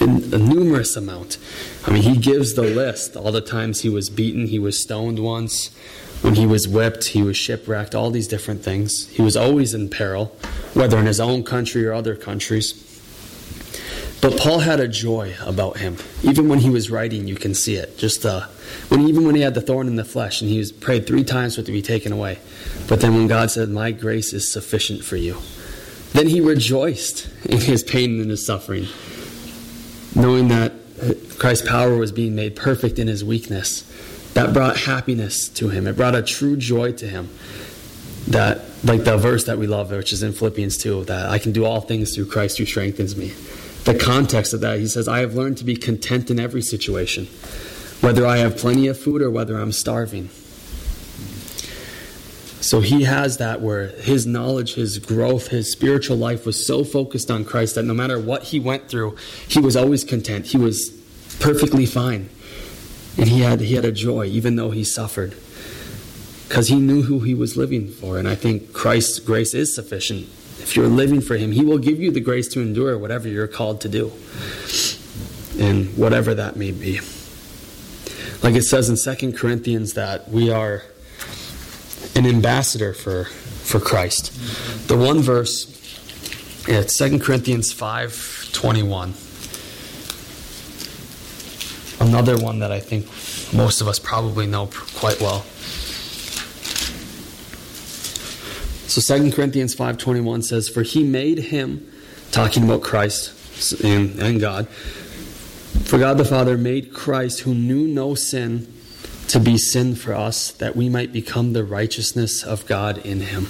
in 0.00 0.34
a 0.34 0.38
numerous 0.38 0.96
amount. 0.96 1.38
I 1.86 1.92
mean, 1.92 2.02
he 2.02 2.16
gives 2.16 2.54
the 2.54 2.62
list 2.62 3.16
all 3.16 3.32
the 3.32 3.40
times 3.40 3.80
he 3.80 3.88
was 3.88 4.10
beaten, 4.10 4.46
he 4.46 4.58
was 4.58 4.82
stoned 4.82 5.18
once, 5.18 5.70
when 6.22 6.34
he 6.34 6.46
was 6.46 6.68
whipped, 6.68 7.08
he 7.08 7.22
was 7.22 7.36
shipwrecked, 7.36 7.94
all 7.94 8.10
these 8.10 8.28
different 8.28 8.62
things. 8.62 9.08
He 9.08 9.22
was 9.22 9.36
always 9.36 9.72
in 9.72 9.88
peril, 9.88 10.26
whether 10.74 10.98
in 10.98 11.06
his 11.06 11.20
own 11.20 11.44
country 11.44 11.86
or 11.86 11.94
other 11.94 12.14
countries. 12.14 12.89
But 14.20 14.38
Paul 14.38 14.58
had 14.58 14.80
a 14.80 14.88
joy 14.88 15.34
about 15.40 15.78
him. 15.78 15.96
Even 16.22 16.48
when 16.48 16.58
he 16.58 16.68
was 16.68 16.90
writing, 16.90 17.26
you 17.26 17.36
can 17.36 17.54
see 17.54 17.76
it. 17.76 17.96
Just 17.96 18.26
uh, 18.26 18.42
when 18.88 19.08
even 19.08 19.24
when 19.24 19.34
he 19.34 19.40
had 19.40 19.54
the 19.54 19.62
thorn 19.62 19.86
in 19.86 19.96
the 19.96 20.04
flesh, 20.04 20.42
and 20.42 20.50
he 20.50 20.58
was 20.58 20.72
prayed 20.72 21.06
three 21.06 21.24
times 21.24 21.54
for 21.54 21.62
it 21.62 21.64
to 21.66 21.72
be 21.72 21.80
taken 21.80 22.12
away. 22.12 22.38
But 22.86 23.00
then 23.00 23.14
when 23.14 23.28
God 23.28 23.50
said, 23.50 23.70
"My 23.70 23.92
grace 23.92 24.34
is 24.34 24.50
sufficient 24.50 25.04
for 25.04 25.16
you," 25.16 25.38
then 26.12 26.26
he 26.26 26.40
rejoiced 26.42 27.28
in 27.46 27.60
his 27.60 27.82
pain 27.82 28.20
and 28.20 28.30
his 28.30 28.44
suffering, 28.44 28.88
knowing 30.14 30.48
that 30.48 30.74
Christ's 31.38 31.66
power 31.66 31.96
was 31.96 32.12
being 32.12 32.34
made 32.34 32.56
perfect 32.56 32.98
in 32.98 33.08
his 33.08 33.24
weakness. 33.24 33.86
That 34.34 34.52
brought 34.52 34.76
happiness 34.76 35.48
to 35.48 35.70
him. 35.70 35.86
It 35.86 35.96
brought 35.96 36.14
a 36.14 36.22
true 36.22 36.56
joy 36.56 36.92
to 36.92 37.06
him. 37.06 37.30
That, 38.28 38.60
like 38.84 39.04
the 39.04 39.16
verse 39.16 39.44
that 39.44 39.56
we 39.58 39.66
love, 39.66 39.90
which 39.90 40.12
is 40.12 40.22
in 40.22 40.32
Philippians 40.32 40.76
2, 40.76 41.04
that 41.04 41.30
I 41.30 41.38
can 41.38 41.52
do 41.52 41.64
all 41.64 41.80
things 41.80 42.14
through 42.14 42.26
Christ 42.26 42.58
who 42.58 42.66
strengthens 42.66 43.16
me 43.16 43.32
the 43.84 43.94
context 43.94 44.52
of 44.52 44.60
that. 44.60 44.78
He 44.78 44.86
says, 44.86 45.08
I 45.08 45.20
have 45.20 45.34
learned 45.34 45.58
to 45.58 45.64
be 45.64 45.76
content 45.76 46.30
in 46.30 46.38
every 46.38 46.62
situation, 46.62 47.26
whether 48.00 48.26
I 48.26 48.38
have 48.38 48.56
plenty 48.56 48.86
of 48.88 48.98
food 48.98 49.22
or 49.22 49.30
whether 49.30 49.58
I'm 49.58 49.72
starving. 49.72 50.28
So 52.60 52.80
he 52.80 53.04
has 53.04 53.38
that 53.38 53.62
where 53.62 53.88
his 53.88 54.26
knowledge, 54.26 54.74
his 54.74 54.98
growth, 54.98 55.48
his 55.48 55.72
spiritual 55.72 56.18
life 56.18 56.44
was 56.44 56.66
so 56.66 56.84
focused 56.84 57.30
on 57.30 57.44
Christ 57.44 57.74
that 57.76 57.84
no 57.84 57.94
matter 57.94 58.20
what 58.20 58.44
he 58.44 58.60
went 58.60 58.88
through, 58.88 59.16
he 59.48 59.60
was 59.60 59.76
always 59.76 60.04
content. 60.04 60.46
He 60.46 60.58
was 60.58 60.90
perfectly 61.40 61.86
fine. 61.86 62.28
And 63.16 63.28
he 63.28 63.40
had, 63.40 63.60
he 63.60 63.74
had 63.74 63.86
a 63.86 63.92
joy, 63.92 64.26
even 64.26 64.56
though 64.56 64.70
he 64.70 64.84
suffered. 64.84 65.34
Because 66.48 66.68
he 66.68 66.76
knew 66.76 67.02
who 67.02 67.20
he 67.20 67.34
was 67.34 67.56
living 67.56 67.88
for. 67.88 68.18
And 68.18 68.28
I 68.28 68.34
think 68.34 68.74
Christ's 68.74 69.20
grace 69.20 69.54
is 69.54 69.74
sufficient 69.74 70.28
if 70.62 70.76
you're 70.76 70.88
living 70.88 71.20
for 71.20 71.36
Him, 71.36 71.52
He 71.52 71.64
will 71.64 71.78
give 71.78 72.00
you 72.00 72.10
the 72.10 72.20
grace 72.20 72.48
to 72.48 72.60
endure 72.60 72.98
whatever 72.98 73.28
you're 73.28 73.48
called 73.48 73.80
to 73.82 73.88
do, 73.88 74.12
and 75.58 75.96
whatever 75.96 76.34
that 76.34 76.56
may 76.56 76.70
be. 76.70 77.00
Like 78.42 78.54
it 78.54 78.62
says 78.62 78.88
in 78.88 78.96
Second 78.96 79.36
Corinthians 79.36 79.94
that 79.94 80.30
we 80.30 80.50
are 80.50 80.84
an 82.14 82.26
ambassador 82.26 82.94
for, 82.94 83.24
for 83.24 83.80
Christ. 83.80 84.32
The 84.88 84.96
one 84.96 85.20
verse, 85.20 85.66
it's 86.66 86.96
2 86.96 87.18
Corinthians 87.18 87.72
5 87.72 88.50
21. 88.52 89.14
Another 92.00 92.38
one 92.38 92.60
that 92.60 92.72
I 92.72 92.80
think 92.80 93.06
most 93.54 93.80
of 93.80 93.88
us 93.88 93.98
probably 93.98 94.46
know 94.46 94.70
quite 94.94 95.20
well. 95.20 95.44
So 98.90 99.16
2 99.16 99.30
Corinthians 99.30 99.76
5.21 99.76 100.42
says, 100.42 100.68
For 100.68 100.82
he 100.82 101.04
made 101.04 101.38
him, 101.38 101.88
talking 102.32 102.64
about 102.64 102.82
Christ 102.82 103.80
and, 103.84 104.18
and 104.18 104.40
God, 104.40 104.68
for 104.68 105.96
God 105.96 106.18
the 106.18 106.24
Father 106.24 106.58
made 106.58 106.92
Christ, 106.92 107.42
who 107.42 107.54
knew 107.54 107.86
no 107.86 108.16
sin, 108.16 108.66
to 109.28 109.38
be 109.38 109.58
sin 109.58 109.94
for 109.94 110.12
us, 110.12 110.50
that 110.54 110.74
we 110.74 110.88
might 110.88 111.12
become 111.12 111.52
the 111.52 111.62
righteousness 111.62 112.42
of 112.42 112.66
God 112.66 112.98
in 113.06 113.20
him. 113.20 113.46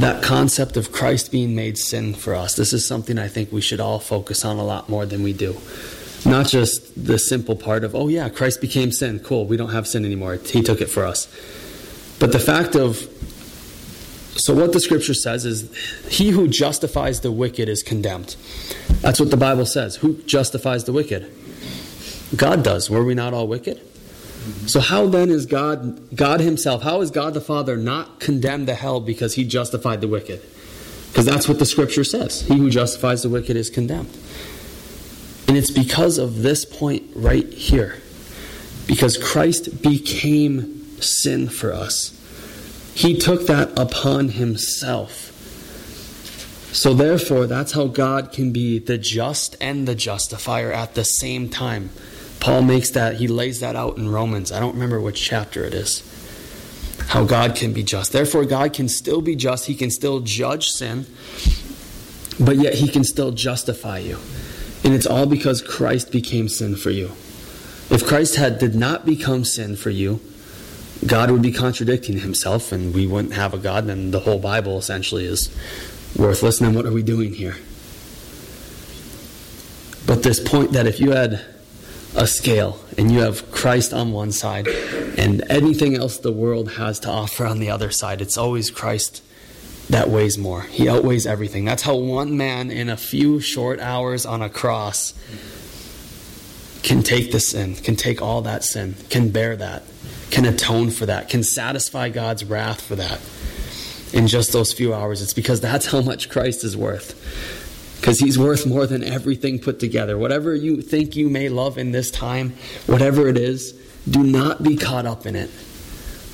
That 0.00 0.22
concept 0.22 0.76
of 0.76 0.92
Christ 0.92 1.32
being 1.32 1.56
made 1.56 1.76
sin 1.76 2.14
for 2.14 2.36
us, 2.36 2.54
this 2.54 2.72
is 2.72 2.86
something 2.86 3.18
I 3.18 3.26
think 3.26 3.50
we 3.50 3.62
should 3.62 3.80
all 3.80 3.98
focus 3.98 4.44
on 4.44 4.58
a 4.58 4.64
lot 4.64 4.88
more 4.88 5.06
than 5.06 5.24
we 5.24 5.32
do. 5.32 5.56
Not 6.24 6.46
just 6.46 7.04
the 7.04 7.18
simple 7.18 7.56
part 7.56 7.82
of, 7.82 7.96
oh 7.96 8.06
yeah, 8.06 8.28
Christ 8.28 8.60
became 8.60 8.92
sin. 8.92 9.18
Cool, 9.18 9.44
we 9.44 9.56
don't 9.56 9.70
have 9.70 9.88
sin 9.88 10.04
anymore. 10.04 10.36
He 10.36 10.62
took 10.62 10.80
it 10.80 10.88
for 10.88 11.04
us. 11.04 11.26
But 12.18 12.32
the 12.32 12.38
fact 12.38 12.74
of, 12.74 12.96
so 14.36 14.54
what 14.54 14.72
the 14.72 14.80
scripture 14.80 15.14
says 15.14 15.44
is, 15.44 15.74
he 16.08 16.30
who 16.30 16.48
justifies 16.48 17.20
the 17.20 17.32
wicked 17.32 17.68
is 17.68 17.82
condemned. 17.82 18.36
That's 19.00 19.20
what 19.20 19.30
the 19.30 19.36
Bible 19.36 19.66
says. 19.66 19.96
Who 19.96 20.22
justifies 20.22 20.84
the 20.84 20.92
wicked? 20.92 21.30
God 22.36 22.64
does. 22.64 22.88
Were 22.90 23.04
we 23.04 23.14
not 23.14 23.34
all 23.34 23.46
wicked? 23.46 23.80
So 24.66 24.80
how 24.80 25.06
then 25.06 25.30
is 25.30 25.46
God, 25.46 26.14
God 26.14 26.40
Himself, 26.40 26.82
how 26.82 27.00
is 27.00 27.10
God 27.10 27.34
the 27.34 27.40
Father 27.40 27.76
not 27.76 28.20
condemned 28.20 28.66
to 28.66 28.74
hell 28.74 29.00
because 29.00 29.34
He 29.34 29.44
justified 29.44 30.00
the 30.00 30.08
wicked? 30.08 30.42
Because 31.08 31.24
that's 31.26 31.48
what 31.48 31.58
the 31.58 31.66
Scripture 31.66 32.04
says. 32.04 32.42
He 32.42 32.58
who 32.58 32.70
justifies 32.70 33.22
the 33.22 33.28
wicked 33.28 33.56
is 33.56 33.70
condemned. 33.70 34.10
And 35.46 35.56
it's 35.56 35.70
because 35.70 36.18
of 36.18 36.42
this 36.42 36.64
point 36.64 37.04
right 37.14 37.46
here. 37.52 38.02
Because 38.86 39.16
Christ 39.16 39.82
became 39.82 40.73
sin 41.02 41.48
for 41.48 41.72
us. 41.72 42.10
He 42.94 43.18
took 43.18 43.46
that 43.46 43.76
upon 43.78 44.30
himself. 44.30 45.30
So, 46.72 46.92
therefore, 46.92 47.46
that's 47.46 47.72
how 47.72 47.86
God 47.86 48.32
can 48.32 48.52
be 48.52 48.78
the 48.78 48.98
just 48.98 49.56
and 49.60 49.86
the 49.86 49.94
justifier 49.94 50.72
at 50.72 50.94
the 50.94 51.04
same 51.04 51.48
time. 51.48 51.90
Paul 52.40 52.62
makes 52.62 52.90
that, 52.90 53.16
he 53.16 53.28
lays 53.28 53.60
that 53.60 53.76
out 53.76 53.96
in 53.96 54.10
Romans. 54.10 54.52
I 54.52 54.60
don't 54.60 54.74
remember 54.74 55.00
which 55.00 55.22
chapter 55.22 55.64
it 55.64 55.72
is. 55.72 56.02
How 57.08 57.24
God 57.24 57.54
can 57.54 57.72
be 57.72 57.82
just. 57.82 58.12
Therefore, 58.12 58.44
God 58.44 58.72
can 58.72 58.88
still 58.88 59.20
be 59.20 59.36
just. 59.36 59.66
He 59.66 59.74
can 59.74 59.90
still 59.90 60.20
judge 60.20 60.68
sin, 60.68 61.06
but 62.40 62.56
yet 62.56 62.74
He 62.74 62.88
can 62.88 63.04
still 63.04 63.30
justify 63.30 63.98
you. 63.98 64.18
And 64.82 64.94
it's 64.94 65.06
all 65.06 65.26
because 65.26 65.62
Christ 65.62 66.10
became 66.12 66.48
sin 66.48 66.76
for 66.76 66.90
you. 66.90 67.12
If 67.90 68.06
Christ 68.06 68.36
had 68.36 68.58
did 68.58 68.74
not 68.74 69.06
become 69.06 69.44
sin 69.44 69.76
for 69.76 69.90
you, 69.90 70.20
God 71.06 71.30
would 71.30 71.42
be 71.42 71.52
contradicting 71.52 72.18
himself 72.18 72.72
and 72.72 72.94
we 72.94 73.06
wouldn't 73.06 73.34
have 73.34 73.52
a 73.52 73.58
God, 73.58 73.86
then 73.86 74.10
the 74.10 74.20
whole 74.20 74.38
Bible 74.38 74.78
essentially 74.78 75.26
is 75.26 75.54
worthless. 76.16 76.60
And 76.60 76.68
then 76.68 76.74
what 76.74 76.86
are 76.86 76.92
we 76.92 77.02
doing 77.02 77.34
here? 77.34 77.56
But 80.06 80.22
this 80.22 80.40
point 80.40 80.72
that 80.72 80.86
if 80.86 81.00
you 81.00 81.12
had 81.12 81.44
a 82.16 82.26
scale 82.26 82.80
and 82.96 83.10
you 83.10 83.20
have 83.20 83.50
Christ 83.50 83.92
on 83.92 84.12
one 84.12 84.32
side 84.32 84.68
and 84.68 85.42
anything 85.50 85.96
else 85.96 86.18
the 86.18 86.32
world 86.32 86.72
has 86.72 87.00
to 87.00 87.10
offer 87.10 87.44
on 87.46 87.58
the 87.58 87.70
other 87.70 87.90
side, 87.90 88.20
it's 88.20 88.38
always 88.38 88.70
Christ 88.70 89.22
that 89.90 90.08
weighs 90.08 90.38
more. 90.38 90.62
He 90.62 90.88
outweighs 90.88 91.26
everything. 91.26 91.64
That's 91.64 91.82
how 91.82 91.96
one 91.96 92.36
man 92.36 92.70
in 92.70 92.88
a 92.88 92.96
few 92.96 93.40
short 93.40 93.80
hours 93.80 94.24
on 94.24 94.40
a 94.40 94.48
cross 94.48 95.12
can 96.82 97.02
take 97.02 97.32
the 97.32 97.40
sin, 97.40 97.74
can 97.74 97.96
take 97.96 98.22
all 98.22 98.42
that 98.42 98.62
sin, 98.64 98.94
can 99.10 99.30
bear 99.30 99.56
that, 99.56 99.82
can 100.30 100.44
atone 100.44 100.90
for 100.90 101.06
that, 101.06 101.28
can 101.28 101.42
satisfy 101.42 102.08
God's 102.08 102.44
wrath 102.44 102.80
for 102.80 102.96
that 102.96 103.20
in 104.12 104.28
just 104.28 104.52
those 104.52 104.72
few 104.72 104.94
hours. 104.94 105.20
It's 105.22 105.34
because 105.34 105.60
that's 105.60 105.86
how 105.86 106.00
much 106.00 106.28
Christ 106.28 106.64
is 106.64 106.76
worth. 106.76 107.20
Because 108.00 108.18
he's 108.18 108.38
worth 108.38 108.66
more 108.66 108.86
than 108.86 109.02
everything 109.02 109.58
put 109.58 109.80
together. 109.80 110.18
Whatever 110.18 110.54
you 110.54 110.82
think 110.82 111.16
you 111.16 111.28
may 111.28 111.48
love 111.48 111.78
in 111.78 111.92
this 111.92 112.10
time, 112.10 112.54
whatever 112.86 113.28
it 113.28 113.38
is, 113.38 113.72
do 114.08 114.22
not 114.22 114.62
be 114.62 114.76
caught 114.76 115.06
up 115.06 115.26
in 115.26 115.34
it. 115.34 115.50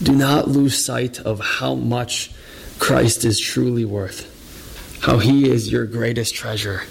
Do 0.03 0.13
not 0.13 0.49
lose 0.49 0.85
sight 0.85 1.21
of 1.21 1.41
how 1.41 1.75
much 1.75 2.33
Christ 2.79 3.25
is 3.25 3.39
truly 3.39 3.85
worth, 3.85 5.01
how 5.03 5.19
he 5.19 5.49
is 5.49 5.71
your 5.71 5.87
greatest 5.87 6.35
treasure. 6.35 6.83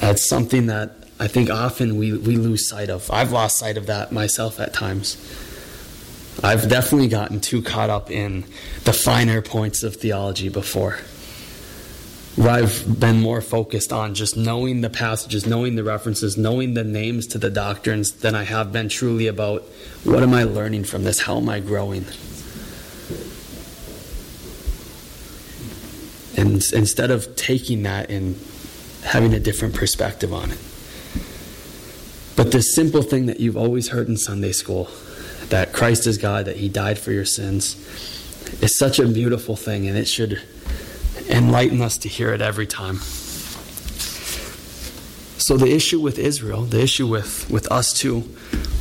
That's 0.00 0.28
something 0.28 0.66
that 0.66 1.07
I 1.20 1.26
think 1.26 1.50
often 1.50 1.96
we, 1.96 2.12
we 2.12 2.36
lose 2.36 2.68
sight 2.68 2.90
of. 2.90 3.10
I've 3.10 3.32
lost 3.32 3.58
sight 3.58 3.76
of 3.76 3.86
that 3.86 4.12
myself 4.12 4.60
at 4.60 4.72
times. 4.72 5.16
I've 6.42 6.68
definitely 6.68 7.08
gotten 7.08 7.40
too 7.40 7.62
caught 7.62 7.90
up 7.90 8.10
in 8.10 8.44
the 8.84 8.92
finer 8.92 9.42
points 9.42 9.82
of 9.82 9.96
theology 9.96 10.48
before. 10.48 10.98
Where 12.36 12.50
I've 12.50 13.00
been 13.00 13.20
more 13.20 13.40
focused 13.40 13.92
on 13.92 14.14
just 14.14 14.36
knowing 14.36 14.80
the 14.80 14.90
passages, 14.90 15.44
knowing 15.44 15.74
the 15.74 15.82
references, 15.82 16.38
knowing 16.38 16.74
the 16.74 16.84
names 16.84 17.26
to 17.28 17.38
the 17.38 17.50
doctrines 17.50 18.12
than 18.12 18.36
I 18.36 18.44
have 18.44 18.72
been 18.72 18.88
truly 18.88 19.26
about 19.26 19.62
what 20.04 20.22
am 20.22 20.32
I 20.32 20.44
learning 20.44 20.84
from 20.84 21.02
this? 21.02 21.18
How 21.18 21.38
am 21.38 21.48
I 21.48 21.58
growing? 21.58 22.04
And 26.36 26.62
instead 26.72 27.10
of 27.10 27.34
taking 27.34 27.82
that 27.82 28.08
and 28.08 28.38
having 29.02 29.34
a 29.34 29.40
different 29.40 29.74
perspective 29.74 30.32
on 30.32 30.52
it. 30.52 30.58
But 32.38 32.52
this 32.52 32.72
simple 32.72 33.02
thing 33.02 33.26
that 33.26 33.40
you've 33.40 33.56
always 33.56 33.88
heard 33.88 34.06
in 34.06 34.16
Sunday 34.16 34.52
school 34.52 34.88
that 35.48 35.72
Christ 35.72 36.06
is 36.06 36.18
God, 36.18 36.44
that 36.44 36.54
He 36.58 36.68
died 36.68 36.96
for 36.96 37.10
your 37.10 37.24
sins, 37.24 37.74
is 38.62 38.78
such 38.78 39.00
a 39.00 39.08
beautiful 39.08 39.56
thing, 39.56 39.88
and 39.88 39.98
it 39.98 40.06
should 40.06 40.40
enlighten 41.28 41.82
us 41.82 41.98
to 41.98 42.08
hear 42.08 42.32
it 42.32 42.40
every 42.40 42.68
time. 42.68 42.98
So, 45.38 45.56
the 45.56 45.74
issue 45.74 45.98
with 45.98 46.16
Israel, 46.16 46.62
the 46.62 46.80
issue 46.80 47.08
with, 47.08 47.50
with 47.50 47.72
us 47.72 47.92
too, 47.92 48.32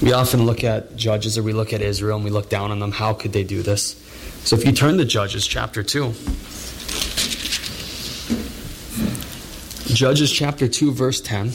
we 0.03 0.13
often 0.13 0.45
look 0.45 0.63
at 0.63 0.95
Judges 0.95 1.35
or 1.35 1.41
we 1.41 1.53
look 1.53 1.73
at 1.73 1.81
Israel 1.81 2.17
and 2.17 2.25
we 2.25 2.29
look 2.29 2.51
down 2.51 2.69
on 2.69 2.77
them. 2.77 2.91
How 2.91 3.13
could 3.13 3.33
they 3.33 3.43
do 3.43 3.63
this? 3.63 3.95
So, 4.43 4.55
if 4.55 4.67
you 4.67 4.71
turn 4.71 4.99
to 4.99 5.05
Judges 5.05 5.47
chapter 5.47 5.81
2, 5.81 6.13
Judges 9.95 10.31
chapter 10.31 10.67
2, 10.67 10.91
verse 10.91 11.21
10. 11.21 11.53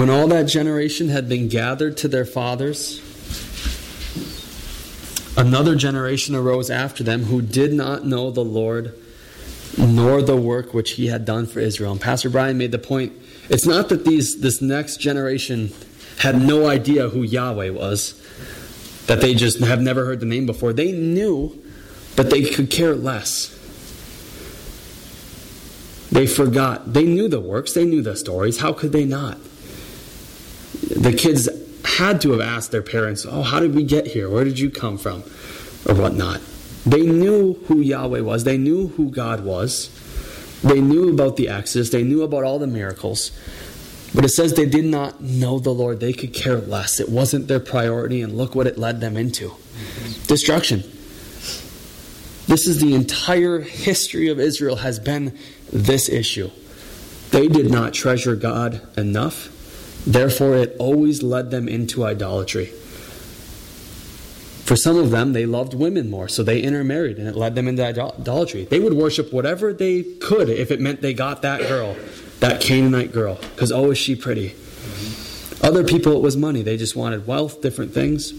When 0.00 0.08
all 0.08 0.28
that 0.28 0.44
generation 0.44 1.10
had 1.10 1.28
been 1.28 1.48
gathered 1.48 1.98
to 1.98 2.08
their 2.08 2.24
fathers, 2.24 3.02
another 5.36 5.76
generation 5.76 6.34
arose 6.34 6.70
after 6.70 7.04
them 7.04 7.24
who 7.24 7.42
did 7.42 7.74
not 7.74 8.06
know 8.06 8.30
the 8.30 8.42
Lord 8.42 8.94
nor 9.76 10.22
the 10.22 10.36
work 10.36 10.72
which 10.72 10.92
he 10.92 11.08
had 11.08 11.26
done 11.26 11.44
for 11.44 11.60
Israel. 11.60 11.92
And 11.92 12.00
Pastor 12.00 12.30
Brian 12.30 12.56
made 12.56 12.72
the 12.72 12.78
point 12.78 13.12
it's 13.50 13.66
not 13.66 13.90
that 13.90 14.06
these 14.06 14.40
this 14.40 14.62
next 14.62 15.00
generation 15.00 15.70
had 16.20 16.40
no 16.40 16.66
idea 16.66 17.10
who 17.10 17.22
Yahweh 17.22 17.68
was, 17.68 18.14
that 19.04 19.20
they 19.20 19.34
just 19.34 19.60
have 19.60 19.82
never 19.82 20.06
heard 20.06 20.20
the 20.20 20.24
name 20.24 20.46
before. 20.46 20.72
They 20.72 20.92
knew, 20.92 21.62
but 22.16 22.30
they 22.30 22.44
could 22.44 22.70
care 22.70 22.94
less. 22.94 23.50
They 26.10 26.26
forgot. 26.26 26.94
They 26.94 27.04
knew 27.04 27.28
the 27.28 27.38
works, 27.38 27.74
they 27.74 27.84
knew 27.84 28.00
the 28.00 28.16
stories. 28.16 28.60
How 28.60 28.72
could 28.72 28.92
they 28.92 29.04
not? 29.04 29.36
The 30.72 31.12
kids 31.12 31.48
had 31.84 32.20
to 32.22 32.32
have 32.32 32.40
asked 32.40 32.70
their 32.70 32.82
parents, 32.82 33.26
Oh, 33.28 33.42
how 33.42 33.60
did 33.60 33.74
we 33.74 33.82
get 33.82 34.08
here? 34.08 34.28
Where 34.28 34.44
did 34.44 34.58
you 34.58 34.70
come 34.70 34.98
from? 34.98 35.22
Or 35.88 35.94
whatnot. 35.94 36.40
They 36.86 37.02
knew 37.02 37.54
who 37.66 37.80
Yahweh 37.80 38.20
was, 38.20 38.44
they 38.44 38.56
knew 38.56 38.88
who 38.88 39.10
God 39.10 39.44
was, 39.44 39.90
they 40.62 40.80
knew 40.80 41.10
about 41.10 41.36
the 41.36 41.48
Exodus, 41.48 41.90
they 41.90 42.02
knew 42.02 42.22
about 42.22 42.44
all 42.44 42.58
the 42.58 42.66
miracles. 42.66 43.32
But 44.14 44.24
it 44.24 44.30
says 44.30 44.54
they 44.54 44.66
did 44.66 44.86
not 44.86 45.20
know 45.20 45.60
the 45.60 45.70
Lord. 45.70 46.00
They 46.00 46.12
could 46.12 46.34
care 46.34 46.58
less. 46.58 46.98
It 46.98 47.08
wasn't 47.08 47.46
their 47.46 47.60
priority, 47.60 48.22
and 48.22 48.36
look 48.36 48.56
what 48.56 48.66
it 48.66 48.76
led 48.76 49.00
them 49.00 49.16
into 49.16 49.52
destruction. 50.26 50.80
This 52.46 52.66
is 52.66 52.80
the 52.80 52.94
entire 52.94 53.60
history 53.60 54.28
of 54.28 54.40
Israel 54.40 54.76
has 54.76 54.98
been 54.98 55.38
this 55.72 56.08
issue. 56.08 56.50
They 57.30 57.46
did 57.46 57.70
not 57.70 57.94
treasure 57.94 58.34
God 58.34 58.80
enough. 58.98 59.56
Therefore, 60.06 60.56
it 60.56 60.76
always 60.78 61.22
led 61.22 61.50
them 61.50 61.68
into 61.68 62.04
idolatry. 62.04 62.72
For 64.64 64.76
some 64.76 64.96
of 64.96 65.10
them, 65.10 65.32
they 65.32 65.46
loved 65.46 65.74
women 65.74 66.08
more, 66.08 66.28
so 66.28 66.42
they 66.42 66.60
intermarried, 66.60 67.18
and 67.18 67.26
it 67.26 67.34
led 67.34 67.54
them 67.56 67.66
into 67.66 67.84
idolatry. 67.84 68.66
They 68.66 68.78
would 68.78 68.94
worship 68.94 69.32
whatever 69.32 69.72
they 69.72 70.04
could 70.04 70.48
if 70.48 70.70
it 70.70 70.80
meant 70.80 71.00
they 71.00 71.12
got 71.12 71.42
that 71.42 71.62
girl, 71.62 71.96
that 72.38 72.60
Canaanite 72.60 73.12
girl, 73.12 73.34
because 73.54 73.72
oh, 73.72 73.90
is 73.90 73.98
she 73.98 74.14
pretty. 74.14 74.54
Other 75.62 75.84
people, 75.84 76.12
it 76.12 76.22
was 76.22 76.36
money. 76.36 76.62
They 76.62 76.76
just 76.76 76.96
wanted 76.96 77.26
wealth, 77.26 77.60
different 77.60 77.92
things, 77.92 78.30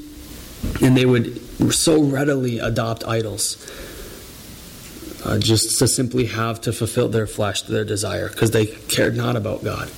and 0.82 0.96
they 0.98 1.06
would 1.06 1.74
so 1.74 2.02
readily 2.02 2.60
adopt 2.60 3.06
idols. 3.06 3.58
Uh, 5.24 5.38
just 5.38 5.78
to 5.78 5.88
simply 5.88 6.26
have 6.26 6.60
to 6.62 6.74
fulfill 6.74 7.08
their 7.10 7.28
flesh, 7.28 7.62
their 7.64 7.86
desire, 7.86 8.30
because 8.30 8.52
they 8.52 8.66
cared 8.66 9.16
not 9.16 9.36
about 9.36 9.64
God. 9.64 9.92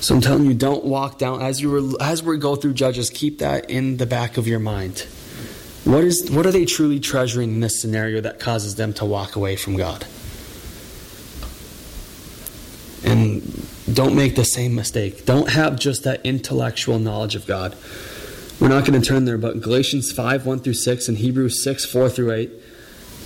So 0.00 0.14
I'm 0.14 0.20
telling 0.20 0.44
you, 0.44 0.54
don't 0.54 0.84
walk 0.84 1.18
down 1.18 1.40
as 1.40 1.60
you 1.60 1.70
were, 1.70 2.02
as 2.02 2.22
we 2.22 2.36
go 2.36 2.54
through 2.54 2.74
Judges. 2.74 3.08
Keep 3.08 3.38
that 3.38 3.70
in 3.70 3.96
the 3.96 4.06
back 4.06 4.36
of 4.36 4.46
your 4.46 4.58
mind. 4.58 5.06
What 5.84 6.04
is 6.04 6.30
what 6.30 6.44
are 6.46 6.52
they 6.52 6.64
truly 6.64 7.00
treasuring 7.00 7.54
in 7.54 7.60
this 7.60 7.80
scenario 7.80 8.20
that 8.20 8.38
causes 8.38 8.74
them 8.74 8.92
to 8.94 9.04
walk 9.04 9.36
away 9.36 9.56
from 9.56 9.76
God? 9.76 10.06
And 13.04 13.42
don't 13.92 14.14
make 14.14 14.36
the 14.36 14.44
same 14.44 14.74
mistake. 14.74 15.24
Don't 15.24 15.50
have 15.50 15.78
just 15.78 16.02
that 16.04 16.20
intellectual 16.26 16.98
knowledge 16.98 17.34
of 17.34 17.46
God. 17.46 17.74
We're 18.60 18.68
not 18.68 18.84
going 18.84 19.00
to 19.00 19.06
turn 19.06 19.24
there, 19.24 19.38
but 19.38 19.60
Galatians 19.60 20.12
5 20.12 20.44
1 20.44 20.58
through 20.58 20.74
6 20.74 21.08
and 21.08 21.18
Hebrews 21.18 21.62
6 21.62 21.86
4 21.86 22.10
through 22.10 22.32
8, 22.32 22.50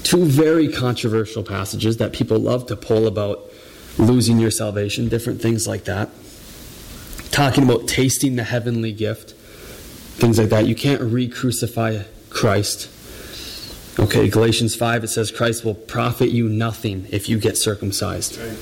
two 0.05 0.25
very 0.25 0.69
controversial 0.69 1.43
passages 1.43 1.97
that 1.97 2.13
people 2.13 2.39
love 2.39 2.67
to 2.67 2.77
pull 2.77 3.07
about 3.07 3.51
losing 3.99 4.39
your 4.39 4.51
salvation, 4.51 5.09
different 5.09 5.43
things 5.43 5.67
like 5.67 5.85
that 5.85 6.11
talking 7.31 7.65
about 7.65 7.89
tasting 7.89 8.37
the 8.37 8.45
heavenly 8.45 8.93
gift, 8.93 9.33
things 9.33 10.39
like 10.39 10.49
that. 10.51 10.67
You 10.67 10.75
can't 10.75 11.01
re 11.01 11.29
crucify 11.29 12.03
Christ. 12.29 12.89
Okay, 13.99 14.29
Galatians 14.29 14.75
5, 14.75 15.05
it 15.05 15.09
says 15.09 15.31
Christ 15.31 15.65
will 15.65 15.75
profit 15.75 16.31
you 16.31 16.49
nothing 16.49 17.07
if 17.11 17.29
you 17.29 17.39
get 17.39 17.59
circumcised. 17.59 18.39
Right. 18.39 18.57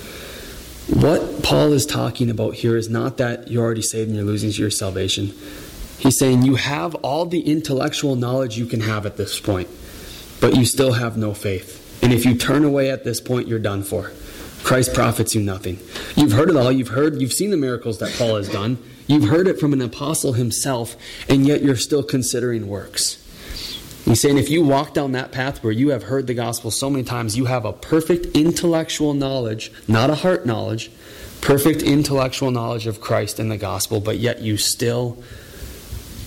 What 1.03 1.43
Paul 1.43 1.75
is 1.75 1.85
talking 1.85 2.31
about 2.31 2.55
here 2.55 2.77
is 2.77 2.89
not 2.89 3.19
that 3.19 3.49
you're 3.49 3.63
already 3.63 3.83
saved 3.83 4.09
and 4.09 4.17
you're 4.17 4.25
losing 4.25 4.51
your 4.51 4.71
salvation. 4.71 5.35
He's 5.99 6.19
saying 6.19 6.43
you 6.43 6.55
have 6.55 6.95
all 6.97 7.27
the 7.27 7.41
intellectual 7.41 8.17
knowledge 8.17 8.57
you 8.57 8.67
can 8.67 8.81
have 8.81 9.05
at 9.05 9.17
this 9.17 9.39
point, 9.39 9.69
but 10.41 10.57
you 10.57 10.65
still 10.65 10.93
have 10.93 11.17
no 11.17 11.35
faith. 11.35 12.03
And 12.03 12.13
if 12.13 12.25
you 12.25 12.37
turn 12.37 12.65
away 12.65 12.91
at 12.91 13.05
this 13.05 13.21
point, 13.21 13.49
you're 13.49 13.59
done 13.59 13.83
for. 13.83 14.13
Christ 14.65 14.95
profits 14.95 15.35
you 15.35 15.41
nothing. 15.41 15.79
You've 16.17 16.33
heard 16.33 16.51
it 16.51 16.57
all. 16.57 16.71
You've 16.71 16.89
heard, 16.89 17.21
you've 17.21 17.33
seen 17.33 17.51
the 17.51 17.57
miracles 17.57 17.99
that 17.99 18.15
Paul 18.19 18.37
has 18.37 18.49
done. 18.49 18.79
You've 19.07 19.29
heard 19.29 19.49
it 19.49 19.59
from 19.59 19.73
an 19.73 19.81
apostle 19.81 20.35
himself, 20.35 20.97
and 21.29 21.47
yet 21.47 21.63
you're 21.63 21.77
still 21.77 22.03
considering 22.03 22.69
works. 22.69 23.25
He's 24.05 24.21
saying 24.21 24.39
if 24.39 24.49
you 24.49 24.63
walk 24.63 24.95
down 24.95 25.13
that 25.13 25.33
path 25.33 25.63
where 25.63 25.73
you 25.73 25.91
have 25.91 26.05
heard 26.05 26.27
the 26.27 26.35
gospel 26.35 26.71
so 26.71 26.89
many 26.89 27.05
times, 27.05 27.37
you 27.37 27.47
have 27.47 27.65
a 27.65 27.73
perfect 27.73 28.37
intellectual 28.37 29.15
knowledge, 29.15 29.71
not 29.87 30.11
a 30.11 30.15
heart 30.15 30.47
knowledge, 30.47 30.91
perfect 31.41 31.83
intellectual 31.83 32.51
knowledge 32.51 32.87
of 32.87 33.01
Christ 33.01 33.39
and 33.39 33.51
the 33.51 33.57
gospel, 33.57 34.01
but 34.01 34.19
yet 34.19 34.41
you 34.41 34.57
still 34.57 35.23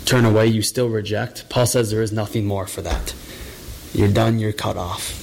turn 0.05 0.25
away, 0.25 0.47
you 0.47 0.61
still 0.61 0.89
reject. 0.89 1.49
Paul 1.49 1.65
says 1.65 1.91
there 1.91 2.01
is 2.01 2.11
nothing 2.11 2.45
more 2.45 2.67
for 2.67 2.81
that. 2.81 3.13
You're 3.93 4.11
done, 4.11 4.39
you're 4.39 4.53
cut 4.53 4.77
off. 4.77 5.20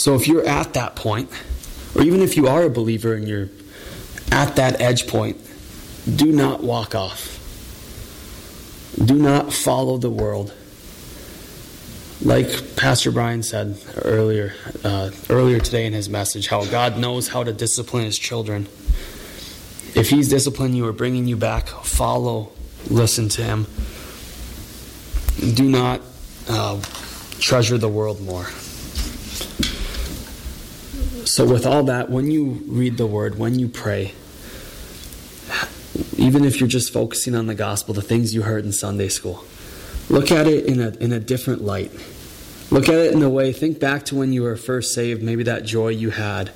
So 0.00 0.14
if 0.14 0.26
you're 0.26 0.46
at 0.46 0.72
that 0.72 0.96
point, 0.96 1.28
or 1.94 2.00
even 2.00 2.22
if 2.22 2.34
you 2.34 2.48
are 2.48 2.62
a 2.62 2.70
believer 2.70 3.12
and 3.12 3.28
you're 3.28 3.50
at 4.32 4.56
that 4.56 4.80
edge 4.80 5.06
point, 5.06 5.36
do 6.16 6.32
not 6.32 6.62
walk 6.62 6.94
off. 6.94 7.36
Do 8.96 9.16
not 9.16 9.52
follow 9.52 9.98
the 9.98 10.08
world. 10.08 10.54
Like 12.22 12.76
Pastor 12.76 13.10
Brian 13.10 13.42
said 13.42 13.78
earlier, 14.02 14.54
uh, 14.84 15.10
earlier 15.28 15.60
today 15.60 15.84
in 15.84 15.92
his 15.92 16.08
message, 16.08 16.48
how 16.48 16.64
God 16.64 16.96
knows 16.96 17.28
how 17.28 17.44
to 17.44 17.52
discipline 17.52 18.04
His 18.04 18.18
children. 18.18 18.68
If 19.94 20.08
He's 20.08 20.30
disciplining 20.30 20.76
you 20.76 20.86
or 20.86 20.94
bringing 20.94 21.28
you 21.28 21.36
back, 21.36 21.68
follow, 21.68 22.52
listen 22.88 23.28
to 23.28 23.42
Him. 23.42 23.66
do 25.54 25.68
not 25.68 26.00
uh, 26.48 26.80
treasure 27.38 27.76
the 27.76 27.88
world 27.90 28.22
more. 28.22 28.46
So, 31.30 31.44
with 31.46 31.64
all 31.64 31.84
that, 31.84 32.10
when 32.10 32.28
you 32.28 32.60
read 32.66 32.96
the 32.96 33.06
word, 33.06 33.38
when 33.38 33.56
you 33.56 33.68
pray, 33.68 34.14
even 36.16 36.44
if 36.44 36.58
you're 36.58 36.68
just 36.68 36.92
focusing 36.92 37.36
on 37.36 37.46
the 37.46 37.54
gospel, 37.54 37.94
the 37.94 38.02
things 38.02 38.34
you 38.34 38.42
heard 38.42 38.64
in 38.64 38.72
Sunday 38.72 39.08
school, 39.08 39.44
look 40.08 40.32
at 40.32 40.48
it 40.48 40.66
in 40.66 40.80
a, 40.80 40.88
in 40.96 41.12
a 41.12 41.20
different 41.20 41.62
light. 41.62 41.92
Look 42.72 42.88
at 42.88 42.96
it 42.96 43.12
in 43.12 43.22
a 43.22 43.28
way, 43.28 43.52
think 43.52 43.78
back 43.78 44.06
to 44.06 44.16
when 44.16 44.32
you 44.32 44.42
were 44.42 44.56
first 44.56 44.92
saved, 44.92 45.22
maybe 45.22 45.44
that 45.44 45.64
joy 45.64 45.90
you 45.90 46.10
had 46.10 46.50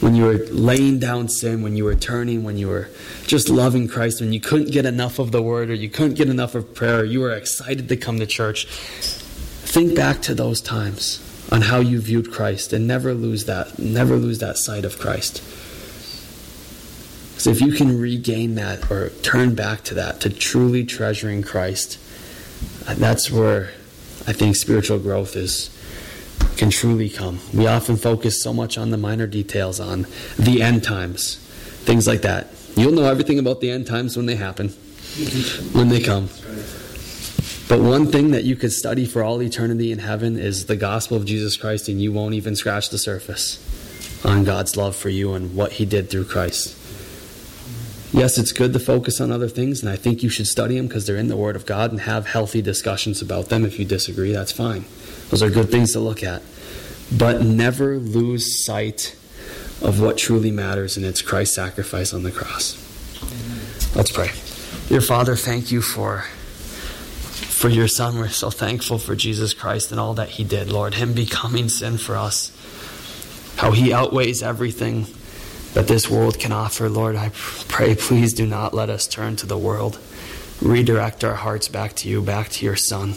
when 0.00 0.14
you 0.14 0.24
were 0.24 0.44
laying 0.50 0.98
down 0.98 1.28
sin, 1.28 1.62
when 1.62 1.74
you 1.76 1.84
were 1.84 1.94
turning, 1.94 2.44
when 2.44 2.58
you 2.58 2.68
were 2.68 2.90
just 3.26 3.48
loving 3.48 3.88
Christ, 3.88 4.20
when 4.20 4.34
you 4.34 4.40
couldn't 4.40 4.72
get 4.72 4.84
enough 4.84 5.20
of 5.20 5.32
the 5.32 5.40
word 5.40 5.70
or 5.70 5.74
you 5.74 5.88
couldn't 5.88 6.14
get 6.14 6.28
enough 6.28 6.54
of 6.54 6.74
prayer, 6.74 7.02
you 7.02 7.20
were 7.20 7.30
excited 7.30 7.88
to 7.88 7.96
come 7.96 8.18
to 8.18 8.26
church. 8.26 8.66
Think 8.66 9.96
back 9.96 10.20
to 10.22 10.34
those 10.34 10.60
times 10.60 11.31
on 11.52 11.60
how 11.60 11.80
you 11.80 12.00
viewed 12.00 12.32
Christ 12.32 12.72
and 12.72 12.88
never 12.88 13.12
lose 13.12 13.44
that, 13.44 13.78
never 13.78 14.16
lose 14.16 14.38
that 14.38 14.56
sight 14.56 14.86
of 14.86 14.98
Christ. 14.98 15.42
So 17.38 17.50
if 17.50 17.60
you 17.60 17.72
can 17.72 18.00
regain 18.00 18.54
that 18.54 18.90
or 18.90 19.10
turn 19.22 19.54
back 19.54 19.84
to 19.84 19.94
that, 19.94 20.20
to 20.22 20.30
truly 20.30 20.84
treasuring 20.84 21.42
Christ, 21.42 21.98
uh, 22.88 22.94
that's 22.94 23.30
where 23.30 23.64
I 24.26 24.32
think 24.32 24.56
spiritual 24.56 24.98
growth 24.98 25.36
is 25.36 25.68
can 26.56 26.70
truly 26.70 27.10
come. 27.10 27.40
We 27.52 27.66
often 27.66 27.96
focus 27.96 28.42
so 28.42 28.54
much 28.54 28.78
on 28.78 28.90
the 28.90 28.96
minor 28.96 29.26
details, 29.26 29.78
on 29.78 30.06
the 30.38 30.62
end 30.62 30.84
times, 30.84 31.36
things 31.84 32.06
like 32.06 32.22
that. 32.22 32.48
You'll 32.76 32.92
know 32.92 33.04
everything 33.04 33.38
about 33.38 33.60
the 33.60 33.70
end 33.70 33.86
times 33.86 34.16
when 34.16 34.24
they 34.24 34.36
happen, 34.36 34.70
when 35.72 35.90
they 35.90 36.00
come. 36.00 36.30
But 37.68 37.80
one 37.80 38.06
thing 38.06 38.32
that 38.32 38.44
you 38.44 38.56
could 38.56 38.72
study 38.72 39.06
for 39.06 39.22
all 39.22 39.40
eternity 39.42 39.92
in 39.92 39.98
heaven 39.98 40.38
is 40.38 40.66
the 40.66 40.76
gospel 40.76 41.16
of 41.16 41.24
Jesus 41.24 41.56
Christ, 41.56 41.88
and 41.88 42.00
you 42.00 42.12
won't 42.12 42.34
even 42.34 42.56
scratch 42.56 42.90
the 42.90 42.98
surface 42.98 43.58
on 44.24 44.44
God's 44.44 44.76
love 44.76 44.94
for 44.94 45.08
you 45.08 45.34
and 45.34 45.54
what 45.54 45.72
He 45.72 45.84
did 45.84 46.10
through 46.10 46.24
Christ. 46.26 46.76
Yes, 48.12 48.36
it's 48.36 48.52
good 48.52 48.74
to 48.74 48.78
focus 48.78 49.22
on 49.22 49.32
other 49.32 49.48
things, 49.48 49.80
and 49.80 49.90
I 49.90 49.96
think 49.96 50.22
you 50.22 50.28
should 50.28 50.46
study 50.46 50.76
them 50.76 50.86
because 50.86 51.06
they're 51.06 51.16
in 51.16 51.28
the 51.28 51.36
Word 51.36 51.56
of 51.56 51.64
God 51.64 51.92
and 51.92 52.00
have 52.02 52.26
healthy 52.26 52.60
discussions 52.60 53.22
about 53.22 53.48
them. 53.48 53.64
If 53.64 53.78
you 53.78 53.86
disagree, 53.86 54.32
that's 54.32 54.52
fine. 54.52 54.84
Those 55.30 55.42
are 55.42 55.48
good 55.48 55.70
things 55.70 55.92
to 55.92 56.00
look 56.00 56.22
at. 56.22 56.42
But 57.16 57.42
never 57.42 57.96
lose 57.96 58.64
sight 58.66 59.16
of 59.80 60.00
what 60.00 60.18
truly 60.18 60.50
matters, 60.50 60.98
and 60.98 61.06
it's 61.06 61.22
Christ's 61.22 61.54
sacrifice 61.54 62.12
on 62.12 62.22
the 62.22 62.30
cross. 62.30 62.76
Let's 63.96 64.10
pray. 64.10 64.30
Dear 64.88 65.00
Father, 65.00 65.34
thank 65.34 65.72
you 65.72 65.80
for 65.80 66.26
for 67.62 67.68
your 67.68 67.86
Son. 67.86 68.18
We're 68.18 68.28
so 68.28 68.50
thankful 68.50 68.98
for 68.98 69.14
Jesus 69.14 69.54
Christ 69.54 69.92
and 69.92 70.00
all 70.00 70.14
that 70.14 70.30
He 70.30 70.42
did, 70.42 70.72
Lord. 70.72 70.94
Him 70.94 71.12
becoming 71.12 71.68
sin 71.68 71.96
for 71.96 72.16
us. 72.16 72.50
How 73.56 73.70
He 73.70 73.92
outweighs 73.92 74.42
everything 74.42 75.06
that 75.72 75.86
this 75.86 76.10
world 76.10 76.40
can 76.40 76.50
offer, 76.50 76.88
Lord. 76.88 77.14
I 77.14 77.30
pray, 77.68 77.94
please 77.94 78.34
do 78.34 78.48
not 78.48 78.74
let 78.74 78.90
us 78.90 79.06
turn 79.06 79.36
to 79.36 79.46
the 79.46 79.56
world. 79.56 80.00
Redirect 80.60 81.22
our 81.22 81.36
hearts 81.36 81.68
back 81.68 81.94
to 81.98 82.08
you, 82.08 82.20
back 82.20 82.48
to 82.48 82.66
your 82.66 82.74
Son. 82.74 83.14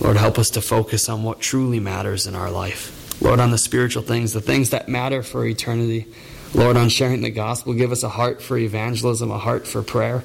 Lord, 0.00 0.16
help 0.16 0.38
us 0.38 0.50
to 0.50 0.60
focus 0.60 1.08
on 1.08 1.24
what 1.24 1.40
truly 1.40 1.80
matters 1.80 2.28
in 2.28 2.36
our 2.36 2.52
life. 2.52 3.20
Lord, 3.20 3.40
on 3.40 3.50
the 3.50 3.58
spiritual 3.58 4.04
things, 4.04 4.34
the 4.34 4.40
things 4.40 4.70
that 4.70 4.88
matter 4.88 5.24
for 5.24 5.44
eternity. 5.44 6.06
Lord, 6.54 6.76
on 6.76 6.90
sharing 6.90 7.22
the 7.22 7.30
gospel, 7.30 7.72
give 7.72 7.90
us 7.90 8.04
a 8.04 8.08
heart 8.08 8.40
for 8.40 8.56
evangelism, 8.56 9.32
a 9.32 9.38
heart 9.38 9.66
for 9.66 9.82
prayer, 9.82 10.22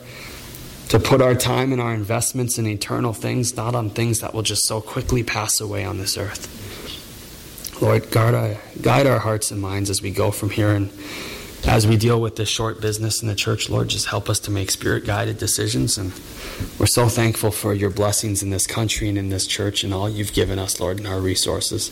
to 0.90 1.00
put 1.00 1.22
our 1.22 1.36
time 1.36 1.72
and 1.72 1.80
our 1.82 1.94
investments 1.94 2.58
in 2.58 2.68
eternal 2.68 3.14
things, 3.14 3.56
not 3.56 3.76
on 3.76 3.90
things 3.90 4.20
that 4.20 4.34
will 4.34 4.42
just 4.42 4.66
so 4.66 4.82
quickly 4.82 5.24
pass 5.24 5.62
away 5.62 5.86
on 5.86 5.98
this 5.98 6.18
earth. 6.18 6.56
Lord, 7.82 8.12
guard 8.12 8.36
our, 8.36 8.58
guide 8.82 9.08
our 9.08 9.20
hearts 9.20 9.52
and 9.52 9.62
minds 9.62 9.90
as 9.90 10.02
we 10.02 10.12
go 10.12 10.32
from 10.32 10.50
here 10.50 10.72
and 10.72 10.92
as 11.68 11.86
we 11.86 11.98
deal 11.98 12.20
with 12.20 12.36
this 12.36 12.50
short 12.50 12.82
business 12.82 13.22
in 13.22 13.28
the 13.28 13.36
church, 13.36 13.70
Lord, 13.70 13.90
just 13.90 14.08
help 14.08 14.30
us 14.30 14.40
to 14.42 14.52
make 14.52 14.72
spirit 14.72 15.06
guided 15.06 15.38
decisions. 15.38 15.98
And 15.98 16.12
we're 16.80 16.88
so 16.88 17.08
thankful 17.08 17.52
for 17.52 17.74
your 17.74 17.90
blessings 17.90 18.42
in 18.42 18.50
this 18.50 18.66
country 18.66 19.10
and 19.10 19.18
in 19.18 19.30
this 19.30 19.46
church 19.46 19.84
and 19.84 19.94
all 19.94 20.10
you've 20.10 20.34
given 20.34 20.58
us, 20.58 20.80
Lord, 20.80 20.98
and 20.98 21.08
our 21.08 21.20
resources. 21.20 21.92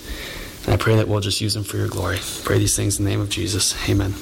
And 0.65 0.73
I 0.73 0.77
pray 0.77 0.95
that 0.95 1.07
we'll 1.07 1.19
just 1.19 1.41
use 1.41 1.53
them 1.53 1.63
for 1.63 1.77
your 1.77 1.89
glory. 1.89 2.19
Pray 2.43 2.59
these 2.59 2.75
things 2.75 2.97
in 2.97 3.05
the 3.05 3.11
name 3.11 3.21
of 3.21 3.29
Jesus. 3.29 3.75
Amen. 3.89 4.13